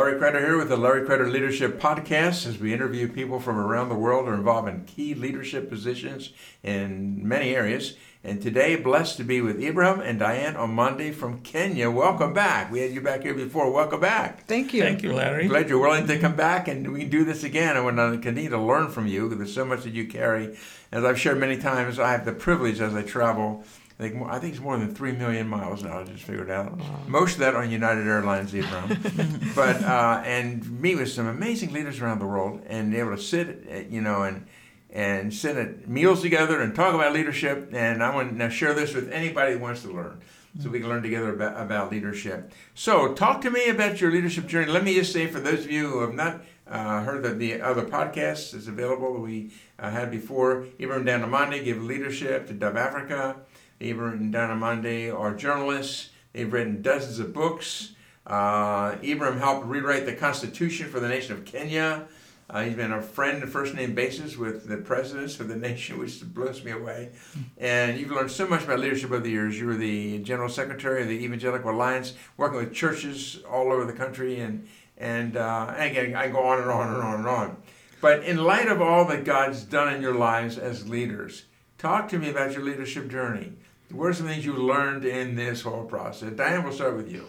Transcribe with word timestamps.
Larry 0.00 0.18
Kreider 0.18 0.40
here 0.40 0.56
with 0.56 0.70
the 0.70 0.78
Larry 0.78 1.06
Kreider 1.06 1.30
Leadership 1.30 1.78
Podcast 1.78 2.46
as 2.46 2.58
we 2.58 2.72
interview 2.72 3.06
people 3.06 3.38
from 3.38 3.58
around 3.58 3.90
the 3.90 3.94
world 3.94 4.24
who 4.24 4.30
are 4.30 4.34
involved 4.34 4.66
in 4.66 4.86
key 4.86 5.12
leadership 5.14 5.68
positions 5.68 6.32
in 6.62 7.28
many 7.28 7.54
areas. 7.54 7.98
And 8.24 8.40
today, 8.40 8.76
blessed 8.76 9.18
to 9.18 9.24
be 9.24 9.42
with 9.42 9.62
Ibrahim 9.62 10.00
and 10.00 10.18
Diane 10.18 10.54
Omondi 10.54 11.14
from 11.14 11.40
Kenya. 11.40 11.90
Welcome 11.90 12.32
back. 12.32 12.72
We 12.72 12.80
had 12.80 12.92
you 12.92 13.02
back 13.02 13.24
here 13.24 13.34
before. 13.34 13.70
Welcome 13.70 14.00
back. 14.00 14.46
Thank 14.46 14.72
you. 14.72 14.80
Thank 14.82 15.02
you, 15.02 15.12
Larry. 15.12 15.48
Glad 15.48 15.68
you're 15.68 15.78
willing 15.78 16.06
to 16.06 16.18
come 16.18 16.34
back 16.34 16.66
and 16.66 16.94
we 16.94 17.00
can 17.00 17.10
do 17.10 17.26
this 17.26 17.44
again. 17.44 17.76
I 17.76 17.80
want 17.80 17.98
to 17.98 18.12
continue 18.12 18.48
to 18.48 18.58
learn 18.58 18.88
from 18.88 19.06
you 19.06 19.28
because 19.28 19.36
there's 19.36 19.54
so 19.54 19.66
much 19.66 19.82
that 19.82 19.92
you 19.92 20.06
carry. 20.08 20.56
As 20.92 21.04
I've 21.04 21.20
shared 21.20 21.38
many 21.38 21.58
times, 21.58 21.98
I 21.98 22.12
have 22.12 22.24
the 22.24 22.32
privilege 22.32 22.80
as 22.80 22.94
I 22.94 23.02
travel 23.02 23.64
I 24.00 24.04
think, 24.04 24.14
more, 24.14 24.32
I 24.32 24.38
think 24.38 24.54
it's 24.54 24.62
more 24.62 24.78
than 24.78 24.94
three 24.94 25.12
million 25.12 25.46
miles 25.46 25.82
now. 25.82 26.00
I 26.00 26.04
just 26.04 26.24
figured 26.24 26.50
out. 26.50 26.74
Wow. 26.74 27.00
Most 27.06 27.34
of 27.34 27.40
that 27.40 27.54
on 27.54 27.70
United 27.70 28.06
Airlines, 28.06 28.54
Ibrahim. 28.54 28.98
but 29.54 29.82
uh, 29.82 30.22
and 30.24 30.80
meet 30.80 30.94
with 30.94 31.10
some 31.10 31.26
amazing 31.26 31.74
leaders 31.74 32.00
around 32.00 32.18
the 32.18 32.26
world, 32.26 32.62
and 32.66 32.94
able 32.94 33.14
to 33.14 33.20
sit, 33.20 33.68
at, 33.68 33.90
you 33.90 34.00
know, 34.00 34.22
and 34.22 34.46
and 34.88 35.34
sit 35.34 35.58
at 35.58 35.86
meals 35.86 36.22
together 36.22 36.62
and 36.62 36.74
talk 36.74 36.94
about 36.94 37.12
leadership. 37.12 37.74
And 37.74 38.02
I 38.02 38.14
want 38.14 38.38
to 38.38 38.50
share 38.50 38.72
this 38.72 38.94
with 38.94 39.12
anybody 39.12 39.52
who 39.52 39.58
wants 39.58 39.82
to 39.82 39.92
learn, 39.92 40.22
so 40.58 40.70
we 40.70 40.80
can 40.80 40.88
learn 40.88 41.02
together 41.02 41.34
about, 41.34 41.60
about 41.60 41.90
leadership. 41.92 42.52
So, 42.74 43.12
talk 43.12 43.42
to 43.42 43.50
me 43.50 43.68
about 43.68 44.00
your 44.00 44.10
leadership 44.10 44.46
journey. 44.46 44.72
Let 44.72 44.82
me 44.82 44.94
just 44.94 45.12
say, 45.12 45.26
for 45.26 45.40
those 45.40 45.66
of 45.66 45.70
you 45.70 45.88
who 45.88 46.00
have 46.00 46.14
not 46.14 46.40
uh, 46.66 47.02
heard 47.02 47.22
that 47.24 47.38
the 47.38 47.60
other 47.60 47.84
podcasts 47.84 48.54
is 48.54 48.66
available 48.66 49.12
that 49.12 49.20
we 49.20 49.50
uh, 49.78 49.90
had 49.90 50.10
before, 50.10 50.64
Ibrahim 50.80 51.04
Dan 51.04 51.22
Omondi 51.22 51.62
give 51.62 51.82
leadership 51.82 52.46
to 52.46 52.54
Dove 52.54 52.78
Africa. 52.78 53.36
Ibrahim 53.82 54.20
and 54.20 54.32
Diane 54.32 54.58
Omondi 54.58 55.16
are 55.16 55.34
journalists. 55.34 56.10
They've 56.32 56.52
written 56.52 56.82
dozens 56.82 57.18
of 57.18 57.32
books. 57.32 57.92
Uh, 58.26 58.96
Ibrahim 59.02 59.38
helped 59.38 59.66
rewrite 59.66 60.06
the 60.06 60.14
Constitution 60.14 60.88
for 60.88 61.00
the 61.00 61.08
nation 61.08 61.32
of 61.32 61.44
Kenya. 61.44 62.06
Uh, 62.48 62.64
he's 62.64 62.74
been 62.74 62.92
a 62.92 63.00
friend 63.00 63.48
first 63.48 63.74
name 63.74 63.94
basis 63.94 64.36
with 64.36 64.66
the 64.66 64.76
presidents 64.76 65.38
of 65.38 65.48
the 65.48 65.56
nation, 65.68 65.98
which 65.98 66.20
blows 66.34 66.64
me 66.64 66.72
away. 66.72 67.10
And 67.58 67.98
you've 67.98 68.10
learned 68.10 68.30
so 68.30 68.46
much 68.46 68.64
about 68.64 68.80
leadership 68.80 69.10
over 69.10 69.20
the 69.20 69.30
years. 69.30 69.58
You 69.58 69.66
were 69.66 69.76
the 69.76 70.18
general 70.18 70.48
secretary 70.48 71.02
of 71.02 71.08
the 71.08 71.24
Evangelical 71.24 71.70
Alliance, 71.70 72.14
working 72.36 72.58
with 72.58 72.74
churches 72.74 73.40
all 73.48 73.72
over 73.72 73.84
the 73.84 73.92
country, 73.92 74.40
and 74.40 74.66
and, 75.00 75.38
uh, 75.38 75.72
and 75.78 75.90
again, 75.90 76.14
I 76.14 76.28
go 76.28 76.40
on 76.40 76.60
and 76.60 76.70
on 76.70 76.88
and 76.88 77.02
on 77.02 77.14
and 77.20 77.26
on. 77.26 77.56
But 78.02 78.22
in 78.22 78.36
light 78.36 78.68
of 78.68 78.82
all 78.82 79.06
that 79.06 79.24
God's 79.24 79.64
done 79.64 79.94
in 79.94 80.02
your 80.02 80.14
lives 80.14 80.58
as 80.58 80.88
leaders, 80.88 81.44
talk 81.78 82.08
to 82.10 82.18
me 82.18 82.28
about 82.28 82.52
your 82.52 82.62
leadership 82.62 83.08
journey. 83.08 83.54
What 83.92 84.06
are 84.06 84.14
some 84.14 84.26
things 84.26 84.44
you 84.44 84.54
learned 84.54 85.04
in 85.04 85.34
this 85.34 85.62
whole 85.62 85.84
process? 85.84 86.32
Diane, 86.32 86.62
we'll 86.62 86.72
start 86.72 86.96
with 86.96 87.10
you. 87.10 87.26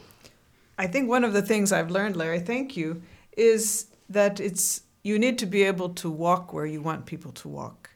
I 0.77 0.87
think 0.87 1.09
one 1.09 1.23
of 1.23 1.33
the 1.33 1.41
things 1.41 1.71
I've 1.71 1.91
learned, 1.91 2.15
Larry, 2.15 2.39
thank 2.39 2.77
you, 2.77 3.01
is 3.37 3.87
that 4.09 4.39
it's 4.39 4.81
you 5.03 5.17
need 5.17 5.37
to 5.39 5.45
be 5.45 5.63
able 5.63 5.89
to 5.89 6.09
walk 6.09 6.53
where 6.53 6.65
you 6.65 6.81
want 6.81 7.05
people 7.05 7.31
to 7.31 7.47
walk. 7.47 7.89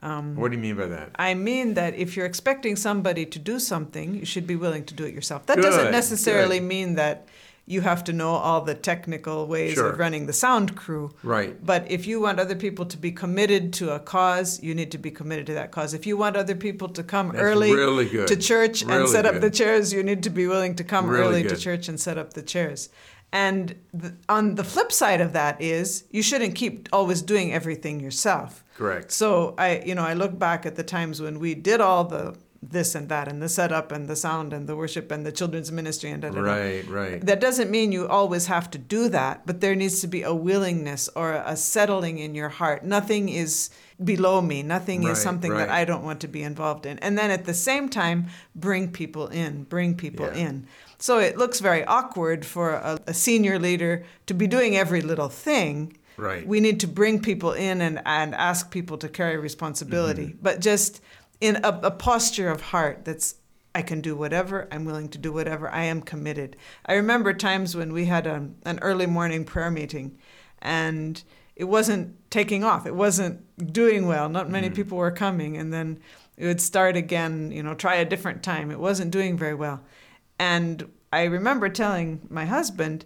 Um, 0.00 0.34
what 0.34 0.50
do 0.50 0.56
you 0.56 0.62
mean 0.62 0.76
by 0.76 0.86
that? 0.86 1.10
I 1.16 1.34
mean 1.34 1.74
that 1.74 1.94
if 1.94 2.16
you're 2.16 2.26
expecting 2.26 2.74
somebody 2.74 3.24
to 3.26 3.38
do 3.38 3.60
something, 3.60 4.16
you 4.16 4.24
should 4.24 4.48
be 4.48 4.56
willing 4.56 4.84
to 4.86 4.94
do 4.94 5.04
it 5.04 5.14
yourself. 5.14 5.46
That 5.46 5.56
good, 5.56 5.62
doesn't 5.62 5.92
necessarily 5.92 6.58
good. 6.58 6.66
mean 6.66 6.94
that 6.96 7.28
you 7.64 7.80
have 7.80 8.02
to 8.04 8.12
know 8.12 8.30
all 8.30 8.60
the 8.60 8.74
technical 8.74 9.46
ways 9.46 9.74
sure. 9.74 9.90
of 9.90 9.98
running 9.98 10.26
the 10.26 10.32
sound 10.32 10.76
crew. 10.76 11.14
Right. 11.22 11.64
But 11.64 11.88
if 11.90 12.06
you 12.06 12.20
want 12.20 12.40
other 12.40 12.56
people 12.56 12.84
to 12.86 12.96
be 12.96 13.12
committed 13.12 13.72
to 13.74 13.94
a 13.94 14.00
cause, 14.00 14.60
you 14.62 14.74
need 14.74 14.90
to 14.92 14.98
be 14.98 15.10
committed 15.10 15.46
to 15.46 15.54
that 15.54 15.70
cause. 15.70 15.94
If 15.94 16.06
you 16.06 16.16
want 16.16 16.36
other 16.36 16.56
people 16.56 16.88
to 16.88 17.02
come 17.02 17.28
That's 17.28 17.40
early 17.40 17.72
really 17.72 18.08
to 18.26 18.36
church 18.36 18.82
really 18.82 19.02
and 19.02 19.08
set 19.08 19.24
good. 19.24 19.36
up 19.36 19.40
the 19.40 19.50
chairs, 19.50 19.92
you 19.92 20.02
need 20.02 20.24
to 20.24 20.30
be 20.30 20.46
willing 20.46 20.74
to 20.76 20.84
come 20.84 21.06
really 21.06 21.22
early 21.22 21.42
good. 21.42 21.50
to 21.50 21.56
church 21.56 21.88
and 21.88 22.00
set 22.00 22.18
up 22.18 22.34
the 22.34 22.42
chairs. 22.42 22.88
And 23.32 23.76
the, 23.94 24.14
on 24.28 24.56
the 24.56 24.64
flip 24.64 24.92
side 24.92 25.20
of 25.20 25.32
that 25.32 25.60
is 25.62 26.04
you 26.10 26.22
shouldn't 26.22 26.54
keep 26.54 26.88
always 26.92 27.22
doing 27.22 27.52
everything 27.52 28.00
yourself. 28.00 28.62
Correct. 28.76 29.12
So 29.12 29.54
I, 29.56 29.82
you 29.86 29.94
know, 29.94 30.02
I 30.02 30.14
look 30.14 30.38
back 30.38 30.66
at 30.66 30.76
the 30.76 30.82
times 30.82 31.22
when 31.22 31.38
we 31.38 31.54
did 31.54 31.80
all 31.80 32.04
the 32.04 32.36
this 32.62 32.94
and 32.94 33.08
that 33.08 33.26
and 33.26 33.42
the 33.42 33.48
setup 33.48 33.90
and 33.90 34.08
the 34.08 34.14
sound 34.14 34.52
and 34.52 34.68
the 34.68 34.76
worship 34.76 35.10
and 35.10 35.26
the 35.26 35.32
children's 35.32 35.72
ministry 35.72 36.10
and 36.10 36.22
da, 36.22 36.30
da, 36.30 36.40
right 36.40 36.88
right 36.88 37.26
that 37.26 37.40
doesn't 37.40 37.70
mean 37.70 37.90
you 37.90 38.06
always 38.06 38.46
have 38.46 38.70
to 38.70 38.78
do 38.78 39.08
that 39.08 39.44
but 39.44 39.60
there 39.60 39.74
needs 39.74 40.00
to 40.00 40.06
be 40.06 40.22
a 40.22 40.32
willingness 40.32 41.08
or 41.16 41.32
a 41.44 41.56
settling 41.56 42.18
in 42.18 42.36
your 42.36 42.48
heart 42.48 42.84
nothing 42.84 43.28
is 43.28 43.70
below 44.04 44.40
me 44.40 44.62
nothing 44.62 45.02
right, 45.02 45.12
is 45.12 45.20
something 45.20 45.50
right. 45.50 45.66
that 45.66 45.70
i 45.70 45.84
don't 45.84 46.04
want 46.04 46.20
to 46.20 46.28
be 46.28 46.42
involved 46.42 46.86
in 46.86 47.00
and 47.00 47.18
then 47.18 47.32
at 47.32 47.46
the 47.46 47.54
same 47.54 47.88
time 47.88 48.26
bring 48.54 48.88
people 48.88 49.26
in 49.28 49.64
bring 49.64 49.96
people 49.96 50.26
yeah. 50.26 50.46
in 50.48 50.66
so 50.98 51.18
it 51.18 51.36
looks 51.36 51.58
very 51.58 51.84
awkward 51.86 52.46
for 52.46 52.74
a, 52.74 52.98
a 53.08 53.14
senior 53.14 53.58
leader 53.58 54.04
to 54.26 54.34
be 54.34 54.46
doing 54.46 54.76
every 54.76 55.02
little 55.02 55.28
thing 55.28 55.96
Right. 56.18 56.46
We 56.46 56.60
need 56.60 56.80
to 56.80 56.86
bring 56.86 57.20
people 57.20 57.52
in 57.52 57.80
and, 57.80 58.00
and 58.04 58.34
ask 58.34 58.70
people 58.70 58.98
to 58.98 59.08
carry 59.08 59.38
responsibility. 59.38 60.26
Mm-hmm. 60.26 60.42
But 60.42 60.60
just 60.60 61.00
in 61.42 61.56
a, 61.56 61.80
a 61.82 61.90
posture 61.90 62.48
of 62.48 62.60
heart 62.60 63.04
that's 63.04 63.34
I 63.74 63.82
can 63.82 64.00
do 64.00 64.14
whatever. 64.14 64.68
I'm 64.70 64.84
willing 64.84 65.08
to 65.08 65.18
do 65.18 65.32
whatever. 65.32 65.68
I 65.70 65.84
am 65.84 66.02
committed. 66.02 66.56
I 66.86 66.94
remember 66.94 67.32
times 67.32 67.74
when 67.74 67.92
we 67.92 68.04
had 68.04 68.26
a, 68.26 68.48
an 68.64 68.78
early 68.80 69.06
morning 69.06 69.44
prayer 69.44 69.70
meeting 69.70 70.18
and 70.60 71.22
it 71.56 71.64
wasn't 71.64 72.30
taking 72.30 72.64
off. 72.64 72.86
It 72.86 72.94
wasn't 72.94 73.72
doing 73.72 74.06
well. 74.06 74.28
Not 74.28 74.50
many 74.50 74.70
mm. 74.70 74.74
people 74.74 74.98
were 74.98 75.10
coming. 75.10 75.56
And 75.56 75.72
then 75.72 75.98
it 76.36 76.46
would 76.46 76.60
start 76.60 76.96
again, 76.96 77.50
you 77.50 77.62
know, 77.62 77.74
try 77.74 77.96
a 77.96 78.04
different 78.04 78.42
time. 78.42 78.70
It 78.70 78.78
wasn't 78.78 79.10
doing 79.10 79.36
very 79.36 79.54
well. 79.54 79.80
And 80.38 80.90
I 81.12 81.24
remember 81.24 81.68
telling 81.68 82.26
my 82.30 82.44
husband, 82.44 83.04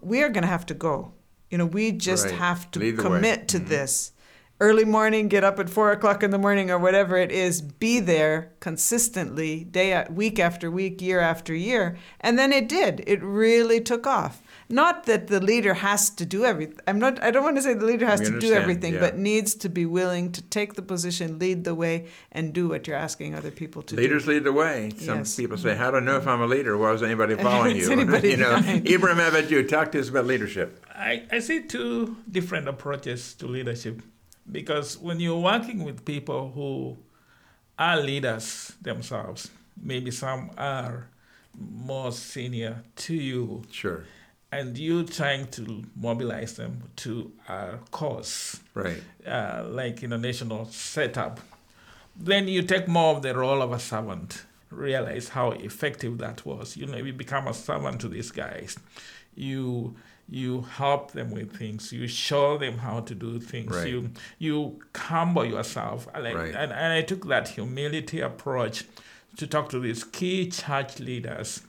we 0.00 0.22
are 0.22 0.28
going 0.28 0.42
to 0.42 0.48
have 0.48 0.66
to 0.66 0.74
go. 0.74 1.12
You 1.48 1.58
know, 1.58 1.66
we 1.66 1.92
just 1.92 2.26
right. 2.26 2.34
have 2.34 2.70
to 2.72 2.92
commit 2.96 3.48
to 3.48 3.58
mm-hmm. 3.58 3.68
this 3.68 4.12
early 4.60 4.84
morning, 4.84 5.26
get 5.26 5.42
up 5.42 5.58
at 5.58 5.68
four 5.68 5.90
o'clock 5.90 6.22
in 6.22 6.30
the 6.30 6.38
morning 6.38 6.70
or 6.70 6.78
whatever 6.78 7.16
it 7.16 7.32
is, 7.32 7.60
be 7.60 7.98
there 7.98 8.52
consistently, 8.60 9.64
day 9.64 10.06
week 10.08 10.38
after 10.38 10.70
week, 10.70 11.02
year 11.02 11.18
after 11.18 11.52
year, 11.52 11.96
and 12.20 12.38
then 12.38 12.52
it 12.52 12.68
did. 12.68 13.02
It 13.06 13.20
really 13.22 13.80
took 13.80 14.06
off. 14.06 14.40
Not 14.68 15.04
that 15.04 15.26
the 15.26 15.40
leader 15.40 15.74
has 15.74 16.08
to 16.10 16.24
do 16.24 16.44
everything. 16.44 16.78
I'm 16.86 16.98
not. 16.98 17.22
I 17.22 17.30
don't 17.30 17.42
want 17.42 17.56
to 17.56 17.62
say 17.62 17.74
the 17.74 17.84
leader 17.84 18.06
has 18.06 18.20
we 18.20 18.30
to 18.30 18.38
do 18.38 18.54
everything, 18.54 18.94
yeah. 18.94 19.00
but 19.00 19.18
needs 19.18 19.54
to 19.56 19.68
be 19.68 19.84
willing 19.84 20.32
to 20.32 20.40
take 20.40 20.74
the 20.74 20.82
position, 20.82 21.38
lead 21.38 21.64
the 21.64 21.74
way, 21.74 22.06
and 22.30 22.54
do 22.54 22.68
what 22.68 22.86
you're 22.86 22.96
asking 22.96 23.34
other 23.34 23.50
people 23.50 23.82
to 23.82 23.96
Leaders 23.96 24.24
do. 24.24 24.30
Leaders 24.30 24.44
lead 24.44 24.44
the 24.44 24.52
way. 24.52 24.90
Some 24.96 25.18
yes. 25.18 25.36
people 25.36 25.58
say, 25.58 25.76
"How 25.76 25.90
do 25.90 25.98
I 25.98 26.00
know 26.00 26.16
if 26.16 26.26
I'm 26.26 26.40
a 26.40 26.46
leader? 26.46 26.78
Well, 26.78 26.94
is 26.94 27.02
anybody 27.02 27.34
following 27.48 27.76
you?" 27.76 27.92
anybody 27.92 28.30
you 28.30 28.36
know, 28.38 28.56
Ibrahim, 28.56 29.18
how 29.18 29.28
about 29.28 29.50
you? 29.50 29.66
Talk 29.66 29.92
to 29.92 30.00
us 30.00 30.08
about 30.08 30.24
leadership. 30.24 30.82
I, 30.88 31.24
I 31.30 31.40
see 31.40 31.64
two 31.64 32.16
different 32.30 32.66
approaches 32.66 33.34
to 33.34 33.46
leadership. 33.46 34.00
Because 34.50 34.98
when 34.98 35.20
you're 35.20 35.38
working 35.38 35.84
with 35.84 36.04
people 36.04 36.50
who 36.54 36.96
are 37.78 37.96
leaders 38.00 38.72
themselves, 38.82 39.50
maybe 39.80 40.10
some 40.10 40.50
are 40.58 41.08
more 41.58 42.12
senior 42.12 42.82
to 42.96 43.14
you. 43.14 43.62
Sure. 43.70 44.04
And 44.50 44.76
you 44.76 45.04
trying 45.04 45.46
to 45.52 45.82
mobilize 45.96 46.56
them 46.56 46.82
to 46.96 47.32
a 47.48 47.78
cause, 47.90 48.60
right? 48.74 49.02
Uh, 49.26 49.64
like 49.68 50.02
in 50.02 50.12
a 50.12 50.18
national 50.18 50.66
setup, 50.66 51.40
then 52.16 52.48
you 52.48 52.62
take 52.62 52.86
more 52.86 53.16
of 53.16 53.22
the 53.22 53.34
role 53.34 53.62
of 53.62 53.72
a 53.72 53.78
servant. 53.78 54.44
Realize 54.70 55.28
how 55.30 55.52
effective 55.52 56.18
that 56.18 56.44
was. 56.44 56.76
You 56.76 56.86
know, 56.86 56.98
you 56.98 57.12
become 57.12 57.48
a 57.48 57.54
servant 57.54 58.00
to 58.02 58.08
these 58.08 58.30
guys. 58.30 58.78
You 59.34 59.96
you 60.28 60.62
help 60.62 61.12
them 61.12 61.30
with 61.30 61.54
things 61.54 61.92
you 61.92 62.06
show 62.06 62.56
them 62.56 62.78
how 62.78 63.00
to 63.00 63.14
do 63.14 63.38
things 63.38 63.74
right. 63.74 63.88
you 63.88 64.10
you 64.38 64.80
humble 64.96 65.44
yourself 65.44 66.06
like, 66.18 66.34
right. 66.34 66.54
and, 66.54 66.72
and 66.72 66.92
i 66.92 67.02
took 67.02 67.26
that 67.26 67.48
humility 67.48 68.20
approach 68.20 68.84
to 69.36 69.46
talk 69.46 69.68
to 69.68 69.78
these 69.78 70.04
key 70.04 70.48
church 70.48 71.00
leaders 71.00 71.62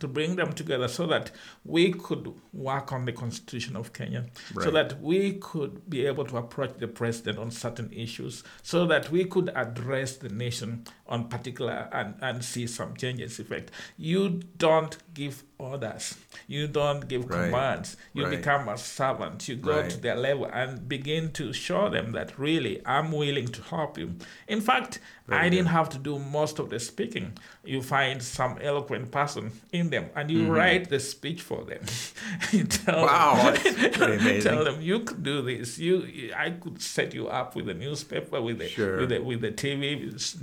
to 0.00 0.08
bring 0.08 0.36
them 0.36 0.52
together 0.52 0.88
so 0.88 1.06
that 1.06 1.30
we 1.64 1.92
could 1.92 2.32
work 2.52 2.92
on 2.92 3.04
the 3.04 3.12
constitution 3.12 3.76
of 3.76 3.92
Kenya, 3.92 4.26
right. 4.54 4.64
so 4.64 4.70
that 4.70 5.00
we 5.00 5.32
could 5.34 5.88
be 5.90 6.06
able 6.06 6.24
to 6.24 6.36
approach 6.36 6.74
the 6.78 6.86
president 6.86 7.38
on 7.38 7.50
certain 7.50 7.92
issues, 7.92 8.44
so 8.62 8.86
that 8.86 9.10
we 9.10 9.24
could 9.24 9.50
address 9.54 10.16
the 10.16 10.28
nation 10.28 10.84
on 11.08 11.28
particular 11.28 11.88
and, 11.92 12.14
and 12.20 12.44
see 12.44 12.66
some 12.66 12.94
changes 12.96 13.38
effect. 13.38 13.70
You 13.96 14.40
don't 14.58 14.96
give 15.14 15.42
orders. 15.58 16.16
You 16.46 16.68
don't 16.68 17.08
give 17.08 17.28
Right. 17.28 17.46
commands. 17.50 17.96
You 18.12 18.24
Right. 18.26 18.36
become 18.38 18.68
a 18.68 18.78
servant. 18.78 19.48
You 19.48 19.56
go 19.56 19.80
Right. 19.80 19.90
to 19.90 19.96
their 20.00 20.16
level 20.16 20.48
and 20.52 20.88
begin 20.88 21.32
to 21.32 21.52
show 21.52 21.88
them 21.88 22.12
that 22.12 22.38
really 22.38 22.80
I'm 22.86 23.10
willing 23.12 23.48
to 23.48 23.62
help 23.62 23.98
you. 23.98 24.14
In 24.46 24.60
fact, 24.60 25.00
I 25.30 25.48
didn't 25.50 25.66
have 25.66 25.90
to 25.90 25.98
do 25.98 26.18
most 26.18 26.58
of 26.58 26.70
the 26.70 26.80
speaking. 26.80 27.32
You 27.64 27.82
find 27.82 28.22
some 28.22 28.58
eloquent 28.62 29.10
person 29.10 29.52
in 29.72 29.90
them 29.90 30.06
and 30.14 30.30
you 30.30 30.38
Mm-hmm. 30.38 30.50
write 30.50 30.88
the 30.88 31.00
speech 31.00 31.42
for 31.42 31.64
them. 31.64 31.80
you 32.52 32.64
tell 32.64 33.02
Wow, 33.04 33.50
them, 33.52 33.54
that's 33.62 33.96
pretty 33.98 34.12
amazing. 34.22 34.52
tell 34.52 34.64
them 34.64 34.80
you 34.80 35.00
could 35.00 35.22
do 35.22 35.42
this. 35.42 35.78
You, 35.78 36.30
I 36.36 36.50
could 36.50 36.80
set 36.80 37.12
you 37.14 37.28
up 37.28 37.56
with 37.56 37.68
a 37.68 37.74
newspaper, 37.74 38.40
with 38.40 38.58
the 38.58 38.68
Sure. 38.68 39.00
with 39.00 39.08
the 39.10 39.18
with 39.18 39.40
the 39.40 39.50
TV 39.52 40.04
with 40.04 40.40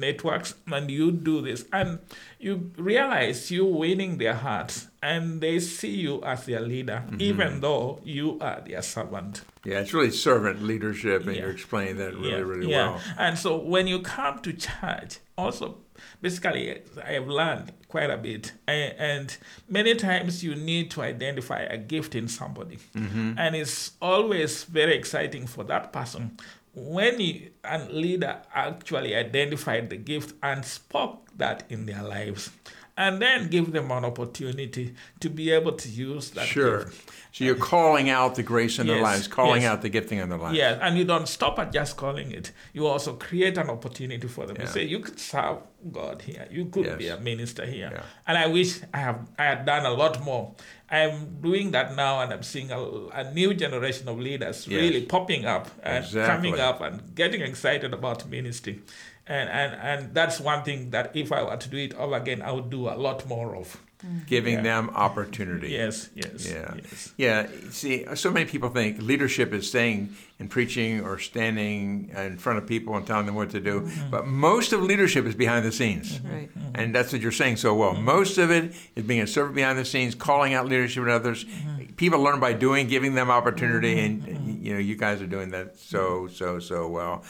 and 0.72 0.90
you 0.92 1.12
do 1.12 1.42
this, 1.42 1.66
and 1.74 2.00
you 2.40 2.72
realize 2.78 3.52
you're 3.52 3.66
winning 3.66 4.18
their 4.18 4.34
hearts, 4.36 4.88
and 5.02 5.42
they 5.42 5.60
see 5.60 5.96
you 5.96 6.22
as 6.24 6.46
their 6.46 6.62
leader, 6.62 7.04
Mm-hmm. 7.08 7.22
even 7.22 7.62
though 7.62 8.00
you 8.04 8.38
are 8.42 8.62
their 8.66 8.82
servant. 8.82 9.42
Yeah, 9.64 9.80
it's 9.80 9.94
really 9.94 10.12
servant 10.12 10.62
leadership, 10.64 11.26
and 11.26 11.36
Yeah. 11.36 11.42
you're 11.44 11.52
explaining 11.52 11.98
that 11.98 12.14
really, 12.16 12.30
yeah, 12.32 12.38
really 12.38 12.72
yeah. 12.72 12.90
well. 12.90 13.02
And 13.18 13.38
so 13.38 13.58
when 13.58 13.88
you 13.88 14.00
come 14.02 14.40
to 14.40 14.54
church, 14.54 15.18
also 15.38 15.78
basically 16.22 16.82
I 17.04 17.14
have 17.14 17.28
learned 17.28 17.72
quite 17.88 18.10
a 18.10 18.18
bit, 18.18 18.52
and, 18.68 18.94
and 18.98 19.38
many 19.70 19.96
times 19.96 20.44
you 20.44 20.54
need 20.56 20.92
to 20.92 21.02
identify 21.02 21.62
a 21.62 21.78
gift 21.78 22.16
in 22.16 22.28
somebody, 22.28 22.78
Mm-hmm. 22.96 23.34
and 23.38 23.56
it's 23.56 23.92
always 24.02 24.64
very 24.66 24.96
exciting 24.96 25.48
for 25.48 25.64
that 25.66 25.92
person 25.94 26.38
when 26.76 27.20
you, 27.20 27.52
a 27.64 27.80
leader 27.86 28.42
actually 28.54 29.16
identified 29.16 29.90
the 29.90 29.98
gift 29.98 30.36
and 30.44 30.64
spoke 30.66 31.30
that 31.38 31.64
in 31.70 31.86
their 31.86 32.04
lives. 32.04 32.52
And 32.98 33.22
then 33.22 33.50
give 33.50 33.74
them 33.74 33.92
an 33.92 34.06
opportunity 34.06 34.96
to 35.20 35.30
be 35.30 35.52
able 35.52 35.74
to 35.74 35.90
use 35.90 36.30
that 36.30 36.46
Sure. 36.48 36.86
gift. 36.86 37.12
So 37.34 37.44
you're 37.44 37.56
calling 37.56 38.10
out 38.10 38.36
the 38.36 38.44
grace 38.44 38.80
in 38.80 38.88
their 38.88 39.02
lives, 39.02 39.28
calling 39.28 39.64
yes. 39.64 39.72
out 39.72 39.82
the 39.82 39.90
gifting 39.90 40.20
in 40.20 40.30
their 40.30 40.38
lives. 40.38 40.58
Yeah, 40.58 40.80
and 40.82 40.98
you 40.98 41.04
don't 41.04 41.28
stop 41.28 41.60
at 41.60 41.74
just 41.74 41.98
calling 41.98 42.32
it. 42.32 42.54
You 42.72 42.88
also 42.88 43.16
create 43.16 43.58
an 43.58 43.70
opportunity 43.70 44.26
for 44.30 44.46
them. 44.46 44.56
Yeah. 44.56 44.62
You 44.62 44.68
say 44.70 44.84
you 44.86 45.00
could 45.00 45.20
serve 45.20 45.58
God 45.92 46.22
here. 46.22 46.48
You 46.50 46.68
could 46.68 46.98
be 46.98 47.10
a 47.10 47.20
minister 47.20 47.66
here. 47.66 47.90
Yeah. 47.92 48.04
And 48.26 48.38
I 48.38 48.48
wish 48.48 48.80
I 48.94 49.00
have 49.00 49.28
I 49.38 49.44
had 49.44 49.66
done 49.66 49.86
a 49.86 49.92
lot 49.92 50.24
more. 50.24 50.56
I'm 50.90 51.42
doing 51.42 51.72
that 51.72 51.96
now, 51.96 52.22
and 52.22 52.32
I'm 52.32 52.44
seeing 52.44 52.72
a, 52.72 52.80
a 53.14 53.34
new 53.34 53.54
generation 53.54 54.08
of 54.08 54.20
leaders 54.20 54.68
Yes. 54.68 54.80
really 54.82 55.06
popping 55.06 55.46
up 55.46 55.68
and 55.84 56.04
Exactly. 56.04 56.50
coming 56.52 56.60
up 56.60 56.82
and 56.82 57.16
getting 57.16 57.42
excited 57.42 57.94
about 57.94 58.28
ministry. 58.30 58.82
And, 59.28 59.50
and 59.50 59.74
and 59.82 60.14
that's 60.14 60.40
one 60.40 60.64
thing 60.64 60.92
that 60.92 61.16
if 61.16 61.32
I 61.32 61.42
were 61.44 61.58
to 61.58 61.70
do 61.70 61.78
it 61.78 61.94
over 61.96 62.16
again, 62.16 62.42
I 62.44 62.52
would 62.52 62.70
do 62.70 62.88
a 62.90 62.96
lot 62.96 63.26
more 63.28 63.56
of. 63.56 63.78
Giving 64.28 64.56
Yeah. 64.56 64.62
them 64.62 64.90
opportunity. 64.94 65.70
Yes, 65.70 66.10
yes, 66.14 66.48
Yeah. 66.48 66.74
yes. 66.76 67.14
Yeah, 67.18 67.48
see, 67.72 68.06
so 68.16 68.30
many 68.30 68.46
people 68.46 68.70
think 68.70 69.02
leadership 69.02 69.54
is 69.54 69.68
staying 69.68 70.10
and 70.38 70.50
preaching 70.50 71.02
or 71.02 71.18
standing 71.18 72.12
in 72.16 72.38
front 72.38 72.60
of 72.60 72.68
people 72.68 72.96
and 72.98 73.08
telling 73.08 73.26
them 73.26 73.36
what 73.36 73.50
to 73.52 73.60
do. 73.60 73.82
Mm-hmm. 73.82 74.10
But 74.12 74.28
most 74.28 74.74
of 74.74 74.84
leadership 74.84 75.26
is 75.26 75.34
behind 75.34 75.66
the 75.66 75.72
scenes. 75.72 76.20
Right. 76.20 76.50
And 76.76 76.94
that's 76.94 77.14
what 77.14 77.22
you're 77.22 77.32
saying 77.32 77.56
so 77.56 77.74
well. 77.74 77.94
Mm-hmm. 77.94 78.06
Most 78.06 78.38
of 78.38 78.52
it 78.52 78.76
is 78.96 79.06
being 79.06 79.22
a 79.22 79.28
servant 79.28 79.56
behind 79.56 79.80
the 79.80 79.86
scenes, 79.86 80.14
calling 80.14 80.54
out 80.54 80.68
leadership 80.68 81.04
in 81.04 81.10
others. 81.10 81.46
Mm-hmm. 81.46 81.94
People 81.96 82.20
learn 82.20 82.42
by 82.42 82.52
doing, 82.52 82.88
giving 82.88 83.16
them 83.16 83.32
opportunity, 83.32 83.98
and 84.00 84.62
you 84.64 84.74
know, 84.74 84.80
you 84.80 84.96
guys 84.98 85.22
are 85.22 85.28
doing 85.28 85.52
that 85.52 85.80
so, 85.80 86.28
so, 86.28 86.60
so 86.60 86.88
well. 86.90 87.24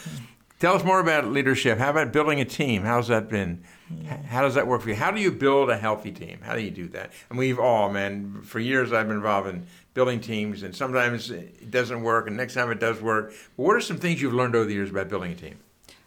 Tell 0.58 0.74
us 0.74 0.84
more 0.84 1.00
about 1.00 1.26
leadership. 1.26 1.78
How 1.78 1.90
about 1.90 2.12
building 2.12 2.40
a 2.40 2.44
team? 2.44 2.82
How's 2.82 3.08
that 3.08 3.28
been? 3.28 3.62
How 4.26 4.40
does 4.40 4.54
that 4.54 4.66
work 4.66 4.80
for 4.80 4.88
you? 4.88 4.94
How 4.94 5.10
do 5.10 5.20
you 5.20 5.30
build 5.30 5.68
a 5.68 5.76
healthy 5.76 6.10
team? 6.10 6.40
How 6.42 6.54
do 6.54 6.62
you 6.62 6.70
do 6.70 6.88
that? 6.88 7.12
And 7.28 7.38
we've 7.38 7.58
all, 7.58 7.90
man, 7.90 8.40
for 8.42 8.58
years 8.58 8.90
I've 8.90 9.06
been 9.06 9.18
involved 9.18 9.48
in 9.48 9.66
building 9.92 10.18
teams, 10.18 10.62
and 10.62 10.74
sometimes 10.74 11.30
it 11.30 11.70
doesn't 11.70 12.02
work, 12.02 12.26
and 12.26 12.36
next 12.36 12.54
time 12.54 12.70
it 12.70 12.80
does 12.80 13.02
work. 13.02 13.34
But 13.56 13.62
what 13.62 13.76
are 13.76 13.80
some 13.82 13.98
things 13.98 14.22
you've 14.22 14.32
learned 14.32 14.54
over 14.56 14.64
the 14.64 14.72
years 14.72 14.90
about 14.90 15.10
building 15.10 15.32
a 15.32 15.34
team? 15.34 15.58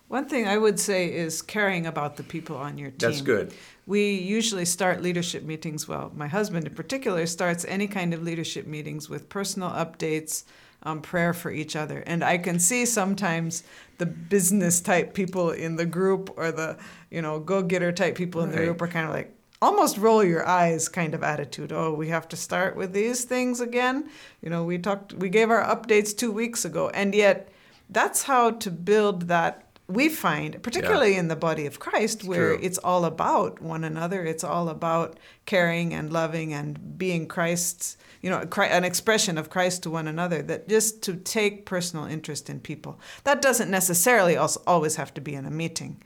One 0.07 0.27
thing 0.27 0.47
I 0.47 0.57
would 0.57 0.79
say 0.79 1.13
is 1.13 1.43
caring 1.43 1.85
about 1.85 2.17
the 2.17 2.23
people 2.23 2.57
on 2.57 2.79
your 2.79 2.89
team. 2.89 2.97
That's 2.97 3.21
good. 3.21 3.53
We 3.85 4.15
usually 4.15 4.65
start 4.65 5.03
leadership 5.03 5.43
meetings, 5.43 5.87
well, 5.87 6.11
my 6.15 6.27
husband 6.27 6.65
in 6.65 6.73
particular 6.73 7.27
starts 7.27 7.65
any 7.65 7.87
kind 7.87 8.15
of 8.15 8.23
leadership 8.23 8.65
meetings 8.65 9.09
with 9.09 9.29
personal 9.29 9.69
updates, 9.69 10.43
um, 10.83 11.01
prayer 11.01 11.33
for 11.33 11.51
each 11.51 11.75
other. 11.75 12.03
And 12.05 12.23
I 12.23 12.37
can 12.37 12.59
see 12.59 12.85
sometimes 12.85 13.63
the 13.97 14.05
business 14.05 14.79
type 14.81 15.13
people 15.13 15.51
in 15.51 15.75
the 15.75 15.85
group 15.85 16.33
or 16.37 16.51
the, 16.51 16.77
you 17.11 17.21
know, 17.21 17.39
go 17.39 17.61
getter 17.61 17.91
type 17.91 18.15
people 18.15 18.41
in 18.41 18.51
the 18.51 18.57
Right. 18.57 18.65
group 18.65 18.81
are 18.81 18.87
kind 18.87 19.05
of 19.05 19.13
like, 19.13 19.35
almost 19.61 19.97
roll 19.97 20.23
your 20.23 20.47
eyes 20.47 20.87
kind 20.87 21.13
of 21.13 21.21
attitude. 21.21 21.73
Oh, 21.73 21.93
we 21.93 22.07
have 22.07 22.29
to 22.29 22.37
start 22.37 22.77
with 22.77 22.93
these 22.93 23.25
things 23.25 23.59
again. 23.59 24.09
You 24.41 24.49
know, 24.49 24.63
we 24.63 24.77
talked, 24.77 25.13
we 25.13 25.27
gave 25.27 25.49
our 25.49 25.63
updates 25.63 26.15
two 26.15 26.31
weeks 26.31 26.63
ago. 26.63 26.89
And 26.89 27.13
yet, 27.13 27.49
that's 27.89 28.23
how 28.23 28.51
to 28.51 28.71
build 28.71 29.23
that 29.23 29.68
we 29.89 30.07
find 30.07 30.61
particularly 30.61 31.15
in 31.15 31.27
the 31.27 31.35
body 31.35 31.65
of 31.65 31.79
christ 31.79 32.23
where 32.23 32.55
true. 32.55 32.59
it's 32.61 32.77
all 32.77 33.05
about 33.05 33.59
one 33.59 33.83
another 33.83 34.23
it's 34.23 34.43
all 34.43 34.69
about 34.69 35.19
caring 35.45 35.93
and 35.93 36.13
loving 36.13 36.53
and 36.53 36.97
being 36.97 37.27
christ's 37.27 37.97
you 38.21 38.29
know 38.29 38.47
an 38.57 38.83
expression 38.83 39.37
of 39.37 39.49
christ 39.49 39.83
to 39.83 39.89
one 39.89 40.07
another 40.07 40.41
that 40.43 40.69
just 40.69 41.01
to 41.01 41.15
take 41.15 41.65
personal 41.65 42.05
interest 42.05 42.49
in 42.49 42.59
people 42.59 42.99
that 43.23 43.41
doesn't 43.41 43.71
necessarily 43.71 44.37
also 44.37 44.61
always 44.67 44.95
have 44.95 45.13
to 45.13 45.19
be 45.19 45.33
in 45.33 45.45
a 45.45 45.51
meeting 45.51 46.01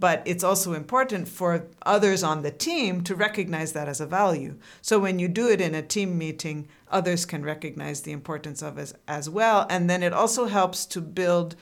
but 0.00 0.22
it's 0.24 0.44
also 0.44 0.74
important 0.74 1.26
for 1.28 1.66
others 1.82 2.22
on 2.22 2.42
the 2.42 2.50
team 2.50 3.02
to 3.02 3.16
recognize 3.16 3.72
that 3.72 3.88
as 3.88 4.00
a 4.00 4.06
value. 4.06 4.56
So 4.80 5.00
when 5.00 5.18
you 5.18 5.26
do 5.26 5.48
it 5.48 5.60
in 5.60 5.74
a 5.74 5.82
team 5.82 6.16
meeting, 6.16 6.68
others 6.88 7.26
can 7.26 7.42
recognize 7.42 8.02
the 8.02 8.12
importance 8.12 8.62
of 8.62 8.78
it 8.78 8.92
as 9.08 9.28
well. 9.28 9.66
And 9.68 9.90
then 9.90 10.04
it 10.04 10.12
also 10.12 10.46
helps 10.46 10.86
to 10.86 11.00
build 11.00 11.56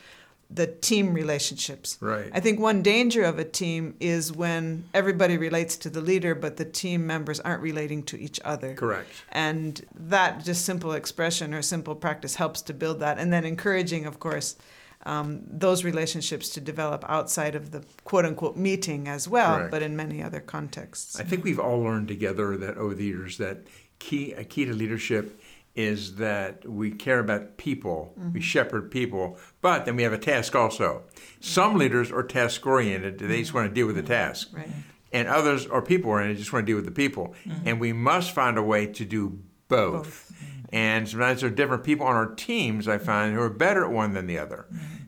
the 0.49 0.67
team 0.67 1.13
relationships. 1.13 1.99
Right. 2.01 2.31
I 2.33 2.41
think 2.41 2.61
one 2.61 2.83
danger 2.83 3.25
of 3.25 3.39
a 3.39 3.45
team 3.45 3.97
is 4.01 4.33
when 4.33 4.85
everybody 4.95 5.39
relates 5.39 5.77
to 5.79 5.91
the 5.91 6.01
leader, 6.01 6.35
but 6.35 6.57
the 6.57 6.65
team 6.65 7.07
members 7.07 7.41
aren't 7.41 7.63
relating 7.63 8.05
to 8.05 8.21
each 8.21 8.39
other. 8.45 8.75
Correct. 8.75 9.11
And 9.33 9.85
that 9.95 10.45
just 10.45 10.65
simple 10.65 10.93
expression 10.93 11.53
or 11.53 11.63
simple 11.63 11.95
practice 11.95 12.37
helps 12.37 12.63
to 12.63 12.75
build 12.75 13.01
that. 13.01 13.19
And 13.19 13.33
then 13.33 13.45
encouraging, 13.45 14.07
of 14.07 14.21
course, 14.21 14.57
um, 15.05 15.43
those 15.47 15.85
relationships 15.85 16.49
to 16.51 16.61
develop 16.61 17.05
outside 17.09 17.55
of 17.55 17.71
the 17.71 17.85
quote 18.05 18.25
unquote 18.25 18.57
meeting 18.57 19.09
as 19.09 19.29
well, 19.29 19.57
Correct. 19.57 19.71
but 19.71 19.83
in 19.83 19.97
many 19.97 20.23
other 20.23 20.41
contexts. 20.41 21.19
I 21.19 21.23
think 21.23 21.45
we've 21.45 21.61
all 21.61 21.81
learned 21.81 22.09
together 22.09 22.57
that 22.57 22.77
over 22.77 22.95
the 22.95 23.05
years 23.05 23.39
that 23.39 23.67
key 23.99 24.33
a 24.33 24.45
key 24.45 24.65
to 24.65 24.75
leadership 24.75 25.41
is 25.77 26.17
that 26.17 26.69
we 26.69 26.91
care 26.91 27.19
about 27.19 27.59
people, 27.59 28.15
we 28.17 28.23
mm-hmm. 28.23 28.39
shepherd 28.41 28.91
people, 28.91 29.39
but 29.61 29.85
then 29.85 29.95
we 29.95 30.03
have 30.03 30.13
a 30.13 30.19
task 30.19 30.57
also. 30.57 31.03
Some 31.41 31.71
mm-hmm. 31.71 31.81
leaders 31.81 32.11
are 32.11 32.23
task 32.23 32.67
oriented; 32.67 33.19
they 33.19 33.41
just 33.41 33.55
want 33.55 33.69
to 33.69 33.75
deal 33.75 33.87
with 33.87 33.97
the 33.97 34.03
mm-hmm. 34.03 34.09
task, 34.09 34.49
Right. 34.53 34.69
and 35.13 35.29
others 35.29 35.67
are 35.67 35.83
people 35.83 36.11
oriented; 36.11 36.39
just 36.39 36.53
want 36.53 36.67
to 36.67 36.71
deal 36.71 36.77
with 36.77 36.87
the 36.87 36.91
people. 36.91 37.35
And 37.65 37.79
we 37.79 37.93
must 37.93 38.33
find 38.33 38.57
a 38.59 38.63
way 38.63 38.87
to 38.87 39.05
do 39.05 39.39
both. 39.69 40.33
And 40.71 41.09
sometimes 41.09 41.43
there 41.43 41.51
are 41.51 41.55
different 41.55 41.85
people 41.85 42.07
on 42.07 42.17
our 42.17 42.35
teams, 42.35 42.89
I 42.89 42.99
find, 42.99 43.35
who 43.35 43.41
are 43.41 43.51
better 43.51 43.85
at 43.85 43.93
one 43.93 44.15
than 44.15 44.27
the 44.27 44.39
other. 44.39 44.67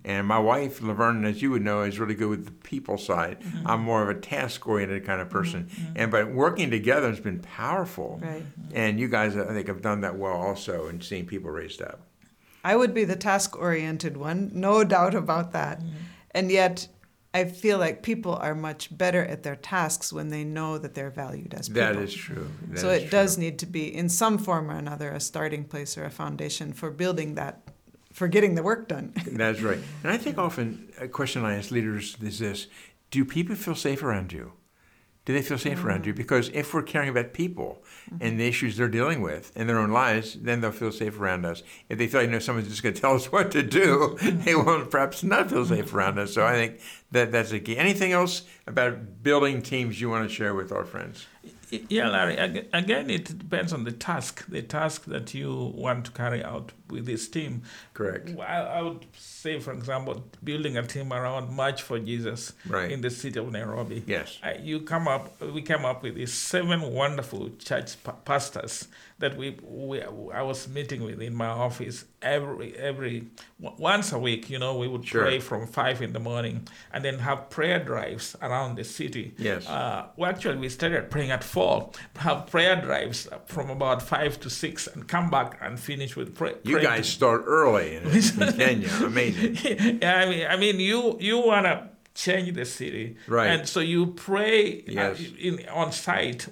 And 0.09 0.27
my 0.27 0.39
wife, 0.39 0.81
Laverne, 0.81 1.27
as 1.27 1.43
you 1.43 1.51
would 1.51 1.61
know, 1.61 1.83
is 1.83 1.99
really 1.99 2.15
good 2.15 2.31
with 2.31 2.47
the 2.47 2.51
people 2.51 2.97
side. 2.97 3.41
Mm-hmm. 3.43 3.67
I'm 3.67 3.83
more 3.83 4.03
of 4.03 4.09
a 4.09 4.19
task 4.19 4.67
oriented 4.67 5.05
kind 5.05 5.21
of 5.21 5.29
person. 5.29 5.65
Mm-hmm, 5.65 5.83
mm-hmm. 5.83 5.93
And 5.97 6.11
but 6.11 6.33
working 6.33 6.71
together 6.71 7.11
has 7.11 7.21
been 7.21 7.41
powerful. 7.41 8.19
Right. 8.23 8.43
And 8.73 8.99
you 8.99 9.09
guys, 9.09 9.37
I 9.37 9.45
think, 9.53 9.69
have 9.69 9.83
done 9.83 10.01
that 10.01 10.17
well 10.17 10.33
also 10.33 10.89
in 10.89 11.03
seeing 11.03 11.27
people 11.27 11.51
raised 11.51 11.83
up. 11.83 12.01
I 12.65 12.75
would 12.75 12.95
be 12.95 13.05
the 13.05 13.17
task 13.17 13.55
oriented 13.59 14.17
one, 14.17 14.51
no 14.55 14.83
doubt 14.97 15.15
about 15.15 15.53
that. 15.53 15.83
And 16.31 16.51
yet, 16.51 16.89
I 17.35 17.45
feel 17.45 17.77
like 17.77 18.03
people 18.03 18.35
are 18.35 18.55
much 18.55 18.97
better 18.97 19.23
at 19.23 19.43
their 19.43 19.57
tasks 19.57 20.11
when 20.11 20.31
they 20.31 20.43
know 20.43 20.79
that 20.79 20.95
they're 20.95 21.11
valued 21.11 21.53
as 21.53 21.69
people. 21.69 21.83
That 21.83 21.97
is 21.97 22.15
true. 22.15 22.49
That 22.69 22.79
so 22.79 22.89
is 22.89 23.03
it 23.03 23.11
does 23.11 23.37
need 23.37 23.59
to 23.59 23.67
be, 23.67 23.95
in 23.95 24.09
some 24.09 24.39
form 24.39 24.71
or 24.71 24.77
another, 24.77 25.11
a 25.11 25.21
starting 25.21 25.65
place 25.65 25.99
or 25.99 26.05
a 26.05 26.11
foundation 26.11 26.73
for 26.73 26.91
building 26.91 27.35
that, 27.35 27.68
for 28.19 28.29
getting 28.29 28.57
the 28.57 28.63
work 28.63 28.89
done. 28.89 29.13
That's 29.27 29.63
right. 29.63 29.79
And 30.03 30.13
I 30.13 30.17
think 30.17 30.39
often 30.39 30.91
a 31.01 31.07
question 31.07 31.45
I 31.45 31.57
ask 31.57 31.71
leaders 31.71 32.17
is 32.21 32.41
this 32.41 32.67
Do 33.11 33.25
people 33.25 33.55
feel 33.55 33.77
safe 33.77 34.03
around 34.03 34.33
you? 34.33 34.53
Do 35.25 35.35
they 35.35 35.43
feel 35.43 35.59
safe 35.59 35.85
around 35.85 36.07
you? 36.07 36.15
Mm. 36.15 36.17
Because 36.17 36.49
if 36.55 36.73
we're 36.73 36.83
caring 36.83 37.11
about 37.11 37.35
people 37.35 37.85
mm-hmm. 38.11 38.25
and 38.25 38.41
the 38.41 38.49
issues 38.49 38.77
they're 38.77 38.89
dealing 38.89 39.21
with 39.21 39.55
in 39.55 39.67
their 39.67 39.79
own 39.79 39.91
lives, 39.91 40.35
then 40.41 40.63
they'll 40.63 40.73
feel 40.73 40.91
safe 40.91 41.21
around 41.21 41.45
us. 41.45 41.63
If 41.91 41.99
they 41.99 42.07
feel 42.07 42.23
like, 42.23 42.29
you 42.29 42.33
know, 42.33 42.39
someone's 42.39 42.69
just 42.69 42.83
going 42.83 42.95
to 42.95 43.01
tell 43.01 43.15
us 43.15 43.27
what 43.33 43.51
to 43.53 43.63
do, 43.63 44.17
mm-hmm. 44.19 44.41
they 44.41 44.55
will 44.55 44.87
perhaps 44.87 45.23
not 45.23 45.51
feel 45.51 45.67
safe 45.67 45.87
mm-hmm. 45.87 45.97
around 45.97 46.19
us. 46.19 46.33
So 46.35 46.45
I 46.45 46.55
think 46.55 46.81
that 47.13 47.31
that's 47.31 47.53
a 47.53 47.61
key. 47.61 47.77
Anything 47.77 48.13
else 48.13 48.43
about 48.67 49.23
building 49.23 49.63
teams 49.63 50.01
you 50.01 50.09
want 50.11 50.29
to 50.29 50.35
share 50.35 50.55
with 50.55 50.73
our 50.73 50.85
friends? 50.85 51.27
Yeah, 51.71 52.09
Larry. 52.09 52.37
Again, 52.73 53.11
it 53.11 53.39
depends 53.39 53.75
on 53.75 53.85
the 53.85 53.93
task, 53.93 54.47
the 54.49 54.63
task 54.63 55.05
that 55.05 55.35
you 55.35 55.73
want 55.77 56.07
to 56.07 56.11
carry 56.13 56.43
out 56.43 56.73
with 56.91 57.07
this 57.07 57.29
team. 57.29 57.63
Correct. 57.95 58.31
I, 58.39 58.61
I, 58.79 58.83
would 58.83 59.07
say, 59.17 59.59
for 59.61 59.73
example, 59.73 60.25
building 60.43 60.77
a 60.77 60.83
team 60.83 61.13
around 61.13 61.53
March 61.55 61.83
for 61.83 61.99
Jesus 61.99 62.53
right. 62.67 62.91
in 62.91 63.01
the 63.01 63.11
city 63.11 63.39
of 63.39 63.51
Nairobi. 63.51 64.03
Yes. 64.07 64.39
you 64.63 64.81
come 64.81 65.09
up. 65.09 65.41
We 65.41 65.63
came 65.63 65.85
up 65.85 66.03
with 66.03 66.15
these 66.15 66.33
seven 66.33 66.83
wonderful 66.93 67.51
church 67.59 67.97
pastors 68.25 68.89
that 69.19 69.37
we, 69.37 69.59
we 69.63 70.01
I 70.03 70.43
was 70.43 70.69
meeting 70.69 71.03
with 71.03 71.21
in 71.21 71.35
my 71.35 71.49
office 71.49 72.05
every 72.23 72.77
every 72.77 73.27
once 73.59 74.13
a 74.13 74.19
week. 74.19 74.49
You 74.49 74.59
know, 74.59 74.77
we 74.77 74.87
would 74.87 75.07
sure. 75.07 75.23
pray 75.23 75.41
from 75.41 75.67
five 75.67 76.01
in 76.03 76.13
the 76.13 76.21
morning 76.21 76.69
and 76.93 77.05
then 77.05 77.19
have 77.19 77.51
prayer 77.51 77.83
drives 77.83 78.37
around 78.41 78.77
the 78.77 78.85
city. 78.85 79.35
Yes. 79.37 79.69
Uh, 79.69 80.07
well, 80.17 80.31
actually, 80.31 80.59
we 80.59 80.69
started 80.69 81.11
praying 81.11 81.33
at 81.33 81.43
four. 81.43 81.91
Have 82.17 82.47
prayer 82.47 82.81
drives 82.81 83.29
from 83.47 83.71
about 83.71 84.03
five 84.03 84.39
to 84.41 84.51
six, 84.51 84.87
and 84.87 85.09
come 85.09 85.31
back 85.31 85.59
and 85.61 85.79
finish 85.79 86.15
with 86.15 86.35
prayer. 86.35 86.55
You 86.63 86.78
guys 86.83 87.09
start 87.09 87.45
early 87.47 87.97
in, 87.97 88.07
in 88.07 88.53
Kenya. 88.57 88.91
Amazing. 89.05 89.99
yeah, 90.01 90.17
I 90.17 90.29
mean, 90.29 90.47
I 90.47 90.57
mean, 90.57 90.81
you 90.81 91.17
you 91.21 91.39
wanna 91.39 91.91
change 92.15 92.53
the 92.55 92.65
city, 92.65 93.17
right? 93.27 93.47
And 93.49 93.69
so 93.69 93.81
you 93.81 94.07
pray 94.07 94.81
uh, 94.81 94.85
yes. 94.87 95.21
in 95.39 95.69
on 95.69 95.93
site 95.93 96.49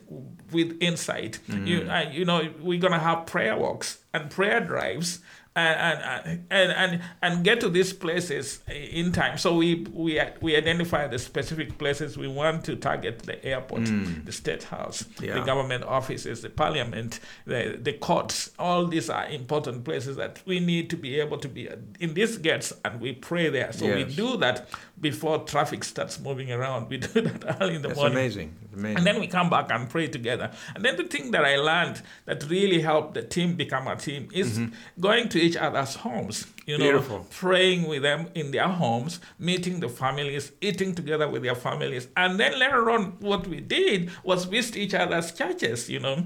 with 0.52 0.76
insight. 0.80 1.40
Mm-hmm. 1.48 1.66
You 1.66 1.90
uh, 1.90 2.10
you 2.12 2.24
know 2.24 2.48
we're 2.60 2.80
gonna 2.80 2.98
have 2.98 3.26
prayer 3.26 3.56
walks 3.56 3.98
and 4.14 4.30
prayer 4.30 4.60
drives 4.60 5.20
and 5.56 6.44
and 6.50 6.72
and 6.72 7.02
and 7.22 7.44
get 7.44 7.60
to 7.60 7.70
these 7.70 7.92
places 7.92 8.60
in 8.68 9.10
time. 9.12 9.38
So 9.38 9.56
we 9.56 9.86
we 9.92 10.20
we 10.42 10.54
identify 10.54 11.06
the 11.06 11.18
specific 11.18 11.78
places 11.78 12.18
we 12.18 12.28
want 12.28 12.64
to 12.64 12.76
target: 12.76 13.20
the 13.20 13.42
airport, 13.44 13.82
mm. 13.82 14.24
the 14.24 14.32
state 14.32 14.64
house, 14.64 15.06
yeah. 15.20 15.34
the 15.34 15.40
government 15.40 15.84
offices, 15.84 16.42
the 16.42 16.50
parliament, 16.50 17.20
the 17.46 17.78
the 17.80 17.94
courts. 17.94 18.50
All 18.58 18.86
these 18.86 19.08
are 19.08 19.26
important 19.26 19.84
places 19.84 20.16
that 20.16 20.42
we 20.44 20.60
need 20.60 20.90
to 20.90 20.96
be 20.96 21.18
able 21.18 21.38
to 21.38 21.48
be 21.48 21.68
in 22.00 22.14
these 22.14 22.36
gates, 22.36 22.72
and 22.84 23.00
we 23.00 23.12
pray 23.12 23.48
there. 23.48 23.72
So 23.72 23.86
yes. 23.86 23.96
we 23.96 24.14
do 24.14 24.36
that 24.38 24.68
before 25.00 25.38
traffic 25.40 25.84
starts 25.84 26.20
moving 26.20 26.52
around. 26.52 26.90
We 26.90 26.98
do 26.98 27.20
that 27.22 27.56
early 27.60 27.76
in 27.76 27.82
the 27.82 27.88
That's 27.88 27.98
morning. 27.98 28.18
amazing. 28.18 28.56
amazing. 28.74 28.98
And 28.98 29.06
then 29.06 29.20
we 29.20 29.26
come 29.26 29.48
back 29.48 29.70
and 29.70 29.88
pray 29.88 30.08
together. 30.08 30.50
And 30.74 30.84
then 30.84 30.96
the 30.96 31.04
thing 31.04 31.30
that 31.30 31.44
I 31.44 31.56
learned 31.56 32.02
that 32.26 32.48
really 32.48 32.80
helped 32.80 33.14
the 33.14 33.22
team 33.22 33.56
become 33.56 33.88
a 33.88 33.96
team 33.96 34.28
is 34.32 34.58
mm-hmm. 34.58 35.00
going 35.00 35.28
to 35.30 35.45
each 35.46 35.56
other's 35.56 35.94
homes. 35.96 36.46
You 36.66 36.78
know, 36.78 36.84
Beautiful. 36.84 37.26
praying 37.30 37.86
with 37.86 38.02
them 38.02 38.28
in 38.34 38.50
their 38.50 38.66
homes, 38.68 39.20
meeting 39.38 39.78
the 39.78 39.88
families, 39.88 40.50
eating 40.60 40.94
together 40.94 41.28
with 41.28 41.42
their 41.42 41.54
families. 41.54 42.08
And 42.16 42.40
then 42.40 42.58
later 42.58 42.90
on, 42.90 43.12
what 43.20 43.46
we 43.46 43.60
did 43.60 44.10
was 44.24 44.46
visit 44.46 44.76
each 44.76 44.94
other's 44.94 45.30
churches, 45.30 45.88
you 45.88 46.00
know, 46.00 46.24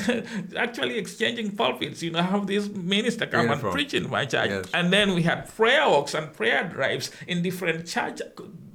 actually 0.56 0.98
exchanging 0.98 1.56
pulpits, 1.56 2.02
you 2.02 2.10
know, 2.10 2.22
have 2.22 2.46
this 2.46 2.68
minister 2.68 3.26
come 3.26 3.46
Beautiful. 3.46 3.68
and 3.70 3.74
preach 3.74 3.94
in 3.94 4.10
my 4.10 4.26
church. 4.26 4.50
Yes. 4.50 4.66
And 4.74 4.92
then 4.92 5.14
we 5.14 5.22
had 5.22 5.48
prayer 5.56 5.88
walks 5.88 6.12
and 6.12 6.32
prayer 6.34 6.64
drives 6.64 7.10
in 7.26 7.42
different 7.42 7.86
church 7.86 8.20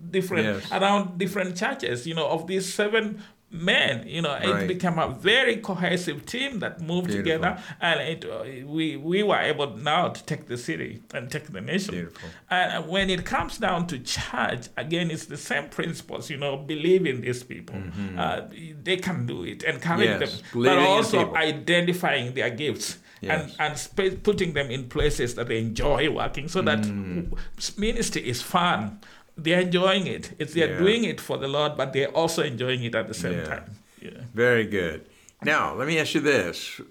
different 0.09 0.45
yes. 0.45 0.71
around 0.71 1.17
different 1.17 1.57
churches 1.57 2.05
you 2.05 2.13
know 2.13 2.27
of 2.27 2.45
these 2.45 2.71
seven 2.71 3.19
men 3.53 4.05
you 4.07 4.21
know 4.21 4.31
right. 4.33 4.63
it 4.63 4.67
became 4.67 4.97
a 4.97 5.07
very 5.09 5.57
cohesive 5.57 6.25
team 6.25 6.59
that 6.59 6.81
moved 6.81 7.07
Beautiful. 7.07 7.23
together 7.23 7.61
and 7.79 7.99
it, 8.01 8.25
uh, 8.25 8.65
we 8.67 8.97
we 8.97 9.21
were 9.21 9.39
able 9.39 9.77
now 9.77 10.09
to 10.09 10.23
take 10.25 10.47
the 10.47 10.57
city 10.57 11.01
and 11.13 11.29
take 11.31 11.45
the 11.51 11.61
nation 11.61 11.93
Beautiful. 11.93 12.29
and 12.49 12.87
when 12.87 13.09
it 13.11 13.25
comes 13.25 13.59
down 13.59 13.85
to 13.87 13.99
church 13.99 14.69
again 14.75 15.11
it's 15.11 15.25
the 15.25 15.37
same 15.37 15.69
principles 15.69 16.29
you 16.31 16.37
know 16.37 16.57
believe 16.57 17.05
in 17.05 17.21
these 17.21 17.43
people 17.43 17.75
mm-hmm. 17.75 18.17
uh, 18.17 18.41
they 18.83 18.97
can 18.97 19.25
do 19.27 19.43
it 19.43 19.61
encourage 19.63 20.09
yes. 20.09 20.19
them 20.19 20.39
Believing 20.53 20.77
but 20.79 20.83
also 20.89 21.35
identifying 21.35 22.33
their 22.33 22.49
gifts 22.49 22.97
Yes. 23.21 23.55
and 23.57 23.71
and 23.71 23.77
sp- 23.79 24.19
putting 24.23 24.51
them 24.53 24.69
in 24.69 24.89
places 24.89 25.35
that 25.35 25.47
they 25.47 25.59
enjoy 25.59 26.09
working 26.09 26.49
so 26.49 26.61
that 26.63 26.79
Mm. 26.79 27.31
ministry 27.77 28.21
is 28.27 28.41
fun 28.41 28.99
they're 29.37 29.61
enjoying 29.61 30.07
it. 30.07 30.31
It's 30.39 30.53
they're 30.53 30.71
Yeah. 30.73 30.77
doing 30.79 31.03
it 31.05 31.19
for 31.21 31.37
the 31.37 31.47
Lord, 31.47 31.75
but 31.77 31.93
they're 31.93 32.09
also 32.15 32.43
enjoying 32.43 32.83
it 32.83 32.95
at 32.95 33.07
the 33.07 33.13
same 33.13 33.37
Yeah. 33.39 33.45
time. 33.45 33.65
Yeah. 34.01 34.09
Very 34.33 34.65
good. 34.65 35.05
Now, 35.43 35.73
let 35.75 35.87
me 35.87 35.97
ask 35.99 36.13
you 36.13 36.21
this. 36.21 36.81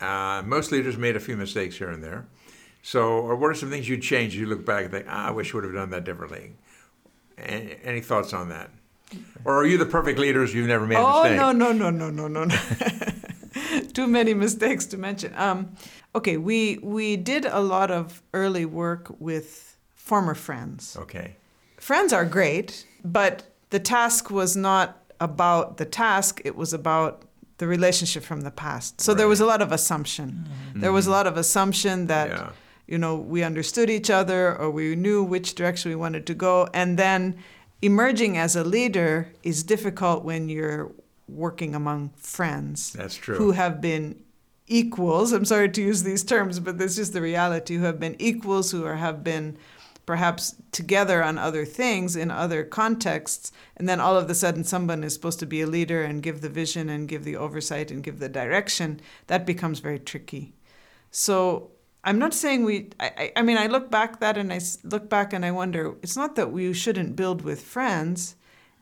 Uh, 0.00 0.42
most 0.44 0.72
leaders 0.72 0.96
made 0.96 1.16
a 1.16 1.20
few 1.20 1.36
mistakes 1.36 1.76
here 1.78 1.88
and 1.90 2.02
there. 2.02 2.26
So, 2.82 3.00
or 3.18 3.34
what 3.34 3.50
are 3.50 3.54
some 3.54 3.70
things 3.70 3.88
you'd 3.88 4.02
change? 4.02 4.34
You 4.36 4.46
look 4.46 4.64
back 4.64 4.84
and 4.84 4.92
think, 4.92 5.06
ah, 5.08 5.28
I 5.28 5.30
wish 5.30 5.52
I 5.52 5.56
would 5.56 5.64
have 5.64 5.72
done 5.74 5.90
that 5.90 6.04
differently. 6.04 6.52
Any, 7.38 7.76
any 7.82 8.00
thoughts 8.00 8.32
on 8.32 8.48
that? 8.50 8.70
Or 9.44 9.56
are 9.56 9.66
you 9.66 9.78
the 9.78 9.86
perfect 9.86 10.18
leaders? 10.18 10.54
You've 10.54 10.66
never 10.68 10.86
made 10.86 10.96
a 10.96 11.00
oh, 11.00 11.22
mistake. 11.22 11.38
no, 11.38 11.52
no, 11.52 11.72
no, 11.72 11.90
no, 11.90 12.10
no, 12.10 12.28
no, 12.28 12.44
no. 12.44 12.56
Too 13.94 14.06
many 14.06 14.34
mistakes 14.34 14.86
to 14.86 14.96
mention. 14.96 15.32
Um, 15.36 15.76
okay, 16.14 16.36
we 16.36 16.78
we 16.82 17.16
did 17.16 17.44
a 17.46 17.60
lot 17.60 17.90
of 17.90 18.22
early 18.34 18.64
work 18.66 19.08
with 19.18 19.76
former 19.94 20.34
friends. 20.34 20.96
Okay. 21.00 21.36
Friends 21.86 22.12
are 22.12 22.24
great, 22.24 22.84
but 23.04 23.44
the 23.70 23.78
task 23.78 24.28
was 24.28 24.56
not 24.56 25.04
about 25.20 25.76
the 25.76 25.84
task, 25.84 26.40
it 26.44 26.56
was 26.56 26.72
about 26.72 27.22
the 27.58 27.68
relationship 27.68 28.24
from 28.24 28.40
the 28.40 28.50
past. 28.50 29.00
So 29.00 29.14
there 29.14 29.28
was 29.28 29.38
a 29.38 29.46
lot 29.46 29.62
of 29.62 29.70
assumption. 29.70 30.28
Mm-hmm. 30.48 30.80
There 30.80 30.92
was 30.92 31.06
a 31.06 31.12
lot 31.12 31.28
of 31.28 31.36
assumption 31.36 32.08
that 32.08 32.28
Yeah. 32.30 32.50
you 32.88 32.98
know 32.98 33.14
we 33.34 33.44
understood 33.44 33.88
each 33.88 34.10
other 34.10 34.40
or 34.60 34.68
we 34.68 34.96
knew 34.96 35.22
which 35.22 35.54
direction 35.54 35.86
we 35.92 35.94
wanted 36.04 36.26
to 36.26 36.34
go 36.34 36.68
and 36.74 36.98
then 36.98 37.20
emerging 37.82 38.36
as 38.36 38.56
a 38.56 38.64
leader 38.64 39.28
is 39.44 39.62
difficult 39.62 40.24
when 40.24 40.48
you're 40.48 40.90
working 41.28 41.72
among 41.76 42.10
friends 42.16 42.92
That's 43.00 43.14
true. 43.24 43.36
who 43.40 43.52
have 43.62 43.80
been 43.80 44.04
equals 44.68 45.32
i'm 45.32 45.44
sorry 45.44 45.68
to 45.76 45.80
use 45.90 46.02
these 46.02 46.24
terms 46.24 46.58
but 46.66 46.78
this 46.78 46.98
is 47.02 47.08
the 47.16 47.20
reality 47.32 47.72
who 47.78 47.84
have 47.90 48.00
been 48.00 48.16
equals 48.18 48.66
who 48.72 48.84
are, 48.84 48.96
have 49.08 49.22
been 49.32 49.56
perhaps 50.06 50.54
together 50.72 51.22
on 51.22 51.36
other 51.36 51.64
things 51.64 52.16
in 52.16 52.30
other 52.30 52.62
contexts 52.62 53.52
and 53.76 53.88
then 53.88 54.00
all 54.00 54.16
of 54.16 54.30
a 54.30 54.34
sudden 54.34 54.64
someone 54.64 55.04
is 55.04 55.12
supposed 55.12 55.40
to 55.40 55.46
be 55.46 55.60
a 55.60 55.66
leader 55.66 56.02
and 56.02 56.22
give 56.22 56.40
the 56.40 56.48
vision 56.48 56.88
and 56.88 57.08
give 57.08 57.24
the 57.24 57.36
oversight 57.36 57.90
and 57.90 58.04
give 58.04 58.20
the 58.20 58.28
direction 58.28 59.00
that 59.26 59.44
becomes 59.44 59.80
very 59.80 59.98
tricky. 59.98 60.54
So 61.10 61.72
i'm 62.04 62.18
not 62.20 62.32
saying 62.32 62.64
we 62.64 62.88
i, 63.00 63.32
I 63.36 63.42
mean 63.42 63.58
i 63.58 63.66
look 63.66 63.90
back 63.90 64.20
that 64.20 64.38
and 64.38 64.52
i 64.52 64.60
look 64.84 65.10
back 65.10 65.32
and 65.32 65.44
i 65.44 65.50
wonder 65.50 65.96
it's 66.02 66.16
not 66.16 66.36
that 66.36 66.52
we 66.52 66.72
shouldn't 66.72 67.16
build 67.16 67.42
with 67.42 67.60
friends 67.60 68.36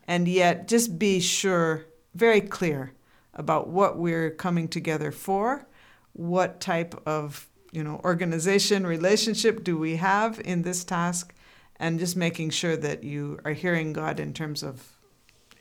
and 0.07 0.27
yet 0.27 0.67
just 0.67 0.99
be 0.99 1.19
sure 1.19 1.85
very 2.13 2.39
clear 2.39 2.93
about 3.33 3.67
what 3.67 3.97
we're 3.97 4.29
coming 4.29 4.67
together 4.67 5.11
for 5.11 5.67
what 6.13 6.61
type 6.61 6.95
of 7.05 7.49
you 7.75 7.83
know 7.83 7.99
organization 8.03 8.85
relationship 8.87 9.63
do 9.63 9.77
we 9.77 9.97
have 9.97 10.39
in 10.43 10.61
this 10.61 10.83
task 10.83 11.33
and 11.77 11.99
just 11.99 12.15
making 12.15 12.49
sure 12.49 12.77
that 12.77 13.03
you 13.03 13.39
are 13.45 13.53
hearing 13.53 13.93
god 13.93 14.19
in 14.19 14.33
terms 14.33 14.63
of 14.63 14.91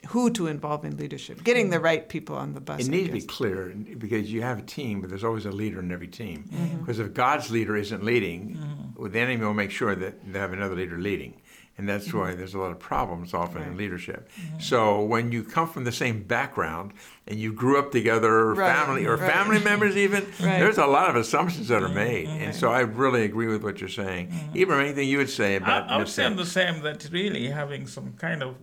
who 0.08 0.30
to 0.30 0.46
involve 0.46 0.84
in 0.84 0.96
leadership 0.96 1.42
getting 1.44 1.70
the 1.70 1.80
right 1.80 2.08
people 2.08 2.36
on 2.36 2.54
the 2.54 2.60
bus 2.60 2.80
It 2.80 2.88
I 2.88 2.90
needs 2.90 3.08
to 3.08 3.12
be 3.12 3.22
clear 3.22 3.74
because 3.98 4.30
you 4.30 4.42
have 4.42 4.58
a 4.58 4.62
team, 4.62 5.00
but 5.00 5.08
there's 5.08 5.24
always 5.24 5.46
a 5.46 5.50
leader 5.50 5.80
in 5.80 5.90
every 5.90 6.08
team. 6.08 6.44
Mm-hmm. 6.52 6.80
Because 6.80 6.98
if 6.98 7.14
God's 7.14 7.50
leader 7.50 7.74
isn't 7.74 8.04
leading, 8.04 8.92
well, 8.96 9.10
the 9.10 9.18
enemy 9.18 9.44
will 9.44 9.54
make 9.54 9.70
sure 9.70 9.94
that 9.94 10.30
they 10.30 10.38
have 10.38 10.52
another 10.52 10.76
leader 10.76 10.98
leading. 10.98 11.40
And 11.76 11.88
that's 11.88 12.06
Mm-hmm. 12.08 12.18
why 12.18 12.34
there's 12.34 12.54
a 12.54 12.58
lot 12.58 12.70
of 12.70 12.78
problems 12.78 13.34
often 13.34 13.62
in 13.62 13.68
Right. 13.70 13.76
leadership. 13.76 14.28
So 14.58 15.02
when 15.02 15.32
you 15.32 15.42
come 15.42 15.68
from 15.68 15.82
the 15.84 15.90
same 15.92 16.22
background 16.22 16.92
and 17.26 17.38
you 17.40 17.52
grew 17.52 17.78
up 17.80 17.90
together, 17.90 18.32
or 18.32 18.54
Right, 18.54 18.72
family 18.76 19.06
or 19.06 19.16
right. 19.16 19.32
family 19.32 19.58
members 19.58 19.96
even, 19.96 20.22
Right. 20.40 20.60
there's 20.60 20.78
a 20.78 20.86
lot 20.86 21.10
of 21.10 21.16
assumptions 21.16 21.66
that 21.68 21.82
are 21.82 21.86
Mm-hmm. 21.86 21.94
made. 21.94 22.28
And 22.28 22.54
so 22.54 22.70
I 22.70 22.80
really 22.80 23.24
agree 23.24 23.48
with 23.48 23.64
what 23.64 23.80
you're 23.80 23.88
saying. 23.88 24.32
Even 24.54 24.78
anything 24.78 25.08
you 25.08 25.18
would 25.18 25.30
say 25.30 25.54
I, 25.54 25.56
about 25.56 25.90
I 25.90 25.96
would 25.98 26.08
say 26.08 26.28
mistakes. 26.28 26.48
the 26.54 26.60
same 26.60 26.82
that 26.82 27.08
really 27.10 27.48
having 27.48 27.88
some 27.88 28.12
kind 28.12 28.42
of 28.44 28.54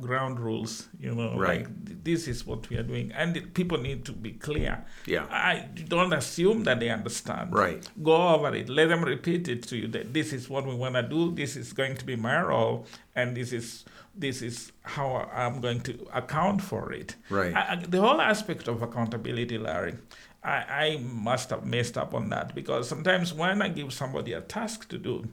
ground 0.00 0.38
rules, 0.40 0.88
you 1.00 1.14
know, 1.14 1.36
Right. 1.38 1.60
like 1.60 2.04
this 2.04 2.28
is 2.28 2.46
what 2.46 2.68
we 2.70 2.76
are 2.76 2.82
doing, 2.82 3.12
and 3.12 3.36
it, 3.36 3.54
people 3.54 3.78
need 3.78 4.04
to 4.06 4.12
be 4.12 4.32
clear. 4.32 4.84
Yeah. 5.06 5.26
I 5.30 5.68
don't 5.88 6.12
assume 6.12 6.64
that 6.64 6.80
they 6.80 6.90
understand. 6.90 7.52
Right. 7.52 7.88
Go 8.02 8.16
over 8.34 8.54
it. 8.54 8.68
Let 8.68 8.88
them 8.88 9.02
repeat 9.04 9.48
it 9.48 9.62
to 9.68 9.76
you 9.76 9.88
that 9.88 10.12
this 10.14 10.32
is 10.32 10.48
what 10.48 10.66
we 10.66 10.74
want 10.74 10.94
to 10.96 11.02
do. 11.02 11.32
This 11.34 11.56
is 11.56 11.72
going 11.72 11.96
to 11.96 12.04
be 12.04 12.16
my 12.16 12.40
role, 12.42 12.86
and 13.14 13.36
this 13.36 13.52
is 13.52 13.84
this 14.14 14.42
is 14.42 14.72
how 14.82 15.08
I'm 15.32 15.60
going 15.60 15.80
to 15.82 15.94
account 16.12 16.60
for 16.62 16.92
it. 16.92 17.14
Right. 17.30 17.54
I, 17.54 17.72
I, 17.72 17.76
the 17.76 18.00
whole 18.00 18.20
aspect 18.20 18.68
of 18.68 18.82
accountability, 18.82 19.58
Larry. 19.58 19.94
I, 20.42 20.56
I 20.86 20.96
must 21.02 21.50
have 21.50 21.64
messed 21.66 21.98
up 21.98 22.14
on 22.14 22.28
that 22.30 22.54
because 22.54 22.88
sometimes 22.88 23.34
when 23.34 23.60
I 23.60 23.68
give 23.68 23.92
somebody 23.92 24.32
a 24.34 24.40
task 24.40 24.88
to 24.90 24.96
do, 24.98 25.24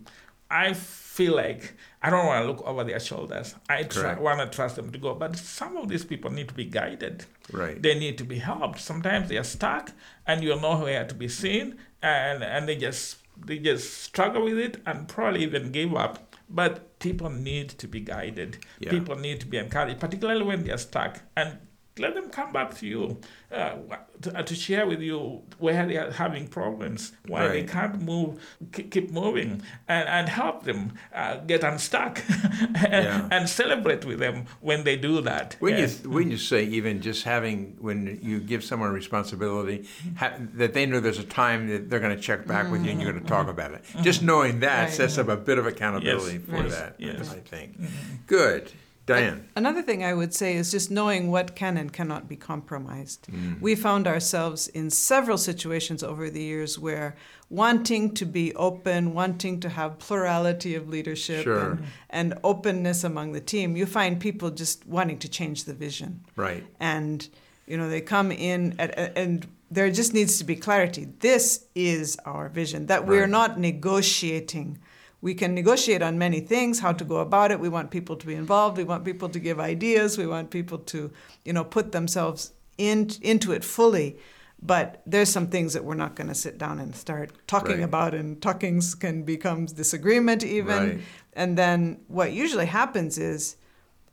I 0.50 0.74
feel 1.16 1.34
like 1.34 1.74
I 2.02 2.10
don't 2.10 2.26
want 2.26 2.44
to 2.44 2.48
look 2.52 2.62
over 2.68 2.84
their 2.84 3.00
shoulders. 3.00 3.56
I 3.70 3.84
Correct. 3.84 4.20
want 4.20 4.40
to 4.40 4.54
trust 4.54 4.76
them 4.76 4.92
to 4.92 4.98
go. 4.98 5.16
But 5.16 5.38
some 5.38 5.78
of 5.78 5.88
these 5.88 6.04
people 6.04 6.30
need 6.30 6.50
to 6.50 6.54
be 6.54 6.66
guided. 6.66 7.26
Right. 7.54 7.82
They 7.82 7.98
need 7.98 8.18
to 8.18 8.26
be 8.26 8.40
helped. 8.40 8.80
Sometimes 8.82 9.30
they 9.30 9.38
are 9.38 9.44
stuck 9.46 9.94
and 10.28 10.44
you're 10.44 10.60
nowhere 10.60 11.06
to 11.06 11.16
be 11.16 11.30
seen 11.30 11.78
and, 12.04 12.44
and 12.44 12.68
they 12.68 12.76
just 12.76 13.18
they 13.38 13.60
just 13.60 14.04
struggle 14.04 14.44
with 14.44 14.58
it 14.58 14.82
and 14.86 15.08
probably 15.08 15.44
even 15.44 15.72
give 15.72 15.96
up. 15.96 16.36
But 16.50 17.00
people 17.00 17.30
need 17.30 17.70
to 17.70 17.88
be 17.88 18.02
guided. 18.02 18.58
Yeah. 18.80 18.92
People 18.92 19.16
need 19.16 19.40
to 19.40 19.48
be 19.48 19.58
encouraged, 19.58 20.00
particularly 20.00 20.44
when 20.44 20.64
they're 20.66 20.78
stuck. 20.78 21.22
And 21.36 21.58
let 21.98 22.14
them 22.14 22.30
come 22.30 22.52
back 22.52 22.76
to 22.76 22.86
you 22.86 23.18
uh, 23.52 23.76
to, 24.22 24.38
uh, 24.38 24.44
to, 24.44 24.56
share 24.56 24.86
with 24.86 25.00
you 25.02 25.42
where 25.60 25.86
they 25.86 25.96
are 25.96 26.12
having 26.12 26.48
problems, 26.48 27.14
why 27.28 27.42
right. 27.42 27.52
they 27.54 27.64
can't 27.64 28.02
move, 28.02 28.42
keep 28.74 29.12
moving, 29.12 29.62
and, 29.88 30.10
and 30.10 30.28
help 30.28 30.64
them 30.64 30.94
uh, 31.14 31.38
get 31.38 31.64
unstuck 31.64 32.22
and, 32.30 32.76
yeah. 32.84 33.28
and, 33.32 33.48
celebrate 33.48 34.04
with 34.04 34.20
them 34.20 34.46
when 34.60 34.84
they 34.84 34.98
do 34.98 35.22
that. 35.22 35.56
When, 35.60 35.78
you, 35.78 35.88
when 36.10 36.32
you 36.32 36.38
say 36.38 36.66
even 36.66 37.02
just 37.02 37.24
having, 37.24 37.78
when 37.80 38.20
you 38.22 38.40
give 38.40 38.64
someone 38.64 38.90
a 38.90 38.94
responsibility, 38.94 39.88
ha- 40.18 40.34
that 40.56 40.74
they 40.74 40.86
know 40.86 41.00
there's 41.00 41.20
a 41.20 41.24
time 41.24 41.70
that 41.70 41.90
they're 41.90 42.02
going 42.02 42.16
to 42.16 42.22
check 42.22 42.46
back 42.46 42.64
mm-hmm. 42.64 42.74
with 42.74 42.86
you 42.86 42.92
and 42.92 43.02
you're 43.02 43.12
going 43.12 43.24
to 43.24 43.30
talk 43.30 43.48
about 43.48 43.72
it. 43.72 43.84
Mm-hmm. 43.84 44.04
Just 44.04 44.22
knowing 44.22 44.60
that 44.62 44.84
right. 44.86 44.94
sets 44.94 45.18
up 45.18 45.30
a 45.30 45.38
bit 45.38 45.58
of 45.58 45.66
accountability 45.66 46.40
yes. 46.40 46.50
for 46.50 46.64
yes. 46.64 46.76
that, 46.78 46.96
yes. 47.00 47.32
I 47.32 47.40
think. 47.40 47.80
Mm-hmm. 47.80 48.16
Good. 48.28 48.72
Diane. 49.06 49.48
Another 49.56 49.84
thing 49.84 50.04
I 50.04 50.14
would 50.14 50.34
say 50.34 50.56
is 50.56 50.72
just 50.72 50.90
knowing 50.90 51.30
what 51.30 51.56
can 51.56 51.78
and 51.78 51.94
cannot 51.94 52.28
be 52.28 52.36
compromised. 52.36 53.28
Mm. 53.28 53.62
We 53.62 53.76
found 53.76 54.08
ourselves 54.08 54.68
in 54.70 54.90
several 54.90 55.38
situations 55.38 56.02
over 56.02 56.30
the 56.30 56.42
years 56.42 56.80
where 56.80 57.16
wanting 57.50 58.16
to 58.16 58.26
be 58.26 58.54
open, 58.56 59.14
wanting 59.14 59.60
to 59.60 59.70
have 59.70 60.00
plurality 60.00 60.74
of 60.74 60.90
leadership 60.90 61.44
sure. 61.44 61.72
and, 61.72 61.86
and, 62.10 62.40
openness 62.44 63.04
among 63.04 63.34
the 63.34 63.42
team, 63.42 63.78
you 63.78 63.86
find 63.86 64.20
people 64.20 64.50
just 64.50 64.86
wanting 64.88 65.20
to 65.20 65.30
change 65.30 65.66
the 65.66 65.74
vision. 65.74 66.22
Right. 66.36 66.66
And, 66.80 67.28
you 67.68 67.78
know, 67.78 67.88
they 67.88 68.02
come 68.02 68.32
in 68.32 68.76
at, 68.80 68.98
and 69.16 69.48
there 69.70 69.92
just 69.92 70.16
needs 70.16 70.40
to 70.40 70.44
be 70.44 70.56
clarity. 70.56 71.08
This 71.20 71.66
is 71.76 72.18
our 72.26 72.50
vision, 72.50 72.88
that 72.88 73.06
we're 73.06 73.28
not 73.28 73.60
negotiating 73.60 74.80
we 75.26 75.34
can 75.34 75.56
negotiate 75.56 76.04
on 76.04 76.20
many 76.20 76.40
things 76.40 76.80
how 76.82 76.94
to 76.94 77.04
go 77.04 77.18
about 77.18 77.50
it 77.50 77.60
we 77.60 77.68
want 77.68 77.90
people 77.90 78.16
to 78.16 78.28
be 78.28 78.36
involved 78.36 78.78
we 78.78 78.84
want 78.84 79.04
people 79.04 79.28
to 79.28 79.40
give 79.40 79.60
ideas 79.60 80.20
we 80.20 80.28
want 80.28 80.52
people 80.52 80.78
to 80.78 81.12
you 81.44 81.52
know 81.52 81.64
put 81.64 81.92
themselves 81.92 82.54
in, 82.78 83.10
into 83.24 83.52
it 83.52 83.64
fully 83.64 84.20
but 84.62 85.02
there's 85.08 85.30
some 85.38 85.48
things 85.48 85.74
that 85.74 85.84
we're 85.84 86.02
not 86.06 86.14
going 86.16 86.28
to 86.28 86.36
sit 86.36 86.60
down 86.60 86.78
and 86.80 86.96
start 86.96 87.32
talking 87.48 87.78
right. 87.78 87.92
about 87.92 88.14
and 88.14 88.40
talkings 88.40 88.94
can 88.94 89.24
become 89.24 89.66
disagreement 89.66 90.44
even 90.44 90.90
right. 90.90 91.00
and 91.34 91.58
then 91.58 92.00
what 92.08 92.32
usually 92.32 92.68
happens 92.68 93.18
is 93.18 93.58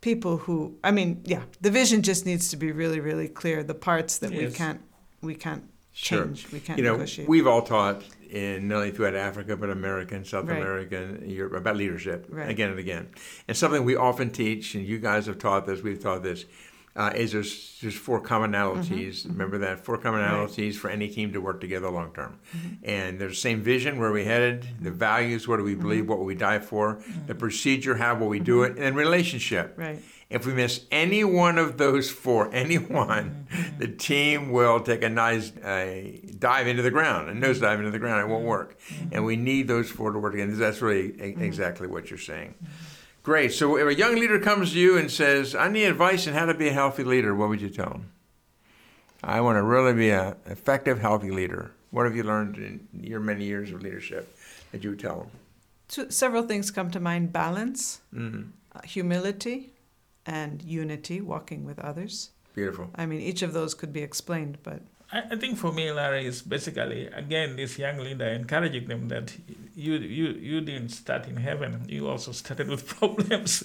people 0.01 0.37
who 0.37 0.75
i 0.83 0.89
mean 0.89 1.21
yeah 1.25 1.43
the 1.61 1.69
vision 1.69 2.01
just 2.01 2.25
needs 2.25 2.49
to 2.49 2.57
be 2.57 2.71
really 2.71 2.99
really 2.99 3.27
clear 3.27 3.61
the 3.61 3.75
parts 3.75 4.17
that 4.17 4.31
yes. 4.31 4.41
we 4.41 4.57
can't 4.57 4.81
we 5.21 5.35
can't 5.35 5.69
change 5.93 6.41
sure. 6.41 6.49
we 6.53 6.59
can't 6.59 6.77
you 6.77 6.83
know 6.83 6.93
negotiate. 6.93 7.27
we've 7.27 7.45
all 7.45 7.61
taught 7.61 8.03
in 8.29 8.67
not 8.67 8.77
only 8.77 8.91
throughout 8.91 9.15
Africa 9.15 9.55
but 9.55 9.69
America 9.69 10.15
and 10.15 10.25
South 10.25 10.47
right. 10.47 10.57
America 10.57 11.19
Europe 11.23 11.53
about 11.53 11.77
leadership 11.77 12.25
right. 12.29 12.49
again 12.49 12.71
and 12.71 12.79
again. 12.79 13.09
And 13.47 13.55
something 13.55 13.85
we 13.85 13.95
often 13.95 14.31
teach, 14.31 14.75
and 14.75 14.85
you 14.85 14.97
guys 14.97 15.27
have 15.27 15.37
taught 15.37 15.67
this, 15.67 15.81
we've 15.81 16.01
taught 16.01 16.23
this, 16.23 16.45
uh, 16.95 17.11
is 17.15 17.31
there's 17.31 17.79
there's 17.81 17.95
four 17.95 18.21
commonalities. 18.21 19.21
Mm-hmm. 19.21 19.31
Remember 19.31 19.57
that 19.59 19.83
four 19.83 19.97
commonalities 19.97 20.71
right. 20.71 20.75
for 20.75 20.89
any 20.89 21.07
team 21.07 21.33
to 21.33 21.41
work 21.41 21.59
together 21.59 21.89
long 21.89 22.11
term. 22.13 22.39
Mm-hmm. 22.55 22.67
And 22.83 23.19
there's 23.19 23.31
the 23.31 23.41
same 23.41 23.61
vision 23.61 23.99
where 23.99 24.11
we 24.11 24.25
headed, 24.25 24.67
the 24.79 24.91
values, 24.91 25.47
what 25.47 25.57
do 25.57 25.63
we 25.63 25.75
believe, 25.75 26.01
mm-hmm. 26.01 26.09
what 26.09 26.19
will 26.19 26.25
we 26.25 26.35
die 26.35 26.59
for, 26.59 26.95
mm-hmm. 26.95 27.25
the 27.25 27.35
procedure, 27.35 27.95
how 27.95 28.15
will 28.15 28.27
we 28.27 28.39
do 28.39 28.63
it, 28.63 28.77
and 28.77 28.95
relationship. 28.95 29.73
Right. 29.77 29.99
If 30.33 30.47
we 30.47 30.53
miss 30.53 30.81
any 30.89 31.23
one 31.23 31.59
of 31.59 31.77
those 31.77 32.09
four, 32.09 32.49
any 32.53 32.77
one, 32.77 33.45
mm-hmm. 33.51 33.77
the 33.77 33.87
team 33.87 34.51
will 34.51 34.79
take 34.79 35.03
a 35.03 35.09
nice 35.09 35.55
uh, 35.57 36.11
dive 36.39 36.67
into 36.67 36.81
the 36.81 36.91
ground, 36.91 37.29
a 37.29 37.35
nose 37.35 37.59
dive 37.59 37.77
into 37.77 37.91
the 37.91 37.99
ground. 37.99 38.21
It 38.21 38.27
won't 38.27 38.43
work. 38.43 38.79
Mm-hmm. 38.79 39.09
And 39.13 39.25
we 39.25 39.35
need 39.35 39.67
those 39.67 39.91
four 39.91 40.11
to 40.11 40.17
work 40.17 40.33
together. 40.33 40.55
That's 40.55 40.81
really 40.81 41.09
mm-hmm. 41.09 41.43
exactly 41.43 41.87
what 41.87 42.09
you're 42.09 42.17
saying. 42.17 42.55
Great. 43.21 43.53
So 43.53 43.77
if 43.77 43.87
a 43.87 43.93
young 43.93 44.15
leader 44.15 44.39
comes 44.39 44.71
to 44.71 44.79
you 44.79 44.97
and 44.97 45.09
says, 45.09 45.53
I 45.55 45.69
need 45.69 45.85
advice 45.85 46.27
on 46.27 46.33
how 46.33 46.47
to 46.47 46.53
be 46.55 46.67
a 46.67 46.73
healthy 46.73 47.03
leader, 47.03 47.35
what 47.35 47.49
would 47.49 47.61
you 47.61 47.69
tell 47.69 47.89
them? 47.89 48.11
I 49.23 49.39
want 49.39 49.57
to 49.57 49.63
really 49.63 49.93
be 49.93 50.09
an 50.09 50.35
effective, 50.47 50.99
healthy 50.99 51.31
leader. 51.31 51.71
What 51.91 52.05
have 52.05 52.15
you 52.15 52.23
learned 52.23 52.57
in 52.57 52.87
your 53.01 53.19
many 53.19 53.45
years 53.45 53.71
of 53.71 53.83
leadership 53.83 54.35
that 54.71 54.83
you 54.83 54.89
would 54.89 54.99
tell 54.99 55.29
them? 55.87 56.09
Several 56.11 56.43
things 56.43 56.71
come 56.71 56.89
to 56.89 56.99
mind 56.99 57.31
balance, 57.31 58.01
mm-hmm. 58.13 58.49
uh, 58.75 58.81
humility, 58.83 59.72
and 60.25 60.61
unity, 60.61 61.21
walking 61.21 61.65
with 61.65 61.79
others. 61.79 62.31
Beautiful. 62.55 62.89
I 62.95 63.05
mean, 63.05 63.21
each 63.21 63.41
of 63.41 63.53
those 63.53 63.73
could 63.73 63.91
be 63.91 64.01
explained, 64.01 64.57
but. 64.63 64.81
I, 65.11 65.35
think 65.35 65.59
for 65.59 65.71
me, 65.71 65.91
Larry, 65.91 66.25
is 66.25 66.41
basically, 66.41 67.05
again, 67.05 67.55
this 67.55 67.77
young 67.77 67.99
leader 67.99 68.25
encouraging 68.25 68.87
them 68.87 69.09
that 69.09 69.35
you, 69.75 69.93
you, 69.93 70.29
you 70.29 70.61
didn't 70.61 70.89
start 70.89 71.27
in 71.27 71.35
heaven, 71.35 71.85
you 71.87 72.07
also 72.07 72.31
started 72.31 72.67
with 72.67 72.87
problems. 72.99 73.63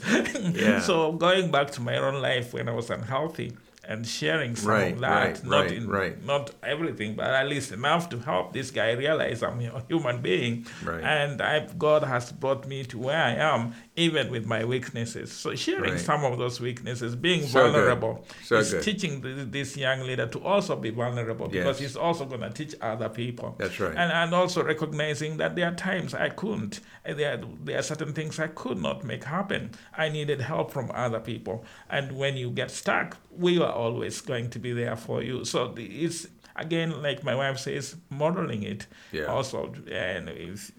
Yeah. 0.52 0.80
so 0.80 1.12
going 1.12 1.50
back 1.50 1.70
to 1.72 1.80
my 1.80 1.96
own 1.96 2.20
life 2.20 2.52
when 2.52 2.68
I 2.68 2.72
was 2.72 2.90
unhealthy, 2.90 3.56
and 3.88 4.06
sharing 4.06 4.54
some 4.54 4.70
right, 4.70 4.92
of 4.92 5.00
that. 5.00 5.24
Right, 5.24 5.44
not 5.44 5.60
right, 5.62 5.72
in, 5.72 5.88
right. 5.88 6.24
not 6.24 6.50
everything, 6.62 7.16
but 7.16 7.24
at 7.24 7.48
least 7.48 7.72
enough 7.72 8.10
to 8.10 8.18
help 8.18 8.52
this 8.52 8.70
guy 8.70 8.92
realize 8.92 9.42
I'm 9.42 9.60
a 9.60 9.82
human 9.88 10.20
being. 10.20 10.66
Right. 10.84 11.02
And 11.02 11.40
I've, 11.40 11.78
God 11.78 12.02
has 12.04 12.30
brought 12.30 12.68
me 12.68 12.84
to 12.84 12.98
where 12.98 13.16
I 13.16 13.32
am, 13.36 13.74
even 13.96 14.30
with 14.30 14.44
my 14.44 14.62
weaknesses. 14.62 15.32
So 15.32 15.54
sharing 15.54 15.96
some 15.96 16.22
of 16.22 16.36
those 16.36 16.60
weaknesses, 16.60 17.16
being 17.16 17.46
so 17.46 17.62
vulnerable, 17.62 18.26
so 18.44 18.58
is 18.58 18.72
good. 18.72 18.82
teaching 18.82 19.50
this 19.50 19.74
young 19.74 20.00
leader 20.00 20.26
to 20.26 20.38
also 20.44 20.76
be 20.76 20.90
vulnerable 20.90 21.46
yes. 21.46 21.64
because 21.64 21.78
he's 21.78 21.96
also 21.96 22.26
going 22.26 22.42
to 22.42 22.50
teach 22.50 22.74
other 22.82 23.08
people. 23.08 23.56
That's 23.58 23.80
right. 23.80 23.96
And, 23.96 24.12
and 24.12 24.34
also 24.34 24.62
recognizing 24.62 25.38
that 25.38 25.56
there 25.56 25.66
are 25.66 25.74
times 25.74 26.12
I 26.12 26.28
couldn't. 26.28 26.80
Eh, 27.06 27.14
there, 27.14 27.40
there 27.64 27.78
are 27.78 27.82
certain 27.82 28.12
things 28.12 28.38
I 28.38 28.48
could 28.48 28.76
not 28.76 29.02
make 29.02 29.24
happen. 29.24 29.70
I 29.96 30.10
needed 30.10 30.42
help 30.42 30.70
from 30.70 30.90
other 30.92 31.20
people. 31.20 31.64
And 31.88 32.12
when 32.12 32.36
you 32.36 32.50
get 32.50 32.70
stuck, 32.70 33.16
we 33.38 33.58
are 33.58 33.77
always 33.78 34.20
going 34.20 34.50
to 34.50 34.58
be 34.58 34.72
there 34.72 34.96
for 34.96 35.22
you. 35.22 35.44
So 35.44 35.74
it's 35.76 36.26
again, 36.58 37.02
like 37.02 37.24
my 37.24 37.34
wife 37.34 37.58
says, 37.58 37.96
modeling 38.10 38.62
it 38.64 38.86
yeah. 39.12 39.26
also. 39.26 39.72
And 39.90 40.28
if 40.28 40.72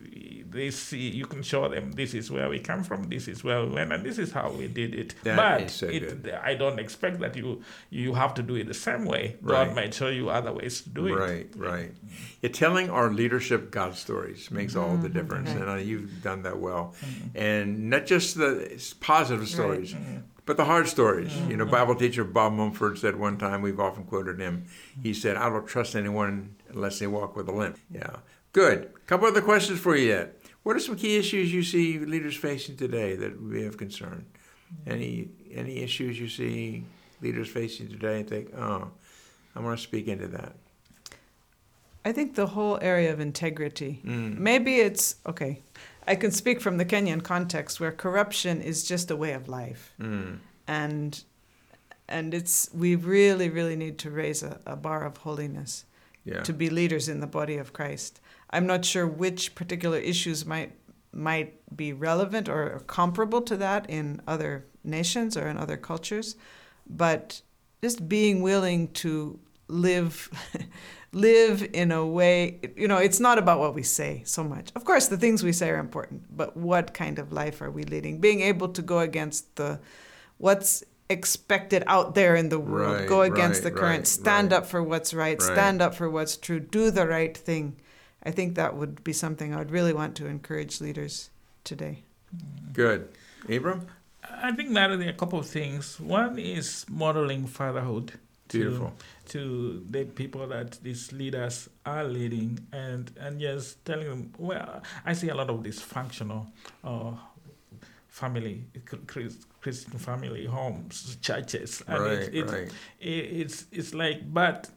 they 0.51 0.71
see, 0.71 1.09
you 1.09 1.25
can 1.25 1.41
show 1.41 1.67
them 1.69 1.93
this 1.93 2.13
is 2.13 2.29
where 2.29 2.49
we 2.49 2.59
come 2.59 2.83
from, 2.83 3.09
this 3.09 3.27
is 3.27 3.43
where 3.43 3.65
we 3.65 3.71
went, 3.71 3.93
and 3.93 4.03
this 4.03 4.17
is 4.17 4.31
how 4.31 4.51
we 4.51 4.67
did 4.67 4.93
it. 4.93 5.15
That 5.23 5.37
but 5.37 5.71
so 5.71 5.87
it, 5.87 6.33
I 6.43 6.53
don't 6.55 6.79
expect 6.79 7.19
that 7.21 7.35
you 7.35 7.63
you 7.89 8.13
have 8.13 8.33
to 8.35 8.43
do 8.43 8.55
it 8.55 8.67
the 8.67 8.73
same 8.73 9.05
way. 9.05 9.37
Right. 9.41 9.65
God 9.65 9.75
might 9.75 9.93
show 9.93 10.09
you 10.09 10.29
other 10.29 10.51
ways 10.51 10.81
to 10.81 10.89
do 10.89 11.07
it. 11.07 11.13
Right, 11.13 11.47
right. 11.55 11.91
Yeah, 12.41 12.49
telling 12.49 12.89
our 12.89 13.09
leadership 13.11 13.71
God 13.71 13.95
stories 13.95 14.51
makes 14.51 14.75
all 14.75 14.97
the 14.97 15.07
mm-hmm. 15.07 15.17
difference, 15.17 15.49
and 15.51 15.69
uh, 15.69 15.75
you've 15.75 16.21
done 16.21 16.43
that 16.43 16.59
well. 16.59 16.93
Mm-hmm. 17.01 17.37
And 17.37 17.89
not 17.89 18.05
just 18.05 18.37
the 18.37 18.49
positive 18.99 19.47
stories. 19.47 19.93
Right. 19.93 20.23
But 20.49 20.57
the 20.57 20.65
hard 20.65 20.87
stories, 20.87 21.37
you 21.47 21.55
know, 21.55 21.65
Bible 21.67 21.93
teacher 21.93 22.23
Bob 22.23 22.53
Mumford 22.53 22.97
said 22.97 23.15
one 23.15 23.37
time, 23.37 23.61
we've 23.61 23.79
often 23.79 24.03
quoted 24.03 24.39
him, 24.39 24.65
he 25.03 25.13
said, 25.13 25.37
I 25.37 25.47
don't 25.47 25.67
trust 25.67 25.95
anyone 25.95 26.55
unless 26.69 26.97
they 26.97 27.05
walk 27.05 27.35
with 27.35 27.47
a 27.49 27.51
limp. 27.51 27.77
Yeah. 27.91 28.15
Good. 28.51 28.91
A 28.95 28.99
couple 29.05 29.27
other 29.27 29.43
questions 29.43 29.79
for 29.79 29.95
you 29.95 30.07
yet. 30.07 30.41
What 30.63 30.75
are 30.75 30.79
some 30.79 30.95
key 30.95 31.17
issues 31.17 31.53
you 31.53 31.61
see 31.61 31.99
leaders 31.99 32.35
facing 32.35 32.77
today 32.77 33.15
that 33.15 33.39
we 33.39 33.61
have 33.61 33.77
concern? 33.77 34.25
Any 34.87 35.29
any 35.53 35.83
issues 35.83 36.19
you 36.19 36.27
see 36.27 36.83
leaders 37.21 37.47
facing 37.47 37.87
today 37.87 38.21
and 38.21 38.27
think, 38.27 38.51
oh, 38.57 38.89
I 39.55 39.59
want 39.59 39.77
to 39.77 39.83
speak 39.83 40.07
into 40.07 40.29
that? 40.29 40.55
I 42.03 42.11
think 42.11 42.33
the 42.33 42.47
whole 42.47 42.79
area 42.81 43.13
of 43.13 43.19
integrity. 43.19 44.01
Mm. 44.03 44.39
Maybe 44.39 44.77
it's 44.77 45.17
okay. 45.27 45.61
I 46.09 46.15
can 46.15 46.31
speak 46.31 46.59
from 46.59 46.77
the 46.77 46.85
Kenyan 46.85 47.21
context 47.23 47.79
where 47.79 47.91
corruption 47.91 48.61
is 48.61 48.83
just 48.83 49.11
a 49.11 49.15
way 49.15 49.33
of 49.33 49.47
life. 49.47 49.93
Mm. 50.01 50.39
And 50.67 51.23
and 52.07 52.33
it's 52.33 52.69
we 52.73 52.95
really, 52.95 53.49
really 53.49 53.75
need 53.75 53.99
to 53.99 54.09
raise 54.09 54.41
a, 54.41 54.59
a 54.65 54.75
bar 54.75 55.05
of 55.05 55.17
holiness 55.17 55.85
yeah. 56.25 56.41
to 56.41 56.51
be 56.51 56.71
leaders 56.71 57.07
in 57.07 57.19
the 57.19 57.27
body 57.27 57.57
of 57.57 57.73
Christ. 57.73 58.19
I'm 58.49 58.65
not 58.65 58.83
sure 58.83 59.05
which 59.05 59.53
particular 59.53 59.99
issues 59.99 60.47
might 60.47 60.71
might 61.13 61.53
be 61.75 61.93
relevant 61.93 62.49
or 62.49 62.81
comparable 62.87 63.41
to 63.41 63.57
that 63.57 63.87
in 63.87 64.19
other 64.27 64.65
nations 64.83 65.37
or 65.37 65.47
in 65.47 65.57
other 65.57 65.77
cultures, 65.77 66.35
but 66.87 67.41
just 67.83 68.09
being 68.09 68.41
willing 68.41 68.87
to 68.93 69.39
live 69.67 70.29
live 71.11 71.67
in 71.73 71.91
a 71.91 72.05
way, 72.05 72.59
you 72.75 72.87
know, 72.87 72.97
it's 72.97 73.19
not 73.19 73.37
about 73.37 73.59
what 73.59 73.73
we 73.73 73.83
say 73.83 74.21
so 74.25 74.43
much. 74.43 74.71
Of 74.75 74.85
course, 74.85 75.07
the 75.07 75.17
things 75.17 75.43
we 75.43 75.51
say 75.51 75.69
are 75.69 75.79
important, 75.79 76.23
but 76.35 76.55
what 76.55 76.93
kind 76.93 77.19
of 77.19 77.31
life 77.31 77.61
are 77.61 77.71
we 77.71 77.83
leading? 77.83 78.19
Being 78.19 78.41
able 78.41 78.69
to 78.69 78.81
go 78.81 78.99
against 78.99 79.55
the 79.55 79.79
what's 80.37 80.83
expected 81.09 81.83
out 81.87 82.13
there 82.13 82.35
in 82.35 82.49
the 82.49 82.59
world, 82.59 82.99
right, 82.99 83.09
go 83.09 83.21
against 83.23 83.63
right, 83.63 83.73
the 83.73 83.79
current, 83.79 83.99
right, 83.99 84.07
stand 84.07 84.53
up 84.53 84.65
for 84.65 84.83
what's 84.83 85.13
right, 85.13 85.41
stand 85.41 85.81
up 85.81 85.95
for 85.95 86.09
what's 86.09 86.37
true, 86.37 86.59
do 86.59 86.91
the 86.91 87.07
right 87.07 87.35
thing. 87.35 87.75
I 88.23 88.31
think 88.31 88.55
that 88.55 88.75
would 88.75 89.03
be 89.03 89.13
something 89.13 89.53
I 89.53 89.57
would 89.57 89.71
really 89.71 89.93
want 89.93 90.15
to 90.17 90.27
encourage 90.27 90.81
leaders 90.81 91.29
today. 91.63 92.03
Good. 92.73 93.09
Ibrahim? 93.49 93.87
I 94.29 94.51
think 94.51 94.73
that 94.73 94.95
there 94.97 95.09
a 95.09 95.13
couple 95.13 95.39
of 95.39 95.47
things. 95.47 95.99
One 95.99 96.37
is 96.37 96.85
modeling 96.89 97.47
fatherhood. 97.47 98.19
Beautiful. 98.57 98.93
To, 99.27 99.31
to 99.39 99.85
the 99.89 100.05
people 100.05 100.47
that 100.47 100.79
these 100.83 101.11
leaders 101.11 101.69
are 101.85 102.03
leading 102.03 102.59
and, 102.71 103.11
and 103.19 103.39
just 103.39 103.83
telling 103.85 104.09
them, 104.09 104.33
well, 104.37 104.81
I 105.05 105.13
see 105.13 105.29
a 105.29 105.35
lot 105.35 105.49
of 105.49 105.57
dysfunctional 105.57 106.47
uh, 106.83 107.11
family 108.07 108.65
Christian 109.61 109.99
family 109.99 110.45
homes, 110.45 111.17
churches, 111.21 111.83
and 111.87 112.03
Right, 112.03 112.11
it, 112.13 112.35
it, 112.35 112.49
right. 112.49 112.71
it, 112.99 113.07
it's 113.07 113.65
it's 113.71 113.93
like, 113.93 114.33
but 114.33 114.69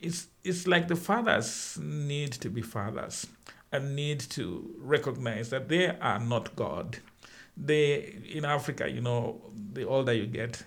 it's 0.00 0.28
it's 0.44 0.66
like 0.66 0.88
the 0.88 0.96
fathers 0.96 1.78
need 1.80 2.32
to 2.32 2.48
be 2.48 2.62
fathers 2.62 3.26
and 3.72 3.94
need 3.96 4.20
to 4.20 4.74
recognize 4.78 5.50
that 5.50 5.68
they 5.68 5.88
are 5.98 6.18
not 6.18 6.54
God. 6.56 6.98
They 7.56 8.16
in 8.28 8.44
Africa, 8.44 8.88
you 8.88 9.00
know, 9.00 9.40
the 9.72 9.86
older 9.86 10.12
you 10.12 10.26
get, 10.26 10.62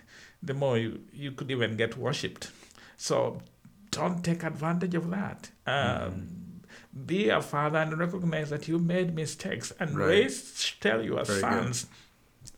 the 0.46 0.54
more 0.54 0.78
you, 0.78 1.00
you 1.14 1.32
could 1.32 1.50
even 1.52 1.78
get 1.78 1.98
worshipped. 1.98 2.52
So 2.98 3.42
don't 3.92 4.24
take 4.24 4.44
advantage 4.44 4.96
of 4.96 5.10
that. 5.12 5.50
Um, 5.66 6.28
Be 7.06 7.30
a 7.30 7.42
father 7.42 7.80
and 7.80 7.98
recognize 7.98 8.50
that 8.52 8.68
you 8.68 8.78
made 8.78 9.16
mistakes 9.16 9.72
and 9.80 9.98
Right. 9.98 10.08
raise 10.08 10.74
tell 10.80 11.02
your 11.04 11.24
Very 11.26 11.42
good. 11.42 11.86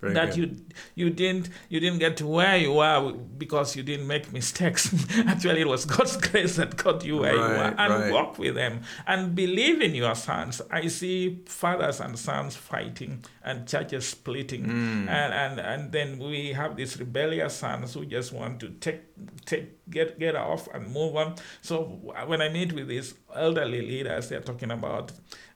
Very 0.02 0.14
that 0.14 0.36
good. 0.36 0.38
you 0.38 1.06
you 1.06 1.10
didn't 1.10 1.50
you 1.70 1.80
didn't 1.80 2.00
get 2.00 2.18
to 2.18 2.28
where 2.28 2.58
you 2.58 2.80
are 2.80 3.12
because 3.14 3.76
you 3.78 3.84
didn't 3.84 4.08
make 4.08 4.32
mistakes. 4.34 4.94
Actually, 5.26 5.62
it 5.62 5.68
was 5.68 5.86
God's 5.86 6.18
grace 6.18 6.58
that 6.58 6.76
got 6.76 7.04
you 7.06 7.18
where 7.20 7.34
you 7.34 7.40
are, 7.42 7.74
and 7.78 7.94
right. 7.94 8.12
walk 8.12 8.38
with 8.38 8.56
them 8.56 8.82
and 9.08 9.34
believe 9.36 9.82
in 9.82 9.96
your 9.96 10.14
sons. 10.16 10.62
I 10.70 10.88
see 10.88 11.40
fathers 11.48 12.02
and 12.02 12.20
sons 12.20 12.56
fighting 12.56 13.24
and 13.44 13.68
churches 13.68 14.08
splitting, 14.08 14.66
Mm. 14.66 15.08
and, 15.08 15.34
and 15.34 15.60
and 15.60 15.92
then 15.92 16.20
we 16.20 16.52
have 16.54 16.76
these 16.76 17.00
rebellious 17.00 17.56
sons 17.56 17.94
who 17.94 18.06
just 18.06 18.34
want 18.34 18.60
to 18.60 18.70
take 18.70 19.02
take 19.46 19.75
get 19.90 20.18
get 20.20 20.36
off 20.36 20.68
and 20.74 20.88
move 20.92 21.16
on. 21.16 21.36
So 21.62 21.84
when 22.28 22.42
I 22.42 22.50
meet 22.50 22.74
with 22.74 22.88
these 22.88 23.14
elderly 23.36 23.82
leaders, 23.82 24.30
they're 24.30 24.42
talking 24.42 24.72
about 24.72 25.12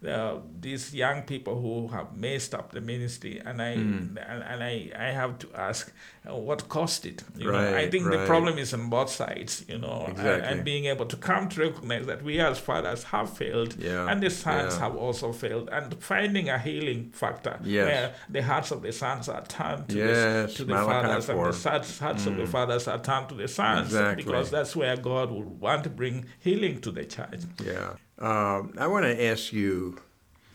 uh, 0.08 0.38
these 0.60 0.94
young 0.94 1.24
people 1.24 1.60
who 1.62 1.88
have 1.90 2.16
messed 2.16 2.54
up 2.54 2.72
the 2.72 2.82
ministry, 2.82 3.42
and 3.46 3.62
I 3.62 3.76
Mm. 3.76 4.18
and, 4.32 4.44
and 4.44 4.64
I 4.64 4.92
I 4.98 5.12
have 5.12 5.38
to 5.40 5.48
ask 5.56 5.92
uh, 6.30 6.36
what 6.36 6.68
caused 6.70 7.06
it. 7.06 7.24
You 7.38 7.52
know, 7.52 7.58
I 7.58 7.74
Right, 7.74 7.92
think 7.92 8.06
the 8.10 8.26
problem 8.26 8.58
is 8.58 8.74
on 8.74 8.90
both 8.90 9.10
sides. 9.10 9.66
You 9.68 9.78
know, 9.80 10.04
and- 10.08 10.18
Exactly. 10.18 10.48
and, 10.50 10.64
being 10.66 10.86
able 10.86 11.06
to 11.06 11.18
come 11.18 11.48
to 11.50 11.62
recognize 11.62 12.06
that 12.06 12.22
we 12.22 12.40
as 12.40 12.60
fathers 12.60 13.04
have 13.06 13.30
failed, 13.38 13.76
Yeah, 13.80 14.10
and 14.10 14.22
the 14.22 14.30
sons 14.30 14.74
yeah. 14.76 14.80
have 14.84 14.96
also 14.96 15.32
failed, 15.34 15.70
and 15.72 15.86
finding 16.04 16.50
a 16.50 16.60
healing 16.60 17.12
factor 17.14 17.60
Yes. 17.64 17.86
where 17.88 18.14
the 18.30 18.42
hearts 18.44 18.72
of 18.72 18.82
the 18.82 18.92
sons 18.92 19.28
are 19.30 19.44
turned 19.46 19.88
to, 19.90 19.98
Yes, 19.98 20.52
the, 20.52 20.58
to 20.58 20.64
the 20.66 20.74
fathers, 20.74 21.30
and 21.30 21.40
the 21.40 21.52
sons, 21.54 22.00
hearts 22.00 22.26
of 22.26 22.36
the 22.38 22.46
fathers 22.46 22.88
are 22.88 23.00
turned 23.02 23.30
to 23.30 23.36
the 23.36 23.48
sons, 23.48 23.88
Exactly. 23.88 24.19
Because 24.26 24.52
that's 24.52 24.76
where 24.76 24.96
God 24.98 25.32
would 25.32 25.60
want 25.60 25.84
to 25.84 25.90
bring 25.90 26.26
healing 26.40 26.82
to 26.82 26.92
the 26.92 27.06
church. 27.06 27.42
Yeah. 27.64 27.94
Um, 28.20 28.74
I 28.78 28.88
want 28.88 29.06
to 29.06 29.24
ask 29.24 29.54
you, 29.54 30.00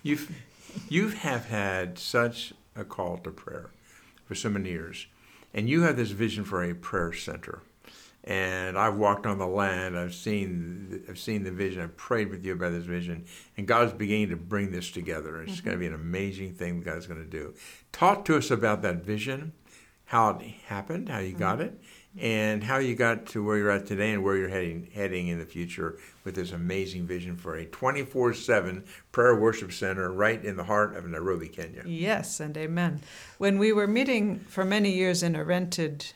you've 0.03 0.31
you 0.89 1.09
have 1.09 1.47
had 1.47 1.99
such 1.99 2.53
a 2.77 2.85
call 2.85 3.19
to 3.19 3.31
prayer 3.31 3.71
for 4.25 4.35
so 4.35 4.51
many 4.51 4.71
years, 4.71 5.07
and 5.53 5.69
you 5.69 5.83
have 5.83 5.97
this 5.97 6.11
vision 6.11 6.45
for 6.45 6.63
a 6.63 6.75
prayer 6.75 7.13
center. 7.13 7.63
And 8.27 8.79
I've 8.79 8.95
walked 8.95 9.27
on 9.27 9.37
the 9.37 9.47
land. 9.47 9.99
I've 9.99 10.15
seen 10.15 11.05
I've 11.09 11.19
seen 11.19 11.45
the 11.45 11.51
vision. 11.51 11.83
I've 11.83 11.97
prayed 11.97 12.31
with 12.31 12.45
you 12.45 12.55
about 12.55 12.73
this 12.73 12.85
vision, 12.85 13.27
and 13.57 13.67
God's 13.67 13.93
beginning 13.93 14.31
to 14.31 14.37
bring 14.37 14.73
this 14.73 14.91
together. 14.91 15.43
It's 15.43 15.61
going 15.61 15.77
to 15.77 15.79
be 15.79 15.87
an 15.87 15.95
amazing 15.95 16.55
thing 16.55 16.81
God's 16.81 17.07
going 17.07 17.23
to 17.23 17.31
do. 17.31 17.55
Talk 17.93 18.25
to 18.27 18.37
us 18.37 18.51
about 18.51 18.81
that 18.81 19.05
vision, 19.05 19.53
how 20.07 20.31
it 20.31 20.43
happened, 20.67 21.11
how 21.11 21.19
you 21.19 21.35
got 21.35 21.61
it, 21.61 21.79
and 22.21 22.63
how 22.63 22.79
you 22.79 22.95
got 22.95 23.27
to 23.27 23.43
where 23.43 23.57
you're 23.57 23.71
at 23.71 23.87
today 23.87 24.13
and 24.13 24.23
where 24.23 24.37
you're 24.37 24.49
heading 24.49 24.89
heading 24.95 25.29
in 25.29 25.39
the 25.39 25.45
future 25.45 25.99
with 26.25 26.35
this 26.37 26.53
amazing 26.53 27.07
vision 27.07 27.37
for 27.37 27.57
a 27.57 27.67
24/7 27.67 28.85
prayer 29.11 29.35
worship 29.35 29.73
center 29.73 30.13
right 30.13 30.45
in 30.45 30.57
the 30.57 30.65
heart 30.65 30.95
of 30.97 31.07
Nairobi, 31.07 31.49
Kenya. 31.49 31.83
Yes, 31.85 32.39
and 32.39 32.57
amen. 32.57 33.01
When 33.39 33.59
we 33.59 33.73
were 33.73 33.89
meeting 33.89 34.41
for 34.49 34.65
many 34.65 34.93
years 34.93 35.23
in 35.23 35.35
a 35.35 35.45
rented 35.45 36.13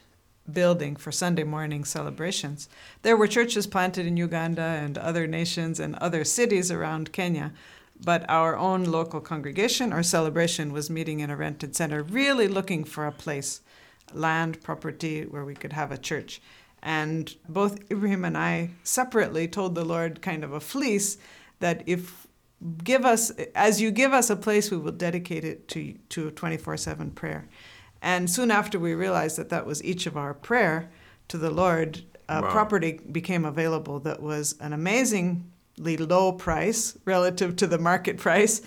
building 0.51 0.97
for 0.97 1.13
Sunday 1.13 1.45
morning 1.45 1.85
celebrations, 1.85 2.69
there 3.03 3.17
were 3.17 3.27
churches 3.27 3.67
planted 3.67 4.07
in 4.07 4.17
Uganda 4.17 4.63
and 4.63 4.97
other 4.97 5.27
nations 5.27 5.79
and 5.81 5.95
other 5.97 6.25
cities 6.25 6.71
around 6.71 7.13
Kenya. 7.13 7.53
But 8.01 8.25
our 8.31 8.57
own 8.57 8.85
local 8.85 9.21
congregation 9.21 9.93
or 9.93 10.05
celebration 10.05 10.73
was 10.73 10.89
meeting 10.89 11.19
in 11.19 11.31
a 11.31 11.37
rented 11.37 11.75
center, 11.75 12.03
really 12.03 12.47
looking 12.47 12.85
for 12.85 13.07
a 13.07 13.13
place, 13.13 13.61
land, 14.14 14.62
property 14.62 15.23
where 15.23 15.44
we 15.44 15.55
could 15.55 15.73
have 15.73 15.92
a 15.92 15.99
church. 15.99 16.40
And 16.83 17.35
both 17.49 17.90
Ibrahim 17.90 18.25
and 18.25 18.37
I 18.38 18.71
separately 18.85 19.49
told 19.49 19.75
the 19.75 19.85
Lord 19.85 20.23
kind 20.23 20.44
of 20.44 20.53
a 20.53 20.61
fleece 20.61 21.18
that 21.61 21.83
if 21.87 22.27
give 22.83 23.05
us 23.05 23.31
as 23.55 23.81
you 23.81 23.90
give 23.92 24.12
us 24.12 24.31
a 24.31 24.37
place 24.37 24.68
we 24.71 24.77
will 24.77 24.90
dedicate 24.92 25.44
it 25.44 25.68
to 25.68 25.94
to 26.09 26.31
24/7 26.33 27.14
prayer 27.14 27.47
and 28.03 28.29
soon 28.29 28.51
after 28.51 28.81
we 28.81 28.94
realized 28.94 29.37
that 29.38 29.49
that 29.49 29.64
was 29.64 29.83
each 29.85 30.07
of 30.07 30.16
our 30.16 30.35
prayer 30.35 30.90
to 31.29 31.38
the 31.38 31.51
lord 31.51 32.03
uh, 32.29 32.40
Wow. 32.42 32.51
property 32.51 32.99
became 33.12 33.44
available 33.44 34.01
that 34.01 34.21
was 34.21 34.57
an 34.61 34.73
amazingly 34.73 35.97
low 35.97 36.33
price 36.33 36.99
relative 37.05 37.55
to 37.57 37.66
the 37.68 37.79
market 37.79 38.16
price 38.27 38.61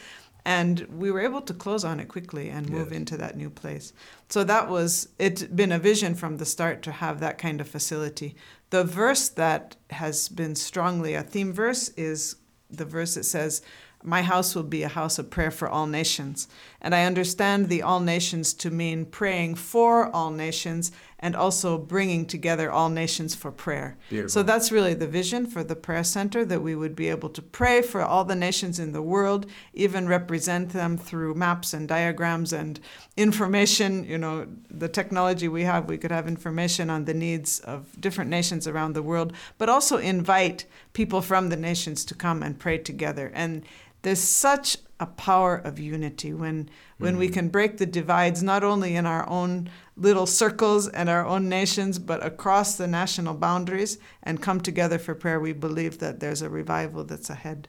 and 0.45 0.81
we 0.89 1.11
were 1.11 1.19
able 1.21 1.41
to 1.41 1.53
close 1.53 1.83
on 1.83 1.99
it 1.99 2.07
quickly 2.07 2.49
and 2.49 2.69
move 2.69 2.89
Yes. 2.91 2.97
into 2.97 3.17
that 3.17 3.37
new 3.37 3.49
place 3.49 3.93
so 4.29 4.43
that 4.43 4.69
was 4.69 5.09
it's 5.19 5.43
been 5.43 5.71
a 5.71 5.79
vision 5.79 6.15
from 6.15 6.37
the 6.37 6.45
start 6.45 6.81
to 6.83 6.91
have 6.91 7.19
that 7.19 7.37
kind 7.37 7.61
of 7.61 7.67
facility 7.67 8.35
the 8.71 8.83
verse 8.83 9.29
that 9.29 9.75
has 9.91 10.29
been 10.29 10.55
strongly 10.55 11.13
a 11.13 11.21
theme 11.23 11.53
verse 11.53 11.89
is 11.97 12.35
the 12.73 12.85
verse 12.85 13.15
that 13.15 13.25
says, 13.25 13.61
My 14.01 14.21
house 14.21 14.55
will 14.55 14.63
be 14.63 14.83
a 14.83 14.87
house 14.87 15.19
of 15.19 15.29
prayer 15.29 15.51
for 15.51 15.67
all 15.67 15.87
nations. 15.87 16.47
And 16.81 16.95
I 16.95 17.03
understand 17.03 17.67
the 17.67 17.81
all 17.81 17.99
nations 17.99 18.53
to 18.53 18.71
mean 18.71 19.03
praying 19.05 19.55
for 19.55 20.07
all 20.15 20.31
nations 20.31 20.89
and 21.21 21.35
also 21.35 21.77
bringing 21.77 22.25
together 22.25 22.71
all 22.71 22.89
nations 22.89 23.35
for 23.35 23.51
prayer. 23.51 23.97
Beautiful. 24.09 24.29
So 24.29 24.43
that's 24.43 24.71
really 24.71 24.93
the 24.93 25.07
vision 25.07 25.45
for 25.45 25.63
the 25.63 25.75
prayer 25.75 26.03
center 26.03 26.43
that 26.45 26.61
we 26.61 26.75
would 26.75 26.95
be 26.95 27.09
able 27.09 27.29
to 27.29 27.41
pray 27.41 27.81
for 27.81 28.01
all 28.01 28.25
the 28.25 28.35
nations 28.35 28.79
in 28.79 28.91
the 28.91 29.01
world, 29.01 29.45
even 29.73 30.07
represent 30.07 30.69
them 30.69 30.97
through 30.97 31.35
maps 31.35 31.73
and 31.73 31.87
diagrams 31.87 32.51
and 32.51 32.79
information. 33.17 34.03
You 34.03 34.17
know, 34.17 34.47
the 34.69 34.89
technology 34.89 35.47
we 35.47 35.63
have, 35.63 35.87
we 35.87 35.97
could 35.97 36.11
have 36.11 36.27
information 36.27 36.89
on 36.89 37.05
the 37.05 37.13
needs 37.13 37.59
of 37.59 38.01
different 38.01 38.29
nations 38.29 38.67
around 38.67 38.93
the 38.93 39.03
world, 39.03 39.33
but 39.57 39.69
also 39.69 39.97
invite 39.97 40.65
people 40.93 41.21
from 41.21 41.49
the 41.49 41.57
nations 41.57 42.03
to 42.05 42.15
come 42.15 42.41
and 42.41 42.57
pray 42.57 42.77
together. 42.79 43.31
And 43.35 43.63
there's 44.01 44.19
such 44.19 44.77
a 45.01 45.05
power 45.07 45.57
of 45.57 45.79
unity 45.79 46.31
when 46.31 46.69
when 46.99 47.17
we 47.17 47.27
can 47.27 47.49
break 47.49 47.77
the 47.77 47.85
divides 47.87 48.43
not 48.43 48.63
only 48.63 48.95
in 48.95 49.07
our 49.07 49.27
own 49.27 49.67
little 49.97 50.27
circles 50.27 50.87
and 50.87 51.09
our 51.09 51.25
own 51.25 51.49
nations 51.49 51.97
but 51.97 52.23
across 52.23 52.77
the 52.77 52.87
national 52.87 53.33
boundaries 53.33 53.97
and 54.21 54.43
come 54.43 54.61
together 54.61 54.99
for 54.99 55.15
prayer 55.15 55.39
we 55.39 55.51
believe 55.51 55.97
that 55.97 56.19
there's 56.19 56.43
a 56.43 56.49
revival 56.49 57.03
that's 57.03 57.29
ahead 57.29 57.67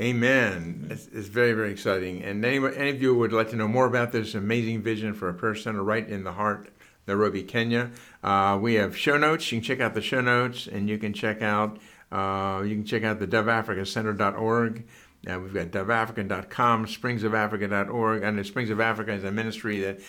Amen. 0.00 0.86
It's, 0.90 1.08
it's 1.08 1.26
very, 1.26 1.54
very 1.54 1.72
exciting. 1.72 2.22
And 2.22 2.44
any, 2.44 2.64
any 2.64 2.90
of 2.90 3.02
you 3.02 3.16
would 3.16 3.32
like 3.32 3.50
to 3.50 3.56
know 3.56 3.66
more 3.66 3.84
about 3.84 4.12
this 4.12 4.36
amazing 4.36 4.80
vision 4.80 5.12
for 5.12 5.28
a 5.28 5.34
prayer 5.34 5.56
center 5.56 5.82
right 5.82 6.08
in 6.08 6.22
the 6.22 6.30
heart, 6.30 6.70
Nairobi, 7.08 7.42
Kenya, 7.42 7.90
uh, 8.22 8.56
we 8.62 8.74
have 8.74 8.96
show 8.96 9.18
notes. 9.18 9.50
You 9.50 9.58
can 9.58 9.64
check 9.64 9.80
out 9.80 9.94
the 9.94 10.00
show 10.00 10.20
notes, 10.20 10.68
and 10.68 10.88
you 10.88 10.98
can 10.98 11.12
check 11.12 11.42
out 11.42 11.80
uh, 12.10 12.62
you 12.64 12.74
can 12.74 12.84
check 12.84 13.04
out 13.04 13.18
the 13.18 13.26
doveafricacenter.org. 13.26 14.86
Uh, 15.28 15.38
we've 15.38 15.52
got 15.52 15.66
doveafrican.com, 15.66 16.86
springsofafrica.org, 16.86 18.22
and 18.22 18.38
the 18.38 18.44
Springs 18.44 18.70
of 18.70 18.80
Africa 18.80 19.12
is 19.12 19.24
a 19.24 19.30
ministry 19.30 19.80
that 19.80 20.00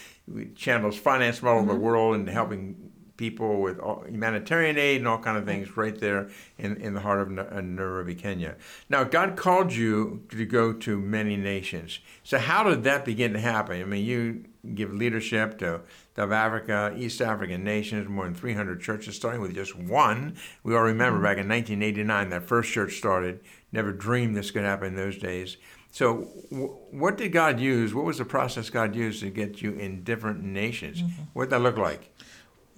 channels 0.55 0.97
finance 0.97 1.39
from 1.39 1.49
all 1.49 1.59
over 1.59 1.73
the 1.73 1.79
world 1.79 2.15
and 2.15 2.29
helping 2.29 2.91
people 3.17 3.59
with 3.61 3.77
all, 3.79 4.05
humanitarian 4.07 4.77
aid 4.77 4.99
and 4.99 5.07
all 5.07 5.19
kind 5.19 5.37
of 5.37 5.43
things 5.43 5.75
right 5.75 5.99
there 5.99 6.29
in, 6.57 6.77
in 6.77 6.93
the 6.93 7.01
heart 7.01 7.19
of 7.19 7.37
uh, 7.37 7.59
Nairobi, 7.59 8.15
Kenya. 8.15 8.55
Now, 8.87 9.03
God 9.03 9.35
called 9.35 9.73
you 9.73 10.23
to 10.29 10.45
go 10.45 10.71
to 10.71 10.97
many 10.97 11.35
nations. 11.35 11.99
So 12.23 12.37
how 12.37 12.63
did 12.63 12.83
that 12.85 13.03
begin 13.03 13.33
to 13.33 13.39
happen? 13.39 13.81
I 13.81 13.83
mean, 13.83 14.05
you 14.05 14.45
give 14.75 14.93
leadership 14.93 15.57
to 15.59 15.81
South 16.15 16.31
Africa, 16.31 16.93
East 16.97 17.21
African 17.21 17.63
nations, 17.63 18.07
more 18.09 18.25
than 18.25 18.35
300 18.35 18.81
churches, 18.81 19.15
starting 19.15 19.41
with 19.41 19.53
just 19.53 19.75
one. 19.75 20.35
We 20.63 20.75
all 20.75 20.83
remember 20.83 21.19
back 21.19 21.37
in 21.37 21.47
1989, 21.47 22.29
that 22.29 22.43
first 22.47 22.71
church 22.71 22.97
started. 22.97 23.41
Never 23.71 23.91
dreamed 23.91 24.35
this 24.35 24.51
could 24.51 24.63
happen 24.63 24.89
in 24.89 24.95
those 24.95 25.17
days. 25.17 25.57
So, 25.91 26.27
w- 26.51 26.75
what 26.91 27.17
did 27.17 27.29
God 27.29 27.59
use? 27.59 27.93
What 27.93 28.05
was 28.05 28.17
the 28.17 28.25
process 28.25 28.69
God 28.69 28.95
used 28.95 29.21
to 29.21 29.29
get 29.29 29.61
you 29.61 29.73
in 29.73 30.03
different 30.03 30.43
nations? 30.43 31.03
What 31.33 31.45
did 31.45 31.51
that 31.51 31.61
look 31.61 31.77
like? 31.77 32.13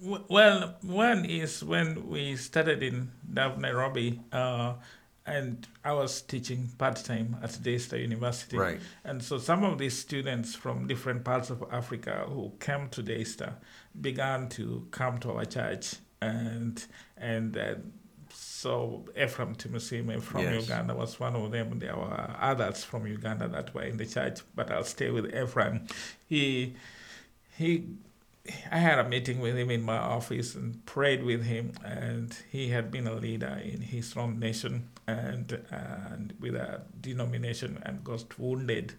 Well, 0.00 0.76
one 0.82 1.24
is 1.24 1.62
when 1.62 2.08
we 2.08 2.36
started 2.36 2.82
in 2.82 3.12
Nairobi, 3.28 4.20
uh, 4.32 4.74
and 5.26 5.66
I 5.84 5.92
was 5.92 6.20
teaching 6.22 6.68
part 6.78 6.96
time 6.96 7.36
at 7.42 7.58
Daystar 7.62 7.98
University. 7.98 8.56
Right. 8.56 8.80
And 9.04 9.22
so 9.22 9.38
some 9.38 9.62
of 9.64 9.78
these 9.78 9.96
students 9.96 10.54
from 10.54 10.86
different 10.86 11.24
parts 11.24 11.50
of 11.50 11.64
Africa 11.70 12.24
who 12.28 12.52
came 12.58 12.88
to 12.90 13.02
Daystar 13.02 13.54
began 14.00 14.48
to 14.50 14.86
come 14.90 15.18
to 15.18 15.32
our 15.32 15.44
church, 15.44 15.94
and 16.20 16.84
and 17.16 17.56
uh, 17.56 17.74
so 18.32 19.04
Ephraim 19.16 19.54
Timusime 19.54 20.20
from 20.20 20.42
Yes. 20.42 20.62
Uganda 20.62 20.94
was 20.94 21.20
one 21.20 21.36
of 21.36 21.50
them. 21.52 21.78
There 21.78 21.96
were 21.96 22.36
others 22.40 22.82
from 22.82 23.06
Uganda 23.06 23.48
that 23.48 23.74
were 23.74 23.82
in 23.82 23.98
the 23.98 24.06
church, 24.06 24.40
but 24.54 24.70
I'll 24.72 24.84
stay 24.84 25.10
with 25.10 25.32
Ephraim. 25.34 25.86
He 26.26 26.74
he 27.56 27.86
I 28.72 28.78
had 28.78 28.98
a 28.98 29.08
meeting 29.08 29.38
with 29.38 29.56
him 29.56 29.70
in 29.70 29.82
my 29.82 29.98
office 29.98 30.56
and 30.56 30.84
prayed 30.84 31.22
with 31.22 31.44
him, 31.44 31.72
and 31.84 32.36
he 32.50 32.68
had 32.70 32.90
been 32.90 33.06
a 33.06 33.14
leader 33.14 33.60
in 33.62 33.80
his 33.82 34.16
own 34.16 34.40
nation 34.40 34.88
and 35.12 35.64
and 35.70 36.34
with 36.40 36.54
a 36.54 36.82
denomination 37.00 37.80
and 37.84 38.02
got 38.04 38.38
wounded, 38.38 38.94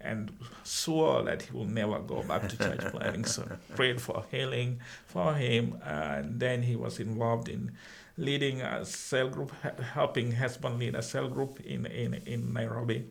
and 0.00 0.32
swore 0.62 1.22
that 1.22 1.42
he 1.42 1.52
will 1.56 1.66
never 1.66 1.98
go 2.00 2.22
back 2.22 2.48
to 2.48 2.56
church 2.56 2.80
planting. 2.92 3.24
So 3.24 3.48
prayed 3.74 4.00
for 4.00 4.24
healing 4.30 4.80
for 5.06 5.34
him, 5.34 5.78
and 5.84 6.40
then 6.40 6.62
he 6.62 6.76
was 6.76 7.00
involved 7.00 7.48
in 7.48 7.72
leading 8.16 8.60
a 8.60 8.84
cell 8.84 9.28
group, 9.28 9.52
helping 9.94 10.32
husband 10.32 10.78
lead 10.78 10.94
a 10.94 11.02
cell 11.02 11.28
group 11.28 11.60
in 11.60 11.86
in 11.86 12.14
in 12.26 12.52
Nairobi 12.52 13.06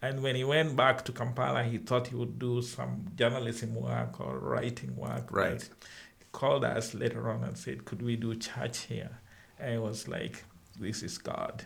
and 0.00 0.22
when 0.22 0.36
he 0.36 0.44
went 0.44 0.76
back 0.76 1.04
to 1.06 1.12
Kampala, 1.12 1.64
he 1.64 1.78
thought 1.78 2.06
he 2.08 2.14
would 2.14 2.38
do 2.38 2.62
some 2.62 3.06
journalism 3.16 3.74
work 3.74 4.20
or 4.20 4.38
writing 4.38 4.96
work. 4.96 5.32
Right. 5.32 5.60
He 5.60 6.24
called 6.30 6.64
us 6.64 6.94
later 6.94 7.28
on 7.30 7.42
and 7.42 7.58
said, 7.58 7.84
Could 7.84 8.02
we 8.02 8.14
do 8.14 8.34
church 8.36 8.78
here? 8.84 9.10
And 9.58 9.74
it 9.74 9.82
was 9.82 10.06
like, 10.06 10.44
This 10.78 11.02
is 11.02 11.18
God. 11.18 11.64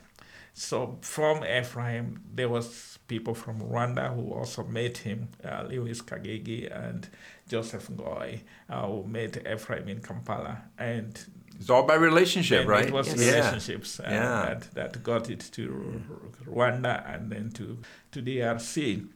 So 0.55 0.99
from 1.01 1.45
Ephraim, 1.45 2.21
there 2.35 2.49
was 2.49 2.99
people 3.09 3.35
from 3.35 3.61
Rwanda 3.61 4.15
who 4.15 4.33
also 4.33 4.65
met 4.65 4.99
him, 4.99 5.29
uh, 5.45 5.65
Lewis 5.69 6.03
Kagege 6.03 6.71
and 6.71 7.09
Joseph 7.49 7.89
Ngoy, 7.89 8.41
uh, 8.69 8.87
who 8.87 9.05
met 9.05 9.37
Ephraim 9.51 9.89
in 9.89 10.01
Kampala. 10.01 10.63
And 10.79 11.19
It's 11.59 11.71
all 11.71 11.85
by 11.85 11.95
relationship, 11.95 12.67
right? 12.67 12.87
It 12.87 12.93
was 12.93 13.09
Yes. 13.09 13.19
relationships 13.35 14.01
uh, 14.01 14.05
Yeah. 14.09 14.45
that, 14.47 14.75
that 14.75 15.03
got 15.03 15.31
it 15.31 15.41
to 15.53 16.03
Rwanda 16.47 17.03
and 17.15 17.31
then 17.33 17.51
to, 17.53 17.79
to 18.13 18.23
DRC. 18.23 19.07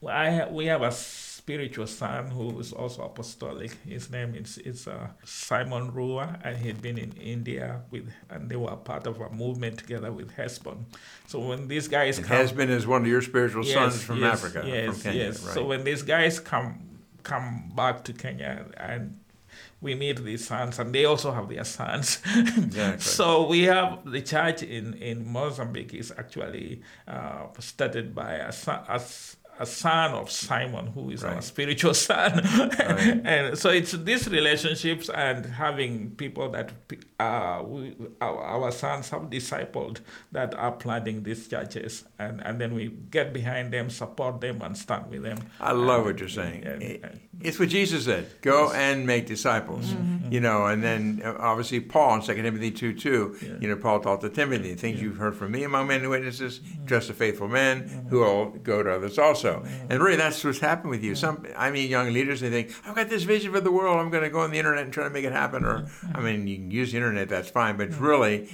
Well, 0.00 0.14
I, 0.14 0.46
we 0.50 0.66
have 0.66 0.82
a 0.82 0.92
spiritual 1.44 1.86
son 1.86 2.30
who 2.30 2.58
is 2.58 2.72
also 2.72 3.02
apostolic. 3.02 3.70
His 3.86 4.10
name 4.10 4.34
is, 4.34 4.56
is 4.56 4.88
uh, 4.88 5.08
Simon 5.24 5.92
Rua, 5.92 6.38
and 6.42 6.56
he 6.56 6.68
had 6.68 6.80
been 6.80 6.96
in 6.96 7.12
India 7.12 7.82
with, 7.90 8.10
and 8.30 8.48
they 8.48 8.56
were 8.56 8.74
part 8.76 9.06
of 9.06 9.20
a 9.20 9.28
movement 9.28 9.76
together 9.78 10.10
with 10.10 10.34
Hesbon. 10.34 10.86
So 11.26 11.40
when 11.40 11.68
these 11.68 11.86
guys 11.86 12.16
And 12.16 12.26
come, 12.26 12.38
Hesbon 12.38 12.70
is 12.70 12.86
one 12.86 13.02
of 13.02 13.08
your 13.08 13.20
spiritual 13.20 13.62
sons 13.62 14.02
from 14.02 14.20
yes, 14.20 14.42
Africa, 14.42 14.66
Yes, 14.66 14.84
from 14.86 15.02
Kenya, 15.02 15.24
yes. 15.24 15.44
right? 15.44 15.54
So 15.54 15.66
when 15.66 15.84
these 15.84 16.00
guys 16.02 16.40
come 16.40 16.80
come 17.24 17.72
back 17.74 18.04
to 18.04 18.12
Kenya 18.14 18.66
and 18.78 19.18
we 19.82 19.94
meet 19.94 20.24
these 20.24 20.46
sons, 20.46 20.78
and 20.78 20.94
they 20.94 21.04
also 21.04 21.30
have 21.30 21.48
their 21.50 21.64
sons. 21.64 22.22
Exactly. 22.56 23.00
so 23.00 23.46
we 23.46 23.64
have 23.64 24.10
the 24.10 24.22
church 24.22 24.62
in 24.62 24.94
in 24.94 25.16
Mozambique 25.30 25.92
is 25.92 26.10
actually 26.16 26.80
uh, 27.06 27.48
started 27.58 28.14
by 28.14 28.32
a 28.50 28.50
son. 28.50 28.80
A, 28.88 28.98
a 29.58 29.66
son 29.66 30.12
of 30.14 30.30
Simon, 30.30 30.88
who 30.88 31.10
is 31.10 31.22
our 31.24 31.40
spiritual 31.42 31.94
son, 32.08 32.32
Right. 32.58 33.20
and 33.24 33.56
so 33.58 33.70
it's 33.70 33.92
these 33.92 34.28
relationships 34.28 35.08
and 35.08 35.46
having 35.46 36.10
people 36.16 36.50
that 36.50 36.72
uh, 37.20 37.62
we, 37.64 37.94
our, 38.20 38.38
our 38.42 38.72
sons 38.72 39.10
have 39.10 39.22
discipled 39.30 39.98
that 40.32 40.54
are 40.54 40.72
planting 40.72 41.22
these 41.22 41.46
churches, 41.48 42.04
and, 42.18 42.40
and 42.44 42.60
then 42.60 42.74
we 42.74 42.88
get 43.10 43.32
behind 43.32 43.72
them, 43.72 43.90
support 43.90 44.40
them, 44.40 44.60
and 44.62 44.76
stand 44.76 45.08
with 45.10 45.22
them. 45.22 45.38
I 45.60 45.72
love 45.72 45.98
And- 45.98 46.06
what 46.06 46.20
you're 46.20 46.28
saying. 46.28 46.64
and- 46.64 46.82
and- 46.82 47.20
It's 47.40 47.58
what 47.58 47.68
Jesus 47.68 48.04
said: 48.04 48.24
"Go 48.42 48.58
and 48.72 49.06
make 49.12 49.24
disciples." 49.26 49.86
Mm-hmm. 49.86 50.32
You 50.34 50.40
know, 50.40 50.66
and 50.70 50.82
then 50.88 51.20
uh, 51.24 51.34
obviously 51.50 51.80
Paul 51.80 52.10
in 52.16 52.22
Second 52.22 52.44
Timothy 52.44 52.70
two 52.80 52.92
two. 53.04 53.20
Yeah. 53.42 53.58
You 53.60 53.68
know, 53.70 53.76
Paul 53.84 53.98
taught 54.00 54.20
to 54.22 54.30
Timothy 54.40 54.74
things 54.82 55.02
you've 55.02 55.18
heard 55.24 55.34
from 55.40 55.50
me 55.56 55.64
among 55.70 55.84
many 55.88 56.06
witnesses. 56.14 56.52
Mm-hmm. 56.60 56.86
Trust 56.88 57.08
the 57.08 57.14
faithful 57.24 57.48
men 57.48 57.74
who 58.10 58.20
will 58.24 58.44
go 58.70 58.76
to 58.84 58.90
others 58.96 59.18
also. 59.18 59.43
And 59.44 60.02
really, 60.02 60.16
that's 60.16 60.42
what's 60.44 60.58
happened 60.58 60.90
with 60.90 61.02
you. 61.02 61.14
Some, 61.14 61.46
I 61.56 61.70
mean, 61.70 61.88
young 61.90 62.12
leaders 62.12 62.40
they 62.40 62.50
think, 62.50 62.72
"I've 62.86 62.94
got 62.94 63.08
this 63.08 63.22
vision 63.24 63.52
for 63.52 63.60
the 63.60 63.70
world. 63.72 63.98
I'm 63.98 64.10
going 64.10 64.24
to 64.24 64.30
go 64.30 64.40
on 64.40 64.50
the 64.50 64.58
internet 64.58 64.84
and 64.84 64.92
try 64.92 65.04
to 65.04 65.10
make 65.10 65.24
it 65.24 65.32
happen." 65.32 65.64
Or. 65.64 65.86
I 66.14 66.20
mean, 66.20 66.46
you 66.46 66.56
can 66.56 66.70
use 66.70 66.92
the 66.92 66.98
internet. 66.98 67.28
That's 67.28 67.50
fine, 67.50 67.76
but 67.76 67.90
really. 68.00 68.48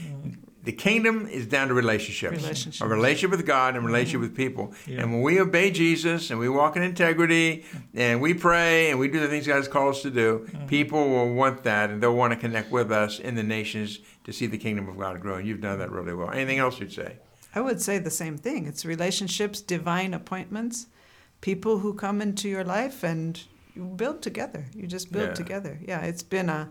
The 0.63 0.73
kingdom 0.73 1.27
is 1.27 1.47
down 1.47 1.69
to 1.69 1.75
relationships. 1.75 2.37
Relationships. 2.43 2.83
A 2.83 2.87
relationship 2.87 3.31
with 3.31 3.47
God 3.47 3.77
and 3.77 3.83
a 3.83 3.87
relationship 3.87 4.21
with 4.21 4.37
people. 4.37 4.75
Yeah. 4.87 5.01
And 5.01 5.11
when 5.11 5.23
we 5.23 5.41
obey 5.41 5.71
Jesus 5.71 6.29
and 6.31 6.39
we 6.39 6.51
walk 6.51 6.77
in 6.77 6.83
integrity 6.83 7.65
and 7.95 8.21
we 8.21 8.35
pray 8.35 8.91
and 8.91 8.99
we 9.01 9.09
do 9.09 9.21
the 9.21 9.29
things 9.29 9.47
God 9.47 9.57
has 9.57 9.69
called 9.69 9.95
us 9.95 10.03
to 10.03 10.11
do, 10.11 10.47
Mm-hmm. 10.51 10.67
people 10.67 11.09
will 11.09 11.33
want 11.33 11.63
that 11.63 11.89
and 11.89 12.03
they'll 12.03 12.15
want 12.15 12.35
to 12.35 12.39
connect 12.39 12.71
with 12.71 12.93
us 12.93 13.19
in 13.19 13.37
the 13.37 13.43
nations 13.43 14.01
to 14.25 14.35
see 14.35 14.47
the 14.47 14.59
kingdom 14.59 14.87
of 14.87 14.99
God 14.99 15.19
grow. 15.23 15.37
And 15.37 15.49
you've 15.49 15.63
done 15.63 15.79
that 15.79 15.91
really 15.91 16.13
well. 16.13 16.31
Anything 16.31 16.59
else 16.59 16.79
you'd 16.79 16.93
say? 16.93 17.17
I 17.55 17.61
would 17.61 17.81
say 17.81 17.99
the 17.99 18.11
same 18.11 18.39
thing. 18.39 18.67
It's 18.67 18.85
relationships, 18.85 19.61
divine 19.61 20.15
appointments, 20.15 20.87
people 21.41 21.79
who 21.79 21.95
come 21.95 22.21
into 22.23 22.49
your 22.49 22.65
life 22.65 23.03
and 23.03 23.41
you 23.75 23.85
build 23.85 24.23
together. 24.23 24.67
You 24.75 24.87
just 24.87 25.11
build 25.13 25.29
Yeah. 25.31 25.35
together. 25.35 25.79
Yeah, 25.83 26.01
it's 26.01 26.23
been 26.23 26.49
a 26.49 26.71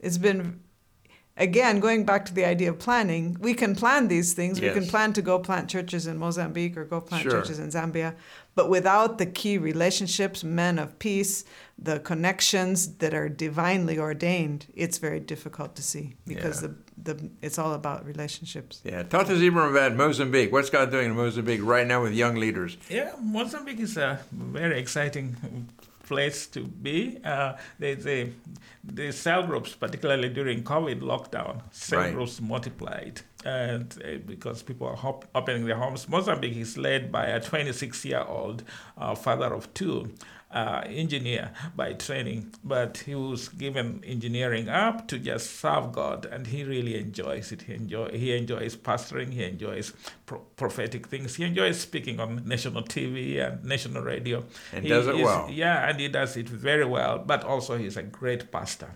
it's 0.00 0.18
been 0.18 0.60
again 1.36 1.80
going 1.80 2.04
back 2.04 2.24
to 2.26 2.34
the 2.34 2.44
idea 2.44 2.70
of 2.70 2.78
planning. 2.78 3.36
We 3.40 3.54
can 3.54 3.74
plan 3.74 4.08
these 4.08 4.32
things. 4.34 4.60
We 4.60 4.70
can 4.70 4.86
plan 4.86 5.12
to 5.14 5.22
go 5.22 5.38
plant 5.38 5.68
churches 5.70 6.06
in 6.06 6.18
Mozambique 6.18 6.76
or 6.76 6.84
go 6.84 7.00
plant 7.00 7.22
Sure. 7.22 7.32
churches 7.32 7.58
in 7.58 7.68
Zambia, 7.70 8.14
but 8.54 8.68
without 8.68 9.18
the 9.18 9.26
key 9.26 9.56
relationships, 9.58 10.44
men 10.44 10.78
of 10.78 10.98
peace, 10.98 11.44
the 11.78 11.98
connections 12.00 12.96
that 12.98 13.14
are 13.14 13.28
divinely 13.28 13.98
ordained, 13.98 14.66
it's 14.74 14.98
very 14.98 15.20
difficult 15.20 15.74
to 15.76 15.82
see 15.82 16.14
because 16.26 16.62
Yeah. 16.62 16.68
the 16.68 16.74
the 17.04 17.30
it's 17.40 17.58
all 17.58 17.72
about 17.72 18.04
relationships. 18.06 18.80
Yeah. 18.84 19.02
Talk 19.02 19.26
to 19.26 19.36
Zebra 19.36 19.68
about 19.70 19.96
Mozambique. 19.96 20.52
What's 20.52 20.70
God 20.70 20.90
doing 20.92 21.06
in 21.10 21.16
Mozambique 21.16 21.62
right 21.64 21.86
now 21.86 22.02
with 22.02 22.12
young 22.12 22.36
leaders? 22.36 22.76
Yeah, 22.88 23.10
Mozambique 23.20 23.80
is 23.80 23.96
a 23.96 24.20
very 24.30 24.78
exciting 24.78 25.36
place 26.02 26.46
to 26.48 26.60
be. 26.60 27.18
Uh, 27.24 27.54
there's 27.78 28.06
a, 28.06 28.32
the 28.84 29.12
cell 29.12 29.46
groups, 29.46 29.74
particularly 29.74 30.28
during 30.28 30.62
COVID 30.62 31.00
lockdown, 31.00 31.62
cell 31.70 32.00
Right. 32.00 32.12
groups 32.14 32.40
multiplied. 32.40 33.20
And 33.44 33.92
uh, 34.04 34.18
because 34.26 34.62
people 34.62 34.86
are 34.86 34.96
hop- 34.96 35.26
opening 35.34 35.66
their 35.66 35.76
homes, 35.76 36.08
Mozambique 36.08 36.56
is 36.56 36.76
led 36.78 37.10
by 37.10 37.26
a 37.26 37.40
26 37.40 38.04
year 38.04 38.24
old 38.26 38.62
uh, 38.98 39.14
father 39.14 39.52
of 39.54 39.72
two. 39.74 40.12
Uh, 40.52 40.82
engineer 40.86 41.50
by 41.74 41.94
training, 41.94 42.52
but 42.62 42.98
he 43.06 43.14
was 43.14 43.48
given 43.48 44.04
engineering 44.04 44.68
up 44.68 45.08
to 45.08 45.18
just 45.18 45.58
serve 45.60 45.92
God, 45.92 46.26
and 46.26 46.46
he 46.46 46.62
really 46.62 46.98
enjoys 46.98 47.52
it. 47.52 47.62
He 47.62 47.72
enjoy 47.72 48.10
he 48.10 48.36
enjoys 48.36 48.76
pastoring. 48.76 49.32
He 49.32 49.44
enjoys 49.44 49.94
pro- 50.26 50.40
prophetic 50.56 51.06
things. 51.06 51.36
He 51.36 51.44
enjoys 51.44 51.80
speaking 51.80 52.20
on 52.20 52.46
national 52.46 52.82
TV 52.82 53.38
and 53.40 53.64
national 53.64 54.02
radio. 54.02 54.44
And 54.74 54.82
He 54.84 54.90
does 54.90 55.06
it 55.06 55.14
is- 55.14 55.24
well. 55.24 55.48
Yeah, 55.50 55.88
and 55.88 55.98
he 55.98 56.08
does 56.08 56.36
it 56.36 56.50
very 56.50 56.84
well. 56.84 57.18
But 57.18 57.44
also, 57.44 57.78
he's 57.78 57.96
a 57.96 58.02
great 58.02 58.50
pastor. 58.52 58.90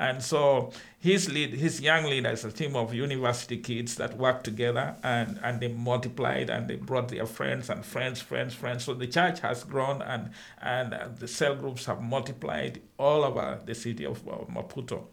And 0.00 0.22
so 0.22 0.72
his 0.98 1.30
lead, 1.30 1.52
his 1.52 1.82
young 1.82 2.04
leaders, 2.04 2.42
a 2.46 2.50
team 2.50 2.74
of 2.74 2.94
university 2.94 3.58
kids 3.58 3.96
that 3.96 4.16
worked 4.16 4.44
together 4.44 4.96
and, 5.02 5.38
and 5.42 5.60
they 5.60 5.68
multiplied 5.68 6.48
and 6.48 6.66
they 6.68 6.76
brought 6.76 7.10
their 7.10 7.26
friends 7.26 7.68
and 7.68 7.84
friends, 7.84 8.18
friends, 8.18 8.54
friends. 8.54 8.84
So 8.84 8.94
the 8.94 9.06
church 9.06 9.40
has 9.40 9.62
grown 9.62 10.00
and 10.00 10.30
and 10.62 10.94
the 11.18 11.28
cell 11.28 11.54
groups 11.54 11.84
have 11.84 12.00
multiplied 12.00 12.80
all 12.98 13.24
over 13.24 13.60
the 13.62 13.74
city 13.74 14.06
of 14.06 14.24
Maputo. 14.24 15.04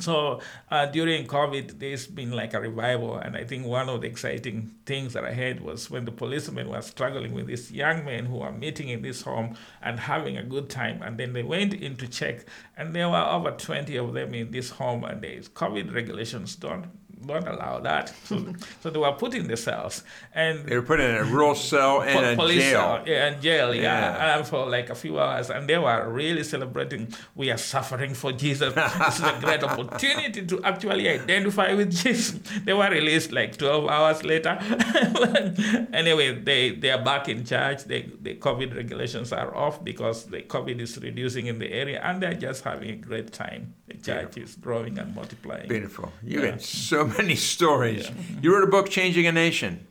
So 0.00 0.40
uh, 0.70 0.86
during 0.86 1.26
COVID, 1.26 1.78
there's 1.78 2.06
been 2.06 2.32
like 2.32 2.54
a 2.54 2.60
revival, 2.60 3.16
and 3.16 3.36
I 3.36 3.44
think 3.44 3.66
one 3.66 3.88
of 3.88 4.00
the 4.00 4.06
exciting 4.06 4.74
things 4.86 5.12
that 5.12 5.24
I 5.24 5.32
heard 5.32 5.60
was 5.60 5.90
when 5.90 6.04
the 6.04 6.12
policemen 6.12 6.68
were 6.68 6.82
struggling 6.82 7.32
with 7.32 7.46
these 7.46 7.70
young 7.70 8.04
men 8.04 8.26
who 8.26 8.40
are 8.40 8.52
meeting 8.52 8.88
in 8.88 9.02
this 9.02 9.22
home 9.22 9.56
and 9.82 10.00
having 10.00 10.36
a 10.36 10.42
good 10.42 10.68
time, 10.68 11.02
and 11.02 11.18
then 11.18 11.32
they 11.32 11.42
went 11.42 11.74
in 11.74 11.96
to 11.96 12.08
check, 12.08 12.46
and 12.76 12.94
there 12.94 13.08
were 13.08 13.16
over 13.16 13.52
20 13.52 13.96
of 13.96 14.14
them 14.14 14.34
in 14.34 14.50
this 14.50 14.70
home, 14.70 15.04
and 15.04 15.22
there's 15.22 15.48
COVID 15.48 15.94
regulations 15.94 16.56
don't 16.56 16.86
don't 17.26 17.46
allow 17.48 17.80
that, 17.80 18.12
so, 18.24 18.44
so 18.80 18.90
they 18.90 18.98
were 18.98 19.12
put 19.12 19.34
in 19.34 19.46
the 19.48 19.56
cells, 19.56 20.04
and 20.34 20.64
They 20.66 20.76
were 20.76 20.82
put 20.82 21.00
in 21.00 21.14
a 21.14 21.24
rural 21.24 21.54
cell 21.54 22.02
and 22.02 22.38
Po- 22.38 22.46
a 22.46 22.52
jail. 22.52 22.70
cell, 22.72 23.02
yeah, 23.06 23.26
and 23.26 23.42
jail, 23.42 23.74
yeah, 23.74 23.82
Yeah. 23.82 24.36
and 24.38 24.46
for 24.46 24.68
like 24.68 24.90
a 24.90 24.94
few 24.94 25.18
hours, 25.18 25.50
and 25.50 25.68
they 25.68 25.78
were 25.78 26.08
really 26.10 26.44
celebrating. 26.44 27.08
We 27.34 27.50
are 27.50 27.56
suffering 27.58 28.14
for 28.14 28.32
Jesus. 28.32 28.72
this 28.74 29.18
is 29.18 29.24
a 29.24 29.38
great 29.40 29.62
opportunity 29.64 30.44
to 30.46 30.62
actually 30.64 31.08
identify 31.08 31.74
with 31.74 31.90
Jesus. 31.90 32.38
They 32.64 32.72
were 32.72 32.88
released 32.90 33.32
like 33.32 33.56
twelve 33.56 33.88
hours 33.88 34.22
later. 34.24 34.58
anyway, 35.92 36.34
they 36.40 36.70
they 36.72 36.90
are 36.90 37.02
back 37.02 37.28
in 37.28 37.44
church. 37.44 37.84
They, 37.84 38.02
the 38.20 38.34
COVID 38.36 38.74
regulations 38.76 39.32
are 39.32 39.54
off 39.54 39.82
because 39.84 40.26
the 40.26 40.42
COVID 40.42 40.80
is 40.80 40.98
reducing 40.98 41.46
in 41.46 41.58
the 41.58 41.70
area, 41.72 42.00
and 42.02 42.22
they're 42.22 42.34
just 42.34 42.64
having 42.64 42.90
a 42.90 42.96
great 42.96 43.32
time. 43.32 43.74
The 43.86 43.94
church 43.94 44.36
is 44.38 44.56
growing 44.56 44.98
and 44.98 45.14
multiplying. 45.14 45.68
Beautiful. 45.68 46.12
You 46.22 46.40
Yeah. 46.42 46.50
got 46.52 46.62
so 46.62 47.06
many 47.06 47.36
stories. 47.36 48.10
You 48.42 48.52
wrote 48.54 48.64
a 48.64 48.70
book, 48.70 48.88
Changing 48.88 49.26
a 49.26 49.32
Nation. 49.32 49.86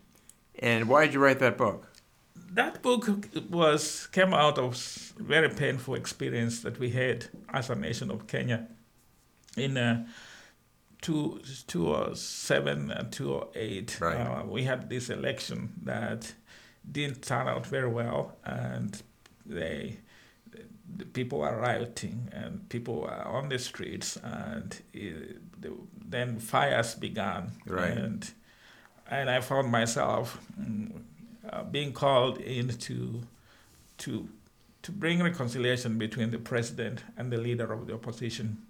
And 0.58 0.88
why 0.88 1.04
did 1.04 1.14
you 1.14 1.20
write 1.20 1.38
that 1.40 1.56
book? 1.56 1.90
that 2.54 2.82
book 2.82 3.08
was 3.50 4.06
came 4.12 4.32
out 4.32 4.58
of 4.58 4.76
very 5.18 5.48
painful 5.48 5.96
experience 5.96 6.60
that 6.62 6.78
we 6.78 6.90
had 6.90 7.26
as 7.52 7.68
a 7.68 7.74
nation 7.74 8.12
of 8.12 8.28
Kenya 8.28 8.68
in 9.56 9.76
uh, 9.76 10.06
two, 11.02 11.40
2007 11.66 12.90
and 12.92 13.10
2008. 13.12 14.00
Right. 14.00 14.16
Uh, 14.16 14.44
we 14.46 14.62
had 14.64 14.88
this 14.88 15.10
election 15.10 15.72
that 15.82 16.32
didn't 16.90 17.22
turn 17.22 17.48
out 17.48 17.66
very 17.66 17.88
well, 17.88 18.36
and 18.44 19.02
they 19.44 19.96
the 19.96 20.03
people 21.12 21.40
were 21.40 21.56
rioting 21.60 22.28
and 22.32 22.68
people 22.68 23.02
were 23.02 23.22
on 23.26 23.48
the 23.48 23.58
streets, 23.58 24.16
and 24.22 24.80
it, 24.92 25.60
the, 25.60 25.72
then 26.04 26.38
fires 26.38 26.94
began. 26.94 27.52
Right. 27.66 27.90
And 27.90 28.30
and 29.10 29.28
I 29.30 29.40
found 29.40 29.70
myself 29.70 30.38
mm, 30.58 31.02
uh, 31.48 31.64
being 31.64 31.92
called 31.92 32.38
in 32.38 32.68
to 32.68 33.22
to 33.98 34.28
to 34.82 34.92
bring 34.92 35.22
reconciliation 35.22 35.98
between 35.98 36.30
the 36.30 36.38
president 36.38 37.04
and 37.16 37.32
the 37.32 37.38
leader 37.38 37.72
of 37.72 37.86
the 37.86 37.94
opposition, 37.94 38.62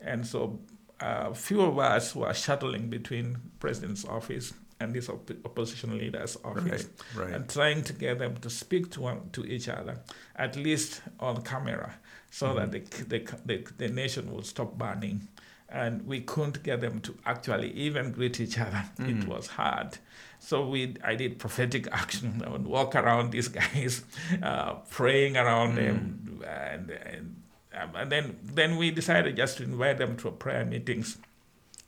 and 0.00 0.26
so 0.26 0.58
a 1.00 1.06
uh, 1.06 1.34
few 1.34 1.62
of 1.62 1.78
us 1.78 2.14
were 2.14 2.34
shuttling 2.34 2.90
between 2.90 3.38
president's 3.58 4.04
office 4.04 4.52
and 4.80 4.94
these 4.94 5.08
op- 5.08 5.30
opposition 5.44 5.96
leader's 5.98 6.36
office 6.44 6.88
Right, 7.14 7.24
right. 7.26 7.34
and 7.34 7.48
trying 7.48 7.82
to 7.84 7.92
get 7.92 8.18
them 8.18 8.36
to 8.38 8.50
speak 8.50 8.90
to 8.92 9.02
one, 9.02 9.30
to 9.32 9.44
each 9.44 9.68
other, 9.68 9.98
at 10.36 10.56
least 10.56 11.02
on 11.18 11.42
camera, 11.42 11.94
so 12.30 12.54
that 12.54 12.72
the, 12.72 12.80
the, 13.04 13.36
the, 13.44 13.64
the 13.78 13.88
nation 13.88 14.32
would 14.32 14.46
stop 14.46 14.76
burning. 14.78 15.28
And 15.72 16.04
we 16.04 16.20
couldn't 16.22 16.64
get 16.64 16.80
them 16.80 17.00
to 17.02 17.14
actually 17.24 17.70
even 17.72 18.10
greet 18.10 18.40
each 18.40 18.58
other. 18.58 18.82
It 18.98 19.24
was 19.28 19.46
hard. 19.46 19.98
So 20.40 20.66
we, 20.66 20.96
I 21.04 21.14
did 21.14 21.38
prophetic 21.38 21.86
action. 21.92 22.42
I 22.44 22.50
would 22.50 22.66
walk 22.66 22.96
around 22.96 23.30
these 23.30 23.46
guys, 23.48 24.02
uh, 24.42 24.74
praying 24.90 25.36
around 25.36 25.76
them, 25.76 26.42
and, 26.44 26.90
and 26.90 27.36
um, 27.72 27.90
and 27.94 28.10
then 28.10 28.36
then 28.42 28.78
we 28.78 28.90
decided 28.90 29.36
just 29.36 29.58
to 29.58 29.62
invite 29.62 29.98
them 29.98 30.16
to 30.16 30.32
prayer 30.32 30.64
meetings. 30.64 31.18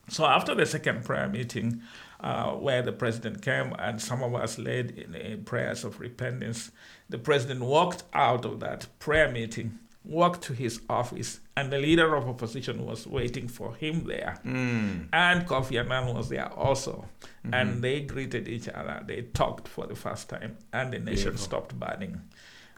So 0.08 0.24
after 0.26 0.54
the 0.54 0.64
second 0.66 1.04
prayer 1.04 1.28
meeting, 1.28 1.82
uh, 2.22 2.52
where 2.52 2.82
the 2.82 2.92
president 2.92 3.42
came 3.42 3.74
and 3.78 4.00
some 4.00 4.22
of 4.22 4.34
us 4.34 4.58
led 4.58 4.92
in, 4.92 5.14
in 5.14 5.44
prayers 5.44 5.84
of 5.84 6.00
repentance, 6.00 6.70
the 7.08 7.18
president 7.18 7.60
walked 7.60 8.04
out 8.14 8.44
of 8.44 8.60
that 8.60 8.86
prayer 8.98 9.28
meeting, 9.30 9.78
walked 10.04 10.42
to 10.42 10.52
his 10.52 10.80
office, 10.88 11.40
and 11.56 11.72
the 11.72 11.78
leader 11.78 12.14
of 12.14 12.28
opposition 12.28 12.86
was 12.86 13.06
waiting 13.06 13.48
for 13.48 13.74
him 13.74 14.04
there. 14.06 14.38
Mm. 14.44 15.08
And 15.12 15.46
Kofi 15.46 15.78
Annan 15.80 16.14
was 16.14 16.28
there 16.28 16.50
also. 16.52 17.06
And 17.52 17.82
they 17.82 18.00
greeted 18.02 18.46
each 18.48 18.68
other. 18.68 19.02
They 19.04 19.22
talked 19.22 19.66
for 19.66 19.86
the 19.88 19.96
first 19.96 20.28
time, 20.28 20.56
and 20.72 20.92
the 20.92 21.00
nation 21.00 21.32
Beautiful. 21.32 21.38
stopped 21.44 21.78
burning. 21.78 22.20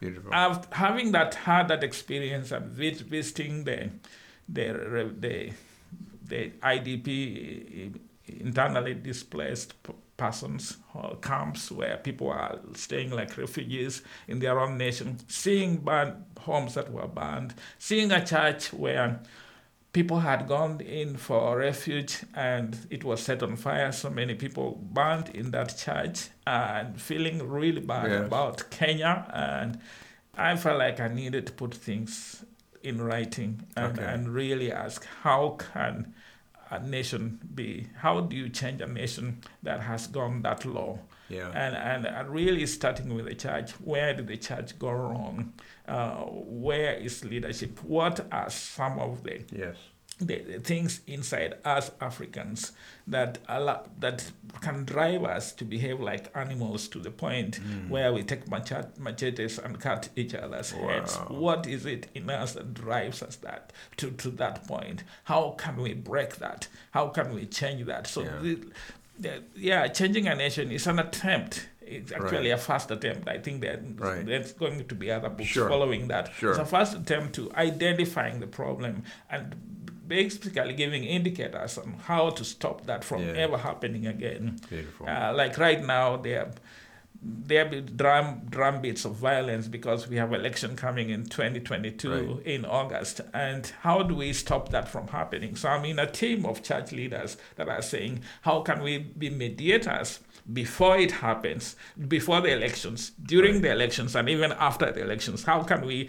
Beautiful. 0.01 0.33
After 0.33 0.75
having 0.75 1.13
that 1.13 1.35
had 1.35 1.69
that 1.69 1.85
experience 1.85 2.51
and 2.51 2.65
vis- 2.67 3.03
visiting 3.03 3.65
the 3.65 3.91
the 4.49 5.13
the 5.21 5.53
the 6.27 6.51
IDP 6.63 7.95
internally 8.27 8.95
displaced 8.95 9.75
persons 10.17 10.77
or 10.95 11.17
camps 11.21 11.71
where 11.71 11.97
people 11.97 12.31
are 12.31 12.59
staying 12.75 13.11
like 13.11 13.37
refugees 13.37 14.03
in 14.29 14.39
their 14.39 14.59
own 14.61 14.79
nation, 14.79 15.19
seeing 15.29 15.79
burned 15.79 16.15
homes 16.41 16.75
that 16.75 16.93
were 16.93 17.07
burned, 17.09 17.55
seeing 17.79 18.13
a 18.13 18.25
church 18.25 18.73
where 18.73 19.21
people 19.93 20.21
had 20.21 20.47
gone 20.49 20.81
in 20.81 21.17
for 21.17 21.57
refuge 21.59 22.19
and 22.35 22.79
it 22.91 23.03
was 23.05 23.21
set 23.23 23.43
on 23.43 23.57
fire. 23.57 23.93
So 23.93 24.11
many 24.11 24.35
people 24.35 24.81
burned 24.93 25.29
in 25.31 25.51
that 25.53 25.77
church 25.77 26.29
and 26.47 27.01
feeling 27.01 27.49
really 27.49 27.81
bad 27.81 28.11
Yes. 28.11 28.27
about 28.27 28.71
Kenya. 28.71 29.27
And 29.33 29.79
I 30.37 30.57
felt 30.57 30.79
like 30.79 31.01
I 31.01 31.09
needed 31.09 31.47
to 31.47 31.53
put 31.53 31.75
things 31.75 32.45
in 32.83 33.01
writing 33.03 33.63
and, 33.77 33.99
Okay. 33.99 34.05
and 34.13 34.29
really 34.35 34.71
ask 34.73 35.05
how 35.23 35.57
can 35.59 36.13
a 36.75 36.87
nation 36.87 37.41
be, 37.55 37.89
how 37.97 38.21
do 38.21 38.37
you 38.37 38.49
change 38.49 38.81
a 38.81 38.87
nation 38.87 39.41
that 39.63 39.81
has 39.81 40.07
gone 40.07 40.43
that 40.43 40.65
low? 40.65 41.01
yeah. 41.29 41.51
and, 41.55 41.75
and 41.75 42.07
and 42.07 42.31
really 42.31 42.67
starting 42.67 43.15
with 43.15 43.27
the 43.27 43.35
church 43.35 43.73
where 43.73 44.15
did 44.15 44.27
the 44.27 44.37
church 44.37 44.79
go 44.79 44.91
wrong 44.91 45.53
uh, 45.89 46.17
where 46.25 46.95
is 46.95 47.25
leadership 47.25 47.83
what 47.83 48.27
are 48.33 48.51
some 48.51 48.99
of 48.99 49.23
the, 49.23 49.43
yes. 49.53 49.77
The, 50.21 50.39
the 50.43 50.61
things 50.61 51.01
inside 51.07 51.55
us 51.65 51.91
africans 52.01 52.73
that 53.07 53.39
allow, 53.49 53.83
that 53.99 54.31
can 54.61 54.85
drive 54.85 55.25
us 55.25 55.53
to 55.53 55.65
behave 55.65 55.99
like 56.01 56.31
animals 56.37 56.87
to 56.89 56.99
the 57.01 57.11
point 57.11 57.59
Mm. 57.61 57.89
where 57.89 58.13
we 58.13 58.23
take 58.23 58.49
machetes 58.49 59.59
and 59.59 59.81
cut 59.81 60.09
each 60.17 60.35
other's 60.35 60.71
heads 60.71 61.17
Wow. 61.19 61.27
what 61.31 61.67
is 61.67 61.85
it 61.85 62.07
in 62.15 62.31
us 62.31 62.53
that 62.55 62.75
drives 62.75 63.23
us 63.23 63.37
that 63.37 63.73
to, 63.97 64.11
to 64.13 64.31
that 64.33 64.67
point 64.67 65.03
how 65.25 65.51
can 65.59 65.77
we 65.77 65.95
break 65.95 66.37
that 66.37 66.69
how 66.93 67.09
can 67.09 67.35
we 67.35 67.47
change 67.47 67.85
that 67.87 68.07
so 68.07 68.23
Yeah. 68.23 68.39
the, 68.41 68.59
the, 69.19 69.43
yeah, 69.57 69.87
changing 69.89 70.27
a 70.27 70.35
nation 70.35 70.73
is 70.73 70.89
an 70.89 70.99
attempt. 70.99 71.69
It's 71.81 72.11
actually 72.11 72.51
Right. 72.51 72.59
a 72.59 72.59
first 72.59 72.91
attempt. 72.91 73.29
I 73.29 73.39
think 73.39 73.61
that 73.61 73.81
Right. 73.97 74.27
there's 74.27 74.53
going 74.53 74.89
to 74.89 74.95
be 74.97 75.09
other 75.13 75.29
books 75.29 75.51
Sure. 75.51 75.69
following 75.69 76.09
that. 76.09 76.33
Sure. 76.35 76.51
It's 76.51 76.59
a 76.59 76.65
first 76.65 76.95
attempt 76.95 77.35
to 77.37 77.53
identifying 77.55 78.41
the 78.41 78.49
problem 78.49 79.05
and 79.31 79.55
basically 80.07 80.73
giving 80.75 81.05
indicators 81.05 81.79
on 81.79 81.95
how 82.07 82.31
to 82.31 82.45
stop 82.45 82.87
that 82.87 83.05
from 83.05 83.23
Yeah. 83.23 83.33
ever 83.45 83.59
happening 83.59 84.07
again. 84.07 84.59
Beautiful. 84.69 85.09
Uh, 85.09 85.33
like 85.35 85.59
right 85.59 85.83
now, 85.85 86.17
there 86.17 86.51
there 87.27 87.65
be 87.65 87.81
drum 87.81 88.43
drum 88.51 88.83
beats 88.83 89.07
of 89.07 89.15
violence 89.15 89.67
because 89.67 90.09
we 90.09 90.17
have 90.17 90.35
election 90.35 90.77
coming 90.77 91.09
in 91.09 91.25
2022 91.25 92.11
Right. 92.11 92.47
in 92.47 92.65
August. 92.67 93.23
And 93.33 93.73
how 93.81 94.03
do 94.03 94.15
we 94.15 94.35
stop 94.35 94.69
that 94.71 94.89
from 94.89 95.09
happening? 95.09 95.57
So 95.57 95.71
I'm 95.71 95.87
in 95.87 95.99
a 95.99 96.11
team 96.11 96.45
of 96.45 96.63
church 96.63 96.93
leaders 96.93 97.39
that 97.57 97.67
are 97.69 97.81
saying, 97.81 98.21
how 98.43 98.61
can 98.61 98.83
we 98.83 98.99
be 98.99 99.31
mediators 99.31 100.21
before 100.53 100.99
it 100.99 101.13
happens, 101.13 101.77
before 102.09 102.41
the 102.41 102.53
elections, 102.53 103.13
during 103.25 103.63
the 103.63 103.71
elections, 103.71 104.15
and 104.15 104.29
even 104.29 104.53
after 104.53 104.91
the 104.93 105.03
elections? 105.03 105.45
How 105.45 105.63
can 105.63 105.87
we 105.87 106.09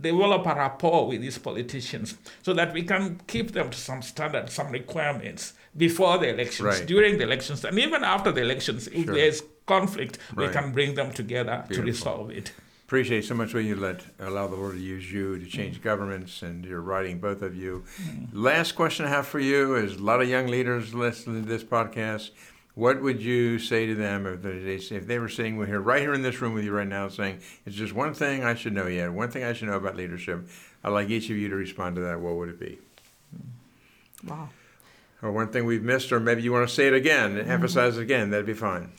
develop 0.00 0.46
a 0.46 0.54
rapport 0.54 1.08
with 1.08 1.20
these 1.20 1.38
politicians 1.38 2.16
so 2.42 2.54
that 2.54 2.72
we 2.72 2.82
can 2.82 3.20
keep 3.26 3.52
them 3.52 3.70
to 3.70 3.78
some 3.78 4.02
standards, 4.02 4.52
some 4.52 4.70
requirements 4.70 5.54
before 5.76 6.18
the 6.18 6.28
elections, 6.28 6.66
Right. 6.66 6.86
during 6.86 7.18
the 7.18 7.24
elections, 7.24 7.64
and 7.64 7.78
even 7.78 8.04
after 8.04 8.32
the 8.32 8.40
elections. 8.40 8.88
If 8.88 9.04
Sure. 9.04 9.14
there's 9.14 9.42
conflict, 9.66 10.18
we 10.36 10.48
can 10.48 10.72
bring 10.72 10.94
them 10.94 11.12
together 11.12 11.64
Beautiful. 11.68 11.74
to 11.76 11.82
resolve 11.82 12.30
it. 12.30 12.52
Appreciate 12.86 13.26
so 13.26 13.34
much 13.34 13.52
when 13.52 13.66
you 13.66 13.76
let 13.76 14.00
allow 14.18 14.46
the 14.46 14.56
Lord 14.56 14.76
to 14.76 14.80
use 14.80 15.12
you 15.12 15.38
to 15.38 15.44
change 15.44 15.78
mm. 15.78 15.82
governments 15.82 16.40
and 16.40 16.64
your 16.64 16.80
writing, 16.80 17.18
both 17.18 17.42
of 17.42 17.54
you. 17.54 17.84
Mm. 18.00 18.28
Last 18.32 18.72
question 18.72 19.04
I 19.04 19.10
have 19.10 19.26
for 19.26 19.40
you 19.40 19.74
is 19.74 19.96
a 19.96 20.02
lot 20.02 20.22
of 20.22 20.28
young 20.28 20.46
leaders 20.46 20.94
listening 20.94 21.42
to 21.42 21.48
this 21.48 21.62
podcast. 21.62 22.30
What 22.78 23.02
would 23.02 23.20
you 23.20 23.58
say 23.58 23.86
to 23.86 23.96
them 23.96 24.24
if 24.24 24.40
they 24.40 24.76
if 24.94 25.08
they 25.08 25.18
were 25.18 25.28
sitting 25.28 25.56
here 25.66 25.80
right 25.80 26.00
here 26.00 26.14
in 26.14 26.22
this 26.22 26.40
room 26.40 26.54
with 26.54 26.62
you 26.62 26.70
right 26.70 26.86
now, 26.86 27.08
saying 27.08 27.40
it's 27.66 27.74
just 27.74 27.92
one 27.92 28.14
thing 28.14 28.44
I 28.44 28.54
should 28.54 28.72
know 28.72 28.86
yet, 28.86 29.12
one 29.12 29.32
thing 29.32 29.42
I 29.42 29.52
should 29.52 29.66
know 29.66 29.76
about 29.76 29.96
leadership? 29.96 30.48
I'd 30.84 30.90
like 30.90 31.10
each 31.10 31.28
of 31.28 31.36
you 31.36 31.48
to 31.48 31.56
respond 31.56 31.96
to 31.96 32.02
that. 32.02 32.20
What 32.20 32.36
would 32.36 32.50
it 32.50 32.60
be? 32.60 32.78
Wow. 34.24 34.50
Or 35.22 35.32
one 35.32 35.48
thing 35.48 35.64
we've 35.64 35.82
missed, 35.82 36.12
or 36.12 36.20
maybe 36.20 36.42
you 36.42 36.52
want 36.52 36.68
to 36.68 36.72
say 36.72 36.86
it 36.86 36.94
again, 36.94 37.34
mm-hmm. 37.34 37.50
emphasize 37.50 37.98
it 37.98 38.02
again. 38.02 38.30
That'd 38.30 38.46
be 38.46 38.54
fine. 38.54 38.92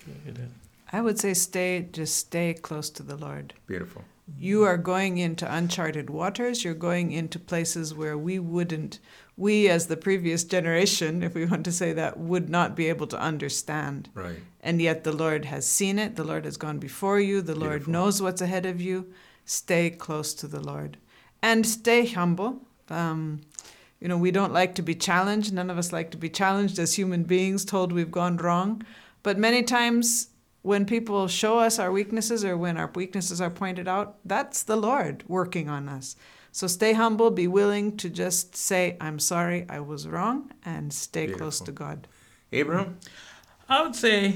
I 0.92 1.00
would 1.00 1.18
say 1.18 1.34
stay, 1.34 1.88
just 1.90 2.18
stay 2.18 2.56
close 2.56 2.90
to 2.90 3.04
the 3.04 3.16
Lord. 3.16 3.54
Beautiful. 3.66 4.04
You 4.38 4.64
are 4.64 4.78
going 4.78 5.20
into 5.20 5.50
uncharted 5.50 6.10
waters. 6.10 6.66
You're 6.66 6.74
going 6.74 7.14
into 7.14 7.40
places 7.40 7.94
where 7.94 8.18
we 8.18 8.40
wouldn't, 8.40 9.00
we 9.40 9.70
as 9.70 9.88
the 9.88 9.96
previous 9.96 10.44
generation, 10.44 11.24
if 11.24 11.34
we 11.34 11.46
want 11.46 11.64
to 11.64 11.72
say 11.72 11.94
that, 11.94 12.20
would 12.20 12.50
not 12.50 12.76
be 12.76 12.90
able 12.90 13.08
to 13.08 13.20
understand. 13.20 14.10
Right. 14.14 14.40
And 14.62 14.82
yet 14.82 15.06
the 15.06 15.14
Lord 15.14 15.46
has 15.46 15.66
seen 15.66 15.98
it. 15.98 16.18
The 16.18 16.26
Lord 16.26 16.44
has 16.44 16.58
gone 16.58 16.78
before 16.78 17.22
you. 17.22 17.42
The 17.42 17.56
Lord 17.56 17.88
knows 17.88 18.22
what's 18.22 18.42
ahead 18.42 18.66
of 18.66 18.82
you. 18.82 19.08
Stay 19.46 19.90
close 19.90 20.34
to 20.36 20.48
the 20.48 20.60
Lord 20.60 20.98
and 21.42 21.66
stay 21.66 22.06
humble. 22.06 22.62
Um, 22.90 23.40
you 24.02 24.10
know, 24.10 24.18
we 24.18 24.32
don't 24.32 24.54
like 24.54 24.76
to 24.76 24.82
be 24.82 24.94
challenged. 24.94 25.54
None 25.54 25.70
of 25.70 25.78
us 25.78 25.94
like 25.94 26.12
to 26.12 26.18
be 26.18 26.30
challenged 26.30 26.78
as 26.78 26.96
human 26.96 27.24
beings, 27.24 27.64
told 27.64 27.92
we've 27.92 28.12
gone 28.12 28.38
wrong. 28.38 28.84
But 29.24 29.38
many 29.38 29.64
times 29.64 30.30
when 30.62 30.86
people 30.86 31.28
show 31.30 31.60
us 31.60 31.80
our 31.80 31.92
weaknesses 31.92 32.44
or 32.44 32.58
when 32.58 32.78
our 32.78 32.92
weaknesses 32.94 33.40
are 33.40 33.50
pointed 33.50 33.88
out, 33.88 34.18
that's 34.26 34.64
the 34.64 34.76
Lord 34.76 35.24
working 35.28 35.70
on 35.70 35.88
us. 35.88 36.18
So 36.52 36.68
stay 36.68 36.94
humble, 36.94 37.32
be 37.32 37.48
willing 37.48 37.98
to 37.98 38.10
just 38.10 38.56
say, 38.56 38.98
I'm 39.00 39.20
sorry, 39.20 39.66
I 39.70 39.80
was 39.80 40.08
wrong, 40.08 40.52
and 40.66 40.92
stay 40.92 41.28
close 41.28 41.60
to 41.62 41.72
God. 41.72 42.08
Ibrahim? 42.52 42.98
I 43.68 43.84
would 43.84 43.96
say, 43.96 44.36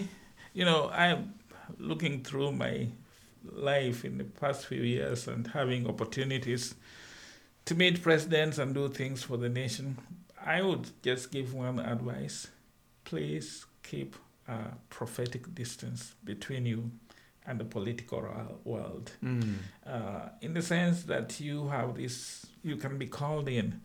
you 0.53 0.65
know, 0.65 0.89
I'm 0.93 1.33
looking 1.79 2.23
through 2.23 2.51
my 2.51 2.87
life 3.51 4.05
in 4.05 4.17
the 4.17 4.23
past 4.23 4.67
few 4.67 4.81
years 4.81 5.27
and 5.27 5.47
having 5.47 5.87
opportunities 5.87 6.75
to 7.65 7.75
meet 7.75 8.01
presidents 8.01 8.57
and 8.57 8.73
do 8.73 8.89
things 8.89 9.23
for 9.23 9.37
the 9.37 9.49
nation. 9.49 9.97
I 10.45 10.61
would 10.61 10.91
just 11.01 11.31
give 11.31 11.53
one 11.53 11.79
advice 11.79 12.47
please 13.03 13.65
keep 13.83 14.15
a 14.47 14.57
prophetic 14.89 15.53
distance 15.53 16.15
between 16.23 16.65
you 16.65 16.91
and 17.45 17.59
the 17.59 17.65
political 17.65 18.21
world. 18.63 19.11
Mm. 19.23 19.55
Uh, 19.85 20.29
in 20.41 20.53
the 20.53 20.61
sense 20.61 21.03
that 21.03 21.39
you 21.39 21.67
have 21.67 21.95
this, 21.95 22.45
you 22.63 22.75
can 22.77 22.97
be 22.97 23.07
called 23.07 23.47
in 23.49 23.81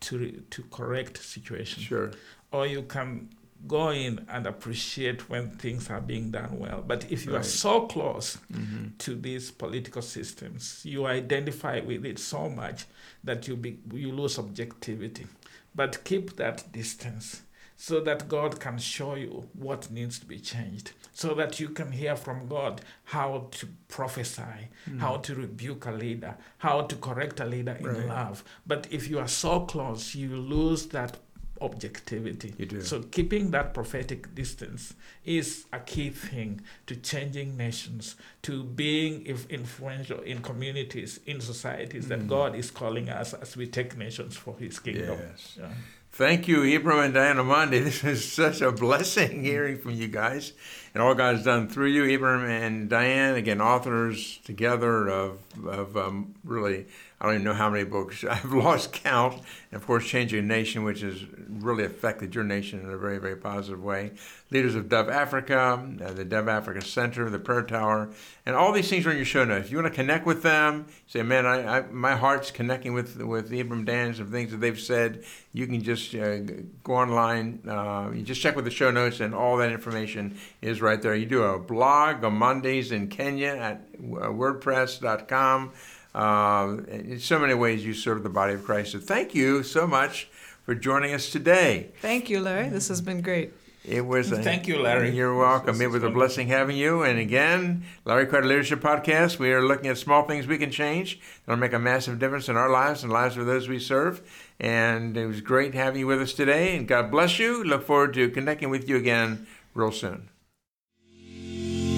to, 0.00 0.42
to 0.50 0.62
correct 0.70 1.22
situation 1.22 1.82
Sure. 1.82 2.10
or 2.52 2.66
you 2.66 2.82
can 2.82 3.28
go 3.66 3.90
in 3.90 4.24
and 4.30 4.46
appreciate 4.46 5.28
when 5.28 5.50
things 5.50 5.90
are 5.90 6.00
being 6.00 6.30
done 6.30 6.58
well. 6.58 6.82
But 6.86 7.10
if 7.10 7.26
you 7.26 7.32
Right. 7.32 7.40
are 7.40 7.44
so 7.44 7.82
close 7.86 8.38
Mm-hmm. 8.52 8.96
to 8.98 9.14
these 9.14 9.50
political 9.50 10.02
systems, 10.02 10.80
you 10.84 11.06
identify 11.06 11.80
with 11.80 12.04
it 12.06 12.18
so 12.18 12.48
much 12.48 12.86
that 13.24 13.46
you 13.48 13.56
be, 13.56 13.78
you 13.92 14.12
lose 14.12 14.38
objectivity. 14.38 15.26
But 15.74 16.02
keep 16.04 16.36
that 16.36 16.72
distance 16.72 17.42
so 17.82 17.98
that 17.98 18.28
God 18.28 18.60
can 18.60 18.76
show 18.76 19.14
you 19.14 19.48
what 19.54 19.90
needs 19.90 20.18
to 20.18 20.26
be 20.26 20.38
changed, 20.38 20.92
so 21.14 21.32
that 21.32 21.58
you 21.58 21.70
can 21.70 21.90
hear 21.92 22.14
from 22.14 22.46
God 22.46 22.82
how 23.04 23.46
to 23.52 23.66
prophesy, 23.88 24.68
how 24.98 25.16
to 25.16 25.34
rebuke 25.34 25.86
a 25.86 25.90
leader, 25.92 26.36
how 26.58 26.82
to 26.82 26.94
correct 26.96 27.40
a 27.40 27.46
leader 27.46 27.76
in 27.80 27.86
Right. 27.86 28.06
love. 28.06 28.44
But 28.66 28.86
if 28.90 29.08
you 29.08 29.18
are 29.18 29.28
so 29.28 29.60
close, 29.60 30.14
you 30.14 30.36
lose 30.36 30.88
that 30.88 31.16
objectivity. 31.62 32.54
You 32.58 32.66
do. 32.66 32.82
So 32.82 33.00
keeping 33.02 33.50
that 33.52 33.72
prophetic 33.72 34.34
distance 34.34 34.94
is 35.24 35.64
a 35.72 35.80
key 35.80 36.10
thing 36.10 36.60
to 36.86 36.94
changing 36.96 37.56
nations, 37.56 38.16
to 38.42 38.62
being 38.64 39.24
influential 39.48 40.20
in 40.20 40.42
communities, 40.42 41.20
in 41.26 41.40
societies 41.40 42.08
that 42.08 42.20
Mm. 42.20 42.28
God 42.28 42.54
is 42.56 42.70
calling 42.70 43.08
us 43.08 43.32
as 43.34 43.56
we 43.56 43.66
take 43.66 43.96
nations 43.96 44.36
for 44.36 44.56
His 44.58 44.78
kingdom. 44.78 45.18
Yes. 45.18 45.56
Yeah. 45.58 45.72
Thank 46.12 46.48
you, 46.48 46.64
Ibrahim 46.64 47.04
and 47.04 47.14
Diana 47.14 47.44
Omondi. 47.44 47.84
This 47.84 48.04
is 48.04 48.30
such 48.30 48.60
a 48.60 48.72
blessing 48.72 49.44
hearing 49.44 49.78
from 49.78 49.92
you 49.92 50.08
guys 50.08 50.52
and 50.92 51.02
all 51.02 51.14
God's 51.14 51.44
done 51.44 51.68
through 51.68 51.86
you, 51.86 52.04
Ibrahim 52.04 52.50
and 52.50 52.90
Diane. 52.90 53.36
Again, 53.36 53.60
authors 53.60 54.38
together 54.44 55.08
of, 55.08 55.38
of 55.64 55.96
um, 55.96 56.34
really, 56.44 56.86
I 57.20 57.26
don't 57.26 57.34
even 57.34 57.44
know 57.44 57.54
how 57.54 57.68
many 57.68 57.84
books. 57.84 58.24
I've 58.30 58.52
lost 58.52 58.92
count. 58.92 59.34
And 59.70 59.80
of 59.80 59.86
course, 59.86 60.06
Changing 60.06 60.46
Nation, 60.48 60.84
which 60.84 61.02
has 61.02 61.24
really 61.48 61.84
affected 61.84 62.34
your 62.34 62.44
nation 62.44 62.80
in 62.80 62.90
a 62.90 62.96
very, 62.96 63.18
very 63.18 63.36
positive 63.36 63.82
way. 63.82 64.12
Leaders 64.50 64.74
of 64.74 64.88
Dove 64.88 65.10
Africa, 65.10 65.86
uh, 66.02 66.12
the 66.12 66.24
Dove 66.24 66.48
Africa 66.48 66.80
Center, 66.84 67.28
the 67.28 67.38
Prayer 67.38 67.62
Tower, 67.62 68.10
and 68.46 68.56
all 68.56 68.72
these 68.72 68.88
things 68.88 69.06
are 69.06 69.10
in 69.10 69.16
your 69.16 69.26
show 69.26 69.44
notes. 69.44 69.66
If 69.66 69.70
you 69.70 69.78
want 69.78 69.92
to 69.92 69.94
connect 69.94 70.26
with 70.26 70.42
them, 70.42 70.86
say, 71.06 71.22
man, 71.22 71.46
I, 71.46 71.78
I, 71.78 71.80
my 71.90 72.16
heart's 72.16 72.50
connecting 72.50 72.94
with 72.94 73.20
with 73.22 73.52
Ibrahim 73.52 73.84
Dans 73.84 74.18
and 74.18 74.30
things 74.30 74.50
that 74.50 74.56
they've 74.56 74.80
said. 74.80 75.24
You 75.52 75.66
can 75.66 75.82
just 75.82 76.14
uh, 76.14 76.38
go 76.82 76.94
online. 76.94 77.60
Uh, 77.68 78.10
you 78.14 78.22
just 78.22 78.40
check 78.40 78.56
with 78.56 78.64
the 78.64 78.70
show 78.70 78.90
notes, 78.90 79.20
and 79.20 79.34
all 79.34 79.56
that 79.58 79.70
information 79.70 80.38
is 80.62 80.80
right 80.80 81.00
there. 81.00 81.14
You 81.14 81.26
do 81.26 81.42
a 81.42 81.58
blog 81.58 82.24
on 82.24 82.34
Mondays 82.34 82.92
in 82.92 83.08
Kenya 83.08 83.48
at 83.48 83.86
uh, 83.98 84.30
WordPress.com. 84.30 85.72
Uh, 86.14 86.78
in 86.88 87.20
so 87.20 87.38
many 87.38 87.54
ways, 87.54 87.84
you 87.84 87.94
serve 87.94 88.22
the 88.22 88.28
body 88.28 88.54
of 88.54 88.64
Christ. 88.64 88.92
So 88.92 88.98
thank 88.98 89.34
you 89.34 89.62
so 89.62 89.86
much 89.86 90.28
for 90.64 90.74
joining 90.74 91.14
us 91.14 91.30
today. 91.30 91.90
Thank 92.00 92.28
you, 92.28 92.40
Larry. 92.40 92.68
This 92.68 92.88
has 92.88 93.00
been 93.00 93.20
great. 93.22 93.52
It 93.82 94.04
was 94.04 94.30
a, 94.30 94.42
Thank 94.42 94.68
you, 94.68 94.78
Larry. 94.78 95.10
You're 95.10 95.34
welcome. 95.34 95.78
This 95.78 95.80
It 95.80 95.86
is 95.86 95.92
was 95.94 96.02
a 96.02 96.10
blessing 96.10 96.48
having 96.48 96.76
you. 96.76 97.02
And 97.02 97.18
again, 97.18 97.84
Larry 98.04 98.26
Kreider 98.26 98.44
Leadership 98.44 98.80
Podcast. 98.80 99.38
We 99.38 99.52
are 99.52 99.62
looking 99.62 99.88
at 99.90 99.96
small 99.96 100.24
things 100.24 100.46
we 100.46 100.58
can 100.58 100.70
change 100.70 101.18
that'll 101.46 101.58
make 101.58 101.72
a 101.72 101.78
massive 101.78 102.18
difference 102.18 102.50
in 102.50 102.56
our 102.58 102.68
lives 102.68 103.02
and 103.02 103.10
lives 103.10 103.38
of 103.38 103.46
those 103.46 103.68
we 103.68 103.78
serve. 103.78 104.20
And 104.60 105.16
it 105.16 105.26
was 105.26 105.40
great 105.40 105.72
having 105.72 106.00
you 106.00 106.06
with 106.06 106.20
us 106.20 106.34
today. 106.34 106.76
And 106.76 106.86
God 106.86 107.10
bless 107.10 107.38
you. 107.38 107.64
Look 107.64 107.86
forward 107.86 108.12
to 108.14 108.28
connecting 108.28 108.68
with 108.68 108.86
you 108.86 108.96
again 108.96 109.46
real 109.72 109.92
soon. 109.92 110.28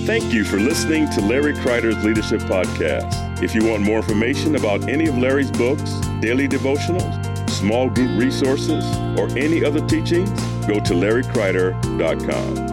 Thank 0.06 0.32
you 0.32 0.44
for 0.44 0.58
listening 0.58 1.10
to 1.10 1.20
Larry 1.20 1.52
Kreider's 1.54 2.02
Leadership 2.04 2.40
Podcast. 2.42 3.31
If 3.42 3.56
you 3.56 3.64
want 3.68 3.82
more 3.82 3.98
information 3.98 4.54
about 4.54 4.88
any 4.88 5.08
of 5.08 5.18
Larry's 5.18 5.50
books, 5.50 5.94
daily 6.20 6.46
devotionals, 6.46 7.50
small 7.50 7.90
group 7.90 8.16
resources, 8.16 8.84
or 9.18 9.28
any 9.36 9.64
other 9.64 9.84
teachings, 9.88 10.30
go 10.66 10.78
to 10.78 10.94
larrykreider.com. 10.94 12.71